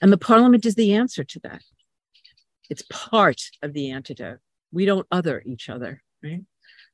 And 0.00 0.12
the 0.12 0.16
parliament 0.18 0.64
is 0.64 0.76
the 0.76 0.94
answer 0.94 1.24
to 1.24 1.40
that. 1.40 1.62
It's 2.70 2.84
part 2.88 3.42
of 3.60 3.72
the 3.72 3.90
antidote. 3.90 4.38
We 4.70 4.84
don't 4.84 5.06
other 5.10 5.42
each 5.44 5.68
other, 5.68 6.00
right? 6.22 6.42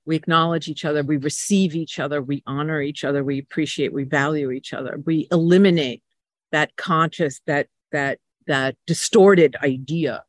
We 0.06 0.16
acknowledge 0.16 0.68
each 0.68 0.86
other, 0.86 1.02
we 1.02 1.18
receive 1.18 1.74
each 1.74 1.98
other, 1.98 2.22
we 2.22 2.42
honor 2.46 2.80
each 2.80 3.04
other, 3.04 3.22
we 3.22 3.38
appreciate, 3.38 3.92
we 3.92 4.04
value 4.04 4.50
each 4.50 4.72
other. 4.72 4.98
We 5.04 5.28
eliminate 5.30 6.02
that 6.52 6.74
conscious, 6.76 7.42
that 7.46 7.66
that 7.92 8.18
that 8.46 8.76
distorted 8.86 9.56
idea 9.62 10.22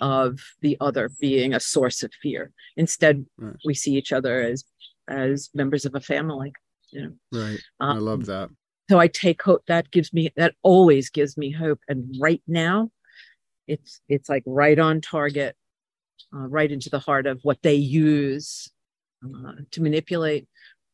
of 0.00 0.38
the 0.60 0.76
other 0.80 1.10
being 1.20 1.54
a 1.54 1.60
source 1.60 2.02
of 2.02 2.12
fear. 2.22 2.52
Instead, 2.76 3.26
right. 3.36 3.56
we 3.64 3.74
see 3.74 3.94
each 3.94 4.12
other 4.12 4.40
as 4.40 4.64
as 5.08 5.50
members 5.54 5.84
of 5.84 5.94
a 5.94 6.00
family. 6.00 6.52
You 6.90 7.02
know? 7.02 7.40
Right. 7.40 7.60
Um, 7.80 7.96
I 7.96 8.00
love 8.00 8.26
that. 8.26 8.50
So 8.90 8.98
I 8.98 9.08
take 9.08 9.42
hope. 9.42 9.62
That 9.66 9.90
gives 9.90 10.12
me 10.12 10.32
that 10.36 10.54
always 10.62 11.10
gives 11.10 11.36
me 11.36 11.50
hope. 11.50 11.80
And 11.88 12.14
right 12.20 12.42
now, 12.46 12.90
it's 13.66 14.00
it's 14.08 14.28
like 14.28 14.42
right 14.46 14.78
on 14.78 15.00
target, 15.00 15.56
uh, 16.34 16.46
right 16.48 16.70
into 16.70 16.90
the 16.90 16.98
heart 16.98 17.26
of 17.26 17.40
what 17.42 17.62
they 17.62 17.74
use 17.74 18.70
uh, 19.24 19.52
to 19.72 19.82
manipulate 19.82 20.46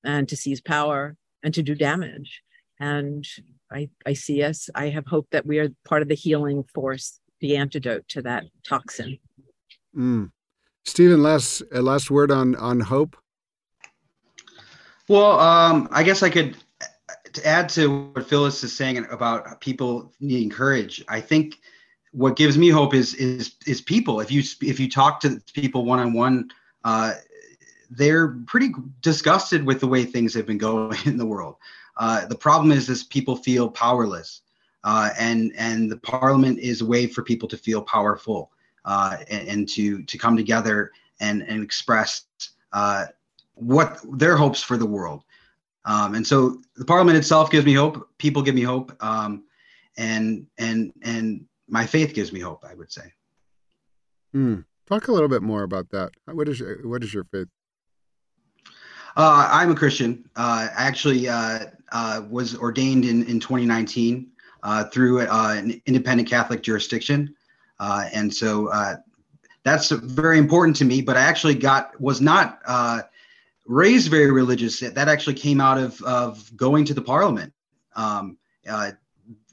and 0.02 0.28
to 0.28 0.36
seize 0.36 0.60
power 0.60 1.16
and 1.42 1.54
to 1.54 1.62
do 1.62 1.74
damage. 1.74 2.42
And 2.80 3.24
I 3.70 3.90
I 4.04 4.14
see 4.14 4.42
us. 4.42 4.68
I 4.74 4.88
have 4.88 5.06
hope 5.06 5.28
that 5.30 5.46
we 5.46 5.58
are 5.60 5.68
part 5.84 6.02
of 6.02 6.08
the 6.08 6.16
healing 6.16 6.64
force 6.74 7.20
the 7.40 7.56
antidote 7.56 8.06
to 8.08 8.22
that 8.22 8.44
toxin. 8.66 9.18
Mm. 9.96 10.30
Stephen, 10.84 11.22
last 11.22 11.62
uh, 11.74 11.80
last 11.80 12.10
word 12.10 12.30
on 12.30 12.54
on 12.56 12.80
hope. 12.80 13.16
Well, 15.08 15.38
um, 15.38 15.88
I 15.90 16.02
guess 16.02 16.22
I 16.22 16.30
could 16.30 16.56
to 17.32 17.46
add 17.46 17.68
to 17.70 18.08
what 18.08 18.28
Phyllis 18.28 18.62
is 18.64 18.74
saying 18.74 19.06
about 19.10 19.60
people 19.60 20.12
needing 20.20 20.50
courage. 20.50 21.04
I 21.08 21.20
think 21.20 21.58
what 22.12 22.36
gives 22.36 22.56
me 22.56 22.68
hope 22.68 22.94
is 22.94 23.14
is 23.14 23.54
is 23.66 23.80
people. 23.80 24.20
If 24.20 24.30
you 24.30 24.42
if 24.62 24.78
you 24.78 24.90
talk 24.90 25.20
to 25.20 25.40
people 25.52 25.84
one 25.84 25.98
on 25.98 26.12
one, 26.12 26.50
they're 27.90 28.28
pretty 28.46 28.72
disgusted 29.00 29.64
with 29.64 29.80
the 29.80 29.86
way 29.86 30.04
things 30.04 30.34
have 30.34 30.46
been 30.46 30.58
going 30.58 30.98
in 31.04 31.16
the 31.16 31.26
world. 31.26 31.56
Uh, 31.96 32.26
the 32.26 32.36
problem 32.36 32.72
is, 32.72 32.88
is 32.88 33.04
people 33.04 33.36
feel 33.36 33.68
powerless. 33.68 34.40
Uh, 34.84 35.10
and 35.18 35.52
and 35.56 35.90
the 35.90 35.96
parliament 35.96 36.58
is 36.58 36.82
a 36.82 36.86
way 36.86 37.06
for 37.06 37.22
people 37.22 37.48
to 37.48 37.56
feel 37.56 37.80
powerful 37.82 38.52
uh, 38.84 39.16
and, 39.30 39.48
and, 39.48 39.68
to 39.68 40.02
to 40.02 40.18
come 40.18 40.36
together 40.36 40.92
and 41.20 41.42
and 41.42 41.62
express 41.62 42.26
uh, 42.74 43.06
what 43.54 43.98
their 44.18 44.36
hopes 44.36 44.62
for 44.62 44.76
the 44.76 44.86
world. 44.86 45.24
Um, 45.86 46.14
and 46.14 46.26
so 46.26 46.60
the 46.76 46.84
parliament 46.84 47.16
itself 47.16 47.50
gives 47.50 47.64
me 47.64 47.72
hope. 47.72 48.08
People 48.18 48.42
give 48.42 48.54
me 48.54 48.62
hope, 48.62 48.92
um, 49.02 49.44
and 49.96 50.46
and 50.58 50.92
and 51.02 51.46
my 51.66 51.86
faith 51.86 52.14
gives 52.14 52.30
me 52.30 52.40
hope. 52.40 52.62
I 52.68 52.74
would 52.74 52.92
say. 52.92 53.12
Mm. 54.34 54.64
Talk 54.86 55.08
a 55.08 55.12
little 55.12 55.30
bit 55.30 55.42
more 55.42 55.62
about 55.62 55.88
that. 55.90 56.10
What 56.26 56.46
is 56.46 56.60
your, 56.60 56.86
what 56.86 57.02
is 57.02 57.14
your 57.14 57.24
faith? 57.24 57.48
Uh, 59.16 59.48
I'm 59.50 59.70
a 59.70 59.74
Christian. 59.74 60.28
Uh, 60.36 60.68
actually, 60.74 61.26
uh, 61.26 61.66
uh, 61.92 62.22
was 62.28 62.54
ordained 62.56 63.06
in, 63.06 63.24
in 63.24 63.40
2019 63.40 64.30
uh, 64.64 64.84
through 64.84 65.20
uh, 65.20 65.54
an 65.58 65.80
independent 65.84 66.28
Catholic 66.28 66.62
jurisdiction, 66.62 67.34
uh, 67.78 68.08
and 68.14 68.32
so 68.34 68.68
uh, 68.68 68.96
that's 69.62 69.90
very 69.90 70.38
important 70.38 70.74
to 70.76 70.86
me. 70.86 71.02
But 71.02 71.18
I 71.18 71.20
actually 71.20 71.54
got 71.54 72.00
was 72.00 72.22
not 72.22 72.60
raised 73.66 74.10
very 74.10 74.30
religious. 74.30 74.80
That 74.80 75.08
actually 75.08 75.34
came 75.34 75.60
out 75.60 75.76
of 75.78 76.00
of 76.02 76.56
going 76.56 76.86
to 76.86 76.94
the 76.94 77.02
Parliament, 77.02 77.52
um, 77.94 78.38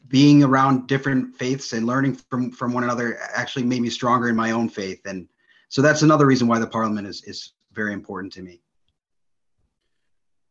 being 0.07 0.43
around 0.43 0.87
different 0.87 1.35
faiths 1.35 1.73
and 1.73 1.85
learning 1.85 2.15
from 2.29 2.49
from 2.51 2.71
one 2.71 2.85
another. 2.85 3.19
Actually, 3.33 3.65
made 3.65 3.81
me 3.81 3.89
stronger 3.89 4.29
in 4.29 4.35
my 4.35 4.51
own 4.51 4.69
faith, 4.69 5.01
and 5.05 5.27
so 5.67 5.81
that's 5.81 6.03
another 6.03 6.25
reason 6.25 6.47
why 6.47 6.57
the 6.57 6.67
Parliament 6.67 7.05
is 7.05 7.21
is 7.23 7.51
very 7.73 7.91
important 7.91 8.31
to 8.33 8.41
me. 8.41 8.61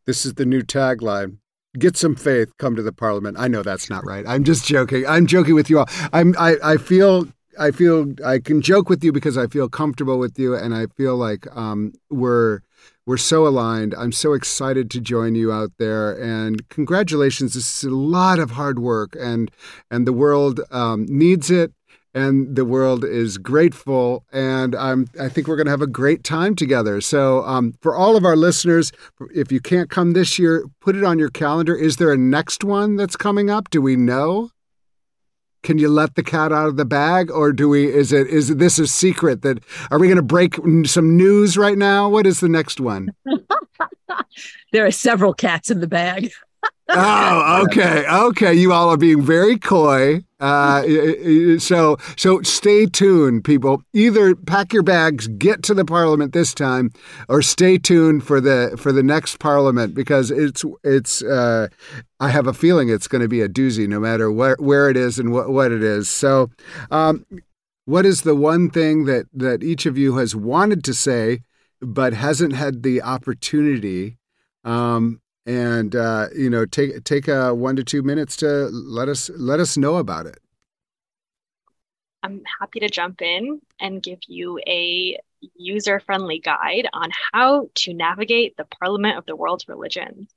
This 0.05 0.27
is 0.27 0.35
the 0.35 0.45
new 0.45 0.63
tagline. 0.63 1.39
Get 1.79 1.97
some 1.97 2.17
faith, 2.17 2.57
come 2.59 2.75
to 2.75 2.83
the 2.83 2.93
parliament. 2.93 3.37
I 3.39 3.47
know 3.47 3.63
that's 3.63 3.89
not 3.89 4.05
right. 4.05 4.25
I'm 4.27 4.43
just 4.43 4.67
joking. 4.67 5.07
I'm 5.07 5.27
joking 5.27 5.55
with 5.55 5.71
you 5.71 5.79
all. 5.79 5.89
I'm 6.13 6.35
I, 6.37 6.57
I 6.65 6.77
feel 6.79 7.29
I 7.59 7.71
feel 7.71 8.13
I 8.25 8.41
can 8.41 8.61
joke 8.61 8.89
with 8.89 9.05
you 9.05 9.13
because 9.13 9.39
I 9.39 9.47
feel 9.47 9.69
comfortable 9.69 10.19
with 10.19 10.37
you 10.37 10.55
and 10.57 10.75
I 10.75 10.87
feel 10.97 11.17
like 11.17 11.47
um, 11.57 11.93
we're 12.11 12.61
we're 13.07 13.17
so 13.17 13.47
aligned. 13.47 13.95
I'm 13.95 14.11
so 14.13 14.33
excited 14.33 14.91
to 14.91 15.01
join 15.01 15.37
you 15.37 15.53
out 15.53 15.71
there 15.79 16.13
and 16.13 16.69
congratulations. 16.71 17.55
This 17.55 17.85
is 17.85 17.91
a 17.91 17.95
lot 17.95 18.41
of 18.41 18.53
hard 18.53 18.81
work 18.81 19.17
and 19.19 19.49
and 19.93 20.09
the 20.09 20.13
world 20.13 20.61
um, 20.73 21.07
needs 21.09 21.53
it 21.53 21.73
and 22.15 22.57
the 22.57 22.65
world 22.65 23.05
is 23.05 23.39
grateful. 23.39 24.25
And 24.33 24.75
I'm, 24.75 25.07
I 25.21 25.29
think 25.29 25.47
we're 25.47 25.57
going 25.57 25.67
to 25.67 25.73
have 25.73 25.83
a 25.83 25.87
great 25.87 26.25
time 26.25 26.55
together. 26.57 27.01
So, 27.01 27.45
um, 27.45 27.75
for 27.81 27.95
all 27.95 28.17
of 28.17 28.25
our 28.25 28.37
listeners, 28.37 28.93
if 29.35 29.53
you 29.53 29.61
can't 29.61 29.91
come 29.91 30.13
this 30.13 30.39
year, 30.39 30.65
put 30.81 30.97
it 30.97 31.05
on 31.05 31.19
your 31.19 31.31
calendar. 31.31 31.75
Is 31.75 31.97
there 31.97 32.13
a 32.13 32.19
next 32.19 32.65
one 32.65 32.97
that's 32.97 33.17
coming 33.17 33.51
up? 33.51 33.71
Do 33.71 33.81
we 33.81 33.97
know? 33.97 34.51
Can 35.63 35.79
you 35.79 35.89
let 35.89 36.15
the 36.15 36.23
cat 36.23 36.53
out 36.53 36.69
of 36.69 36.77
the 36.77 36.87
bag, 36.87 37.31
or 37.31 37.53
do 37.53 37.69
we? 37.69 37.87
Is 37.87 38.13
it 38.13 38.29
is 38.29 38.57
this 38.57 38.79
a 38.79 38.87
secret 38.87 39.43
that 39.43 39.59
are 39.91 39.99
we 39.99 40.07
going 40.07 40.17
to 40.17 40.23
break 40.23 40.59
some 40.87 41.19
news 41.19 41.59
right 41.59 41.77
now? 41.77 42.09
What 42.09 42.27
is 42.27 42.41
the 42.41 42.49
next 42.49 42.81
one? 42.81 43.11
there 44.73 44.87
are 44.87 44.91
several 44.91 45.35
cats 45.35 45.71
in 45.71 45.81
the 45.81 45.87
bag. 45.87 46.33
oh, 46.89 47.63
okay, 47.65 48.07
okay. 48.09 48.55
You 48.55 48.73
all 48.73 48.89
are 48.89 48.97
being 48.97 49.21
very 49.21 49.59
coy. 49.59 50.25
Uh, 50.41 51.59
so, 51.59 51.99
so 52.17 52.41
stay 52.43 52.87
tuned, 52.87 53.45
people. 53.45 53.83
Either 53.93 54.35
pack 54.35 54.73
your 54.73 54.83
bags, 54.83 55.29
get 55.29 55.63
to 55.65 55.75
the 55.75 55.85
Parliament 55.85 56.33
this 56.33 56.55
time, 56.55 56.93
or 57.29 57.43
stay 57.43 57.77
tuned 57.79 58.25
for 58.25 58.41
the 58.41 58.77
for 58.79 58.93
the 58.93 59.03
next 59.03 59.39
Parliament 59.39 59.95
because 59.95 60.31
it's 60.31 60.65
it's. 60.83 61.23
Uh, 61.23 61.69
I 62.19 62.29
have 62.29 62.47
a 62.47 62.53
feeling 62.53 62.89
it's 62.89 63.09
going 63.09 63.23
to 63.23 63.29
be 63.29 63.41
a 63.41 63.49
doozy, 63.49 63.87
no 63.89 64.01
matter 64.01 64.31
where 64.31 64.57
where 64.59 64.91
it 64.91 64.97
is 64.97 65.19
and 65.19 65.33
what 65.33 65.51
what 65.51 65.73
it 65.73 65.83
is. 65.83 66.09
So, 66.09 66.51
um, 66.91 67.25
what 67.85 68.07
is 68.07 68.23
the 68.23 68.35
one 68.35 68.71
thing 68.71 69.05
that 69.05 69.27
that 69.35 69.63
each 69.63 69.87
of 69.87 69.99
you 69.99 70.17
has 70.17 70.35
wanted 70.35 70.85
to 70.85 70.95
say 70.95 71.41
but 71.81 72.13
hasn't 72.13 72.55
had 72.55 72.83
the 72.83 73.03
opportunity? 73.03 74.19
Um, 74.65 75.21
and 75.51 75.97
uh, 75.97 76.29
you 76.35 76.49
know 76.49 76.65
take 76.65 77.03
take 77.03 77.27
a 77.27 77.53
one 77.53 77.75
to 77.77 77.83
two 77.83 78.03
minutes 78.03 78.37
to 78.37 78.47
let 78.47 79.09
us 79.09 79.31
let 79.37 79.59
us 79.59 79.77
know 79.77 79.97
about 79.97 80.27
it. 80.27 80.39
I'm 82.23 82.43
happy 82.61 82.81
to 82.81 82.89
jump 82.89 83.21
in 83.21 83.61
and 83.81 84.03
give 84.03 84.21
you 84.29 84.61
a 84.67 85.19
user 85.55 86.01
friendly 86.01 86.39
guide 86.39 86.87
on 86.93 87.11
how 87.33 87.69
to 87.75 87.95
navigate 87.95 88.57
the 88.57 88.67
parliament 88.67 89.17
of 89.17 89.25
the 89.27 89.35
world's 89.35 89.67
religions 89.69 90.29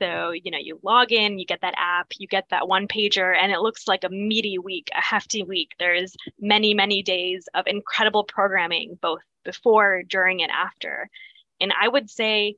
so 0.00 0.30
you 0.30 0.50
know 0.50 0.58
you 0.58 0.80
log 0.82 1.12
in 1.12 1.38
you 1.38 1.44
get 1.44 1.60
that 1.60 1.74
app 1.76 2.06
you 2.18 2.26
get 2.26 2.46
that 2.50 2.66
one 2.66 2.88
pager 2.88 3.36
and 3.36 3.52
it 3.52 3.60
looks 3.60 3.86
like 3.86 4.04
a 4.04 4.08
meaty 4.08 4.58
week 4.58 4.88
a 4.96 5.00
hefty 5.00 5.42
week. 5.42 5.72
There's 5.78 6.16
many 6.40 6.72
many 6.72 7.02
days 7.02 7.46
of 7.54 7.66
incredible 7.66 8.24
programming 8.24 8.98
both 9.02 9.20
before 9.44 10.02
during 10.08 10.42
and 10.42 10.50
after. 10.50 11.08
And 11.60 11.72
i 11.80 11.88
would 11.88 12.08
say 12.08 12.56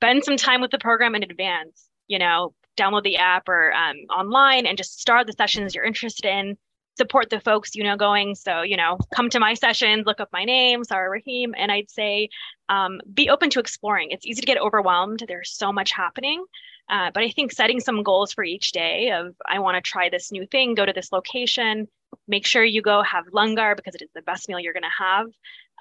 spend 0.00 0.24
some 0.24 0.38
time 0.38 0.62
with 0.62 0.70
the 0.70 0.78
program 0.78 1.14
in 1.14 1.22
advance. 1.22 1.88
You 2.08 2.18
know, 2.18 2.54
download 2.78 3.04
the 3.04 3.18
app 3.18 3.48
or 3.48 3.72
um, 3.74 3.96
online 4.10 4.66
and 4.66 4.78
just 4.78 5.00
start 5.00 5.26
the 5.26 5.32
sessions 5.34 5.74
you're 5.74 5.84
interested 5.84 6.24
in. 6.24 6.56
Support 6.96 7.30
the 7.30 7.40
folks 7.40 7.74
you 7.74 7.84
know 7.84 7.96
going. 7.96 8.34
So, 8.34 8.62
you 8.62 8.76
know, 8.76 8.98
come 9.14 9.30
to 9.30 9.40
my 9.40 9.54
sessions, 9.54 10.06
look 10.06 10.20
up 10.20 10.28
my 10.32 10.44
name, 10.44 10.84
Sara 10.84 11.08
Rahim, 11.08 11.54
and 11.56 11.70
I'd 11.70 11.90
say 11.90 12.28
um, 12.68 13.00
be 13.12 13.28
open 13.30 13.50
to 13.50 13.60
exploring. 13.60 14.08
It's 14.10 14.26
easy 14.26 14.40
to 14.40 14.46
get 14.46 14.58
overwhelmed. 14.58 15.22
There's 15.28 15.52
so 15.52 15.72
much 15.72 15.92
happening. 15.92 16.44
Uh, 16.88 17.10
but 17.14 17.22
I 17.22 17.30
think 17.30 17.52
setting 17.52 17.78
some 17.78 18.02
goals 18.02 18.32
for 18.32 18.42
each 18.42 18.72
day 18.72 19.12
of 19.12 19.36
I 19.48 19.60
want 19.60 19.76
to 19.76 19.88
try 19.88 20.08
this 20.08 20.32
new 20.32 20.46
thing, 20.46 20.74
go 20.74 20.84
to 20.84 20.92
this 20.92 21.12
location, 21.12 21.86
make 22.28 22.46
sure 22.46 22.64
you 22.64 22.82
go 22.82 23.02
have 23.02 23.24
langar 23.32 23.74
because 23.74 23.94
it 23.94 24.02
is 24.02 24.10
the 24.14 24.22
best 24.22 24.48
meal 24.48 24.60
you're 24.60 24.72
going 24.72 24.82
to 24.82 25.04
have, 25.04 25.26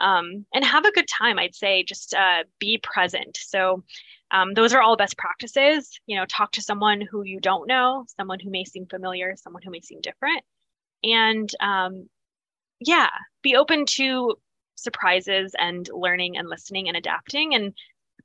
um, 0.02 0.46
and 0.54 0.64
have 0.64 0.86
a 0.86 0.92
good 0.92 1.08
time. 1.08 1.40
I'd 1.40 1.56
say 1.56 1.84
just 1.84 2.14
uh, 2.14 2.44
be 2.60 2.80
present. 2.82 3.38
So 3.38 3.84
um, 4.32 4.54
those 4.54 4.74
are 4.74 4.82
all 4.82 4.98
best 4.98 5.18
practices. 5.18 6.00
You 6.06 6.18
know, 6.18 6.26
talk 6.26 6.52
to 6.54 6.62
someone 6.62 7.02
who 7.02 7.24
you 7.24 7.40
don't 7.40 7.68
know, 7.68 8.06
someone 8.18 8.40
who 8.40 8.50
may 8.50 8.64
seem 8.64 8.86
familiar, 8.86 9.36
someone 9.36 9.62
who 9.64 9.72
may 9.72 9.82
seem 9.82 10.02
different, 10.02 10.44
and 11.04 11.50
um, 11.60 12.08
yeah, 12.80 13.10
be 13.42 13.56
open 13.56 13.86
to 13.86 14.36
surprises 14.76 15.54
and 15.60 15.90
learning 15.92 16.38
and 16.38 16.48
listening 16.48 16.88
and 16.88 16.98
adapting, 16.98 17.56
and 17.56 17.74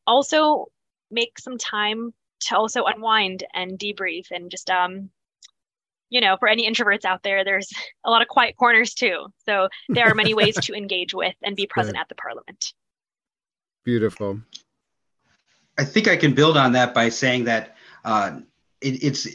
also 0.07 0.67
make 1.11 1.39
some 1.39 1.59
time 1.59 2.13
to 2.41 2.57
also 2.57 2.85
unwind 2.85 3.45
and 3.55 3.79
debrief 3.79 4.27
and 4.31 4.51
just 4.51 4.71
um 4.71 5.11
you 6.11 6.21
know 6.21 6.37
for 6.39 6.49
any 6.49 6.69
introverts 6.69 7.05
out 7.05 7.23
there 7.23 7.45
there's 7.45 7.71
a 8.05 8.11
lot 8.11 8.23
of 8.23 8.29
quiet 8.29 8.57
corners 8.57 8.95
too 8.95 9.27
so 9.47 9.69
there 9.89 10.07
are 10.07 10.15
many 10.15 10.35
ways 10.41 10.55
to 10.57 10.75
engage 10.75 11.15
with 11.15 11.35
and 11.43 11.57
be 11.57 11.67
present 11.67 11.97
at 11.97 12.09
the 12.09 12.15
parliament 12.15 12.73
beautiful 13.85 14.41
I 15.79 15.85
think 15.85 16.09
I 16.09 16.17
can 16.17 16.35
build 16.35 16.57
on 16.57 16.73
that 16.73 16.95
by 16.95 17.09
saying 17.09 17.45
that 17.45 17.77
uh, 18.05 18.41
it, 18.81 19.03
it's 19.03 19.29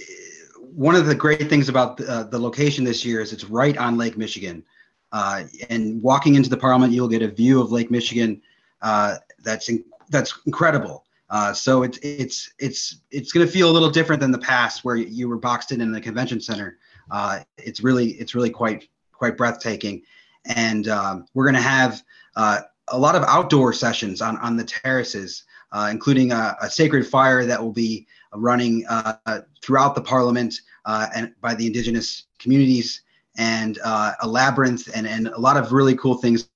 one 0.60 0.96
of 0.96 1.06
the 1.06 1.16
great 1.16 1.50
things 1.50 1.70
about 1.70 1.98
the, 1.98 2.10
uh, 2.10 2.24
the, 2.24 2.40
location 2.40 2.84
this 2.84 3.04
year 3.04 3.22
is 3.22 3.34
it's 3.34 3.46
right 3.46 3.78
on 3.78 3.98
Lake 3.98 4.18
Michigan. 4.18 4.64
Uh, 5.12 5.44
and 5.70 6.02
walking 6.02 6.36
into 6.36 6.50
the 6.50 6.58
Parliament, 6.58 6.94
you'll 6.94 7.08
get 7.08 7.22
a 7.22 7.28
view 7.28 7.62
of 7.62 7.72
Lake 7.72 7.90
Michigan 7.90 8.42
uh, 8.82 9.16
that's 9.44 9.70
in, 9.70 9.84
that's 10.10 10.40
incredible. 10.46 11.06
Uh, 11.30 11.54
so 11.54 11.84
it's 11.84 11.98
it's 12.02 12.52
it's 12.60 13.02
it's 13.12 13.32
going 13.32 13.46
to 13.46 13.52
feel 13.52 13.70
a 13.70 13.74
little 13.74 13.90
different 13.90 14.20
than 14.20 14.32
the 14.32 14.40
past 14.40 14.84
where 14.84 14.96
you 14.96 15.30
were 15.30 15.38
boxed 15.38 15.72
in 15.72 15.82
in 15.82 15.92
the 15.92 16.02
convention 16.02 16.42
center. 16.42 16.78
Uh, 17.12 17.40
it's 17.58 17.82
really 17.82 18.12
it's 18.14 18.34
really 18.34 18.50
quite 18.50 18.90
quite 19.14 19.38
breathtaking, 19.38 20.02
and 20.46 20.88
um, 20.88 21.26
we're 21.34 21.46
going 21.46 21.56
to 21.56 21.62
have 21.62 22.04
a 22.36 22.98
lot 22.98 23.16
of 23.16 23.24
outdoor 23.24 23.74
sessions 23.74 24.22
on 24.22 24.38
on 24.38 24.58
the 24.58 24.64
terraces 24.64 25.44
uh, 25.72 25.88
including 25.92 26.32
a, 26.32 26.56
a, 26.62 26.70
sacred 26.70 27.06
fire 27.06 27.46
that 27.46 27.62
will 27.62 27.72
be 27.72 28.08
running 28.34 28.86
uh, 28.88 29.42
throughout 29.62 29.96
the 29.96 30.02
parliament 30.02 30.56
uh, 30.86 31.08
and 31.16 31.34
by 31.42 31.54
the 31.54 31.68
indigenous 31.68 32.26
communities, 32.40 33.02
and 33.38 33.80
uh, 33.84 34.14
a 34.22 34.28
labyrinth 34.28 34.90
and, 34.96 35.08
and 35.08 35.28
a 35.28 35.40
lot 35.40 35.58
of 35.58 35.72
really 35.72 35.96
cool 35.96 36.16
things 36.16 36.50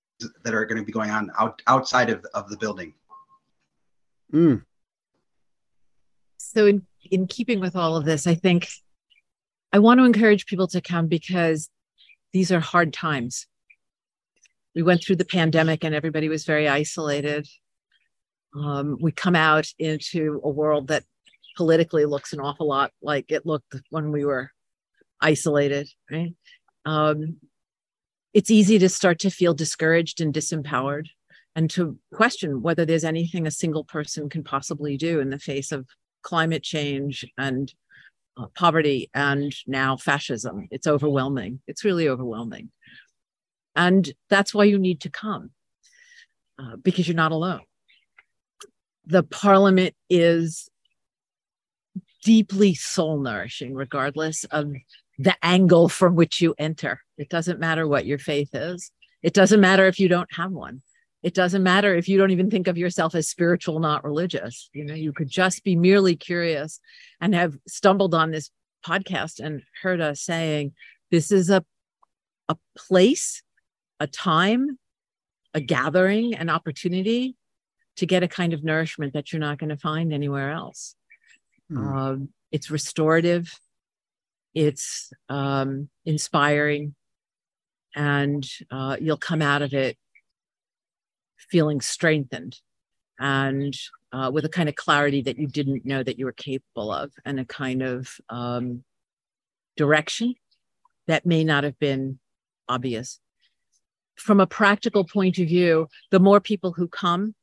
that 0.43 0.53
are 0.53 0.65
going 0.65 0.79
to 0.79 0.85
be 0.85 0.91
going 0.91 1.09
on 1.09 1.31
out, 1.39 1.61
outside 1.67 2.09
of, 2.09 2.25
of 2.33 2.49
the 2.49 2.57
building. 2.57 2.93
Mm. 4.33 4.63
So, 6.37 6.65
in, 6.65 6.85
in 7.09 7.27
keeping 7.27 7.59
with 7.59 7.75
all 7.75 7.95
of 7.95 8.05
this, 8.05 8.27
I 8.27 8.35
think 8.35 8.67
I 9.71 9.79
want 9.79 9.99
to 9.99 10.05
encourage 10.05 10.45
people 10.45 10.67
to 10.67 10.81
come 10.81 11.07
because 11.07 11.69
these 12.31 12.51
are 12.51 12.59
hard 12.59 12.93
times. 12.93 13.47
We 14.75 14.81
went 14.81 15.03
through 15.03 15.17
the 15.17 15.25
pandemic 15.25 15.83
and 15.83 15.93
everybody 15.93 16.29
was 16.29 16.45
very 16.45 16.67
isolated 16.67 17.47
um, 18.55 18.97
we 18.99 19.11
come 19.11 19.35
out 19.35 19.67
into 19.79 20.39
a 20.43 20.49
world 20.49 20.87
that 20.87 21.03
politically 21.55 22.05
looks 22.05 22.33
an 22.33 22.39
awful 22.39 22.67
lot 22.67 22.91
like 23.01 23.25
it 23.29 23.45
looked 23.45 23.75
when 23.89 24.11
we 24.11 24.25
were 24.25 24.51
isolated 25.21 25.87
right 26.11 26.33
um, 26.85 27.37
it's 28.33 28.49
easy 28.49 28.79
to 28.79 28.89
start 28.89 29.19
to 29.19 29.29
feel 29.29 29.53
discouraged 29.53 30.19
and 30.19 30.33
disempowered 30.33 31.07
and 31.55 31.69
to 31.71 31.97
question 32.13 32.61
whether 32.61 32.85
there's 32.85 33.03
anything 33.03 33.45
a 33.45 33.51
single 33.51 33.83
person 33.83 34.29
can 34.29 34.43
possibly 34.43 34.97
do 34.97 35.19
in 35.19 35.29
the 35.29 35.39
face 35.39 35.71
of 35.71 35.87
climate 36.23 36.63
change 36.63 37.25
and 37.37 37.73
uh, 38.37 38.47
poverty 38.55 39.09
and 39.13 39.53
now 39.67 39.95
fascism. 39.95 40.67
It's 40.71 40.87
overwhelming. 40.87 41.61
It's 41.67 41.85
really 41.85 42.09
overwhelming. 42.09 42.71
And 43.75 44.11
that's 44.29 44.53
why 44.53 44.63
you 44.65 44.79
need 44.79 45.01
to 45.01 45.09
come 45.09 45.51
uh, 46.59 46.77
because 46.81 47.07
you're 47.07 47.15
not 47.15 47.31
alone. 47.31 47.61
The 49.05 49.23
parliament 49.23 49.95
is 50.09 50.69
deeply 52.23 52.73
soul 52.73 53.19
nourishing, 53.19 53.73
regardless 53.73 54.45
of 54.45 54.71
the 55.19 55.35
angle 55.43 55.89
from 55.89 56.15
which 56.15 56.41
you 56.41 56.55
enter. 56.57 57.01
It 57.17 57.29
doesn't 57.29 57.59
matter 57.59 57.87
what 57.87 58.05
your 58.05 58.17
faith 58.17 58.49
is, 58.53 58.91
it 59.21 59.33
doesn't 59.33 59.61
matter 59.61 59.85
if 59.87 59.99
you 59.99 60.07
don't 60.07 60.33
have 60.33 60.51
one. 60.51 60.81
It 61.23 61.33
doesn't 61.33 61.63
matter 61.63 61.95
if 61.95 62.09
you 62.09 62.17
don't 62.17 62.31
even 62.31 62.51
think 62.51 62.67
of 62.67 62.77
yourself 62.77 63.15
as 63.15 63.29
spiritual, 63.29 63.79
not 63.79 64.03
religious. 64.03 64.69
You 64.73 64.83
know, 64.83 64.93
you 64.93 65.13
could 65.13 65.29
just 65.29 65.63
be 65.63 65.77
merely 65.77 66.17
curious 66.17 66.81
and 67.21 67.33
have 67.33 67.57
stumbled 67.65 68.13
on 68.13 68.31
this 68.31 68.51
podcast 68.85 69.39
and 69.39 69.63
heard 69.81 70.01
us 70.01 70.21
saying, 70.21 70.73
this 71.11 71.31
is 71.31 71.49
a, 71.49 71.63
a 72.49 72.57
place, 72.77 73.41
a 74.01 74.07
time, 74.07 74.77
a 75.53 75.61
gathering, 75.61 76.35
an 76.35 76.49
opportunity 76.49 77.37
to 77.95 78.05
get 78.05 78.23
a 78.23 78.27
kind 78.27 78.51
of 78.51 78.63
nourishment 78.63 79.13
that 79.13 79.31
you're 79.31 79.39
not 79.39 79.59
going 79.59 79.69
to 79.69 79.77
find 79.77 80.11
anywhere 80.11 80.51
else. 80.51 80.95
Mm. 81.71 81.77
Um, 81.77 82.29
it's 82.51 82.69
restorative, 82.69 83.57
it's 84.53 85.11
um, 85.29 85.89
inspiring, 86.05 86.95
and 87.95 88.45
uh, 88.71 88.97
you'll 88.99 89.17
come 89.17 89.41
out 89.41 89.61
of 89.61 89.73
it 89.73 89.97
feeling 91.49 91.81
strengthened 91.81 92.59
and 93.19 93.75
uh, 94.11 94.29
with 94.33 94.45
a 94.45 94.49
kind 94.49 94.69
of 94.69 94.75
clarity 94.75 95.21
that 95.21 95.37
you 95.37 95.47
didn't 95.47 95.85
know 95.85 96.03
that 96.03 96.19
you 96.19 96.25
were 96.25 96.31
capable 96.31 96.91
of 96.91 97.11
and 97.25 97.39
a 97.39 97.45
kind 97.45 97.81
of 97.81 98.09
um, 98.29 98.83
direction 99.77 100.35
that 101.07 101.25
may 101.25 101.43
not 101.43 101.63
have 101.63 101.77
been 101.79 102.19
obvious. 102.69 103.19
From 104.15 104.39
a 104.39 104.47
practical 104.47 105.03
point 105.03 105.39
of 105.39 105.47
view 105.47 105.87
the 106.11 106.19
more 106.19 106.39
people 106.39 106.73
who 106.73 106.87
come 106.87 107.35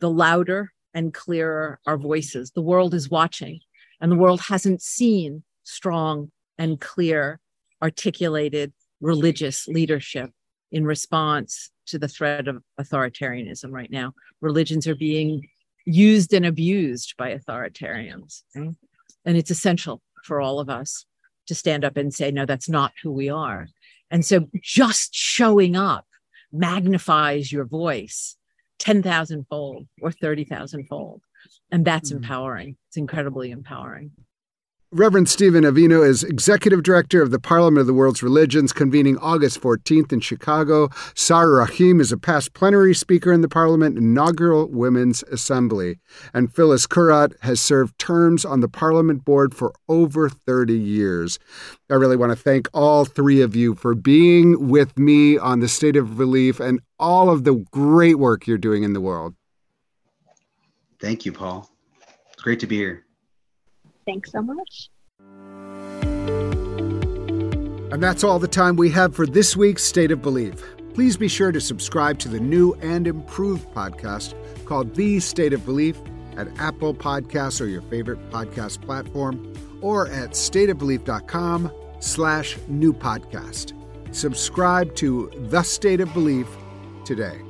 the 0.00 0.10
louder 0.10 0.72
and 0.94 1.12
clearer 1.12 1.80
our 1.86 1.98
voices. 1.98 2.50
The 2.50 2.62
world 2.62 2.94
is 2.94 3.10
watching 3.10 3.60
and 4.00 4.10
the 4.10 4.16
world 4.16 4.40
hasn't 4.42 4.82
seen 4.82 5.42
strong 5.62 6.30
and 6.58 6.80
clear 6.80 7.40
articulated 7.82 8.72
religious 9.00 9.68
leadership 9.68 10.30
in 10.72 10.84
response 10.84 11.70
to 11.86 11.98
the 11.98 12.08
threat 12.08 12.48
of 12.48 12.62
authoritarianism 12.80 13.70
right 13.70 13.90
now. 13.90 14.12
Religions 14.40 14.86
are 14.86 14.96
being 14.96 15.48
used 15.84 16.32
and 16.32 16.44
abused 16.44 17.14
by 17.16 17.34
authoritarians. 17.34 18.42
Okay? 18.56 18.70
And 19.24 19.36
it's 19.36 19.50
essential 19.50 20.02
for 20.24 20.40
all 20.40 20.58
of 20.58 20.68
us 20.68 21.06
to 21.46 21.54
stand 21.54 21.84
up 21.84 21.96
and 21.96 22.12
say, 22.12 22.30
no, 22.30 22.44
that's 22.44 22.68
not 22.68 22.92
who 23.02 23.12
we 23.12 23.28
are. 23.28 23.68
And 24.10 24.24
so 24.24 24.48
just 24.60 25.14
showing 25.14 25.76
up 25.76 26.06
magnifies 26.52 27.50
your 27.50 27.64
voice 27.64 28.36
10,000 28.78 29.46
fold 29.48 29.86
or 30.00 30.10
30,000 30.10 30.86
fold. 30.88 31.22
And 31.70 31.84
that's 31.84 32.10
mm-hmm. 32.10 32.22
empowering. 32.22 32.76
It's 32.88 32.96
incredibly 32.96 33.50
empowering. 33.50 34.12
Reverend 34.96 35.28
Stephen 35.28 35.64
Avino 35.64 36.02
is 36.02 36.24
Executive 36.24 36.82
Director 36.82 37.20
of 37.20 37.30
the 37.30 37.38
Parliament 37.38 37.82
of 37.82 37.86
the 37.86 37.92
World's 37.92 38.22
Religions, 38.22 38.72
convening 38.72 39.18
August 39.18 39.60
14th 39.60 40.10
in 40.10 40.20
Chicago. 40.20 40.88
Sara 41.14 41.58
Rahim 41.58 42.00
is 42.00 42.12
a 42.12 42.16
past 42.16 42.54
plenary 42.54 42.94
speaker 42.94 43.30
in 43.30 43.42
the 43.42 43.48
Parliament 43.48 43.98
Inaugural 43.98 44.70
Women's 44.70 45.22
Assembly. 45.24 45.98
And 46.32 46.50
Phyllis 46.50 46.86
Curott 46.86 47.34
has 47.42 47.60
served 47.60 47.98
terms 47.98 48.46
on 48.46 48.60
the 48.60 48.70
Parliament 48.70 49.22
Board 49.22 49.54
for 49.54 49.74
over 49.86 50.30
30 50.30 50.72
years. 50.72 51.38
I 51.90 51.94
really 51.94 52.16
want 52.16 52.32
to 52.32 52.36
thank 52.36 52.66
all 52.72 53.04
three 53.04 53.42
of 53.42 53.54
you 53.54 53.74
for 53.74 53.94
being 53.94 54.66
with 54.70 54.98
me 54.98 55.36
on 55.36 55.60
the 55.60 55.68
State 55.68 55.96
of 55.96 56.16
Belief 56.16 56.58
and 56.58 56.80
all 56.98 57.28
of 57.28 57.44
the 57.44 57.66
great 57.70 58.18
work 58.18 58.46
you're 58.46 58.56
doing 58.56 58.82
in 58.82 58.94
the 58.94 59.02
world. 59.02 59.34
Thank 60.98 61.26
you, 61.26 61.32
Paul. 61.32 61.70
It's 62.32 62.42
great 62.42 62.60
to 62.60 62.66
be 62.66 62.76
here. 62.76 63.05
Thanks 64.06 64.32
so 64.32 64.40
much. 64.40 64.90
And 67.92 68.02
that's 68.02 68.24
all 68.24 68.38
the 68.38 68.48
time 68.48 68.76
we 68.76 68.90
have 68.90 69.14
for 69.14 69.26
this 69.26 69.56
week's 69.56 69.82
State 69.82 70.10
of 70.10 70.20
Belief. 70.20 70.62
Please 70.94 71.16
be 71.16 71.28
sure 71.28 71.52
to 71.52 71.60
subscribe 71.60 72.18
to 72.20 72.28
the 72.28 72.40
new 72.40 72.74
and 72.82 73.06
improved 73.06 73.66
podcast 73.74 74.34
called 74.64 74.94
The 74.94 75.20
State 75.20 75.52
of 75.52 75.64
Belief 75.64 75.98
at 76.36 76.48
Apple 76.58 76.94
Podcasts 76.94 77.60
or 77.60 77.66
your 77.66 77.82
favorite 77.82 78.30
podcast 78.30 78.82
platform 78.82 79.52
or 79.80 80.08
at 80.08 80.30
stateofbelief.com 80.30 81.70
slash 82.00 82.56
new 82.68 82.92
podcast. 82.92 83.72
Subscribe 84.14 84.94
to 84.96 85.30
The 85.48 85.62
State 85.62 86.00
of 86.00 86.12
Belief 86.12 86.48
today. 87.04 87.40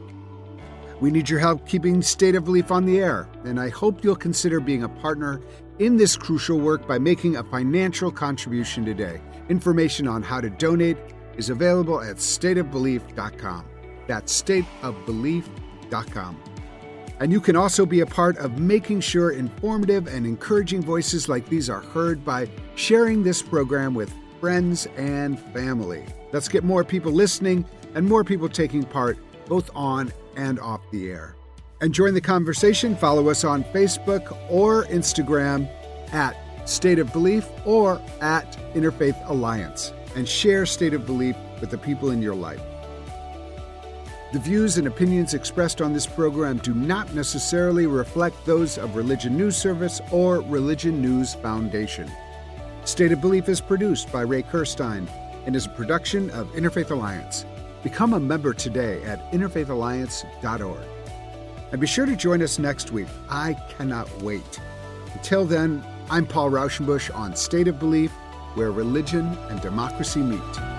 We 1.01 1.11
need 1.11 1.29
your 1.29 1.41
help 1.41 1.67
keeping 1.69 2.03
State 2.03 2.35
of 2.35 2.45
Belief 2.45 2.71
on 2.71 2.87
the 2.87 2.99
air, 2.99 3.29
and 3.45 3.61
I 3.61 3.69
hope 3.69 4.03
you'll 4.03 4.17
consider 4.17 4.61
being 4.61 4.83
a 4.83 4.89
partner 4.89 5.41
in 5.79 5.97
this 5.97 6.16
crucial 6.16 6.59
work 6.59 6.87
by 6.87 6.99
making 6.99 7.37
a 7.37 7.45
financial 7.45 8.11
contribution 8.11 8.85
today. 8.85 9.20
Information 9.49 10.09
on 10.09 10.22
how 10.22 10.41
to 10.41 10.51
donate 10.51 10.97
is 11.37 11.51
available 11.51 12.01
at 12.01 12.16
stateofbelief.com. 12.16 13.64
That's 14.07 14.43
stateofbelief.com. 14.43 16.43
And 17.18 17.33
you 17.33 17.41
can 17.41 17.57
also 17.57 17.87
be 17.87 18.01
a 18.01 18.07
part 18.07 18.37
of 18.39 18.59
making 18.59 19.01
sure 19.01 19.31
informative 19.31 20.07
and 20.07 20.27
encouraging 20.27 20.83
voices 20.83 21.29
like 21.29 21.49
these 21.49 21.70
are 21.70 21.81
heard 21.81 22.24
by 22.24 22.49
sharing 22.74 23.22
this 23.22 23.41
program 23.41 23.95
with 23.95 24.12
friends 24.41 24.87
and 24.97 25.41
family. 25.55 26.05
Let's 26.33 26.49
get 26.49 26.62
more 26.62 26.85
people 26.85 27.12
listening 27.12 27.64
and 27.95 28.07
more 28.07 28.22
people 28.22 28.49
taking 28.49 28.83
part 28.83 29.18
both 29.47 29.70
on 29.74 30.12
and 30.37 30.61
off 30.61 30.83
the 30.91 31.11
air. 31.11 31.37
And 31.81 31.93
join 31.93 32.14
the 32.14 32.20
conversation. 32.20 32.97
Follow 32.97 33.29
us 33.29 33.45
on 33.45 33.64
Facebook 33.64 34.37
or 34.49 34.85
Instagram 34.85 35.68
at 36.12 36.37
State 36.68 36.99
of 36.99 37.12
Belief 37.12 37.49
or 37.64 38.01
at 38.20 38.57
Interfaith 38.74 39.16
Alliance 39.29 39.93
and 40.14 40.29
share 40.29 40.66
State 40.66 40.95
of 40.95 41.07
Belief 41.07 41.37
with 41.61 41.70
the 41.70 41.79
people 41.79 42.11
in 42.11 42.22
your 42.22 42.35
life. 42.35 42.62
The 44.33 44.41
views 44.41 44.77
and 44.77 44.87
opinions 44.87 45.35
expressed 45.35 45.81
on 45.81 45.93
this 45.93 46.07
program 46.07 46.59
do 46.59 46.74
not 46.74 47.14
necessarily 47.14 47.87
reflect 47.87 48.45
those 48.45 48.77
of 48.77 48.97
Religion 48.97 49.37
News 49.37 49.57
Service 49.57 50.01
or 50.11 50.41
Religion 50.41 51.01
News 51.01 51.35
Foundation. 51.35 52.11
State 52.85 53.12
of 53.12 53.20
Belief 53.20 53.49
is 53.49 53.61
produced 53.61 54.11
by 54.11 54.22
Ray 54.22 54.43
Kirstein 54.43 55.09
and 55.47 55.55
is 55.55 55.66
a 55.66 55.70
production 55.70 56.31
of 56.31 56.49
Interfaith 56.53 56.91
Alliance. 56.91 57.47
Become 57.83 58.14
a 58.14 58.20
member 58.20 58.53
today 58.53 59.03
at 59.05 59.31
interfaithalliance.org. 59.33 60.95
And 61.73 61.81
be 61.81 61.87
sure 61.87 62.07
to 62.07 62.17
join 62.17 62.43
us 62.43 62.59
next 62.59 62.93
week. 62.93 63.09
I 63.29 63.55
cannot 63.77 64.11
wait. 64.23 64.61
Until 65.14 65.45
then, 65.45 65.85
I'm 66.11 66.27
Paul 66.27 66.51
Raushenbush 66.51 67.14
on 67.14 67.35
State 67.35 67.69
of 67.69 67.79
Belief, 67.79 68.12
where 68.55 68.71
religion 68.71 69.37
and 69.51 69.61
democracy 69.61 70.21
meet. 70.21 70.76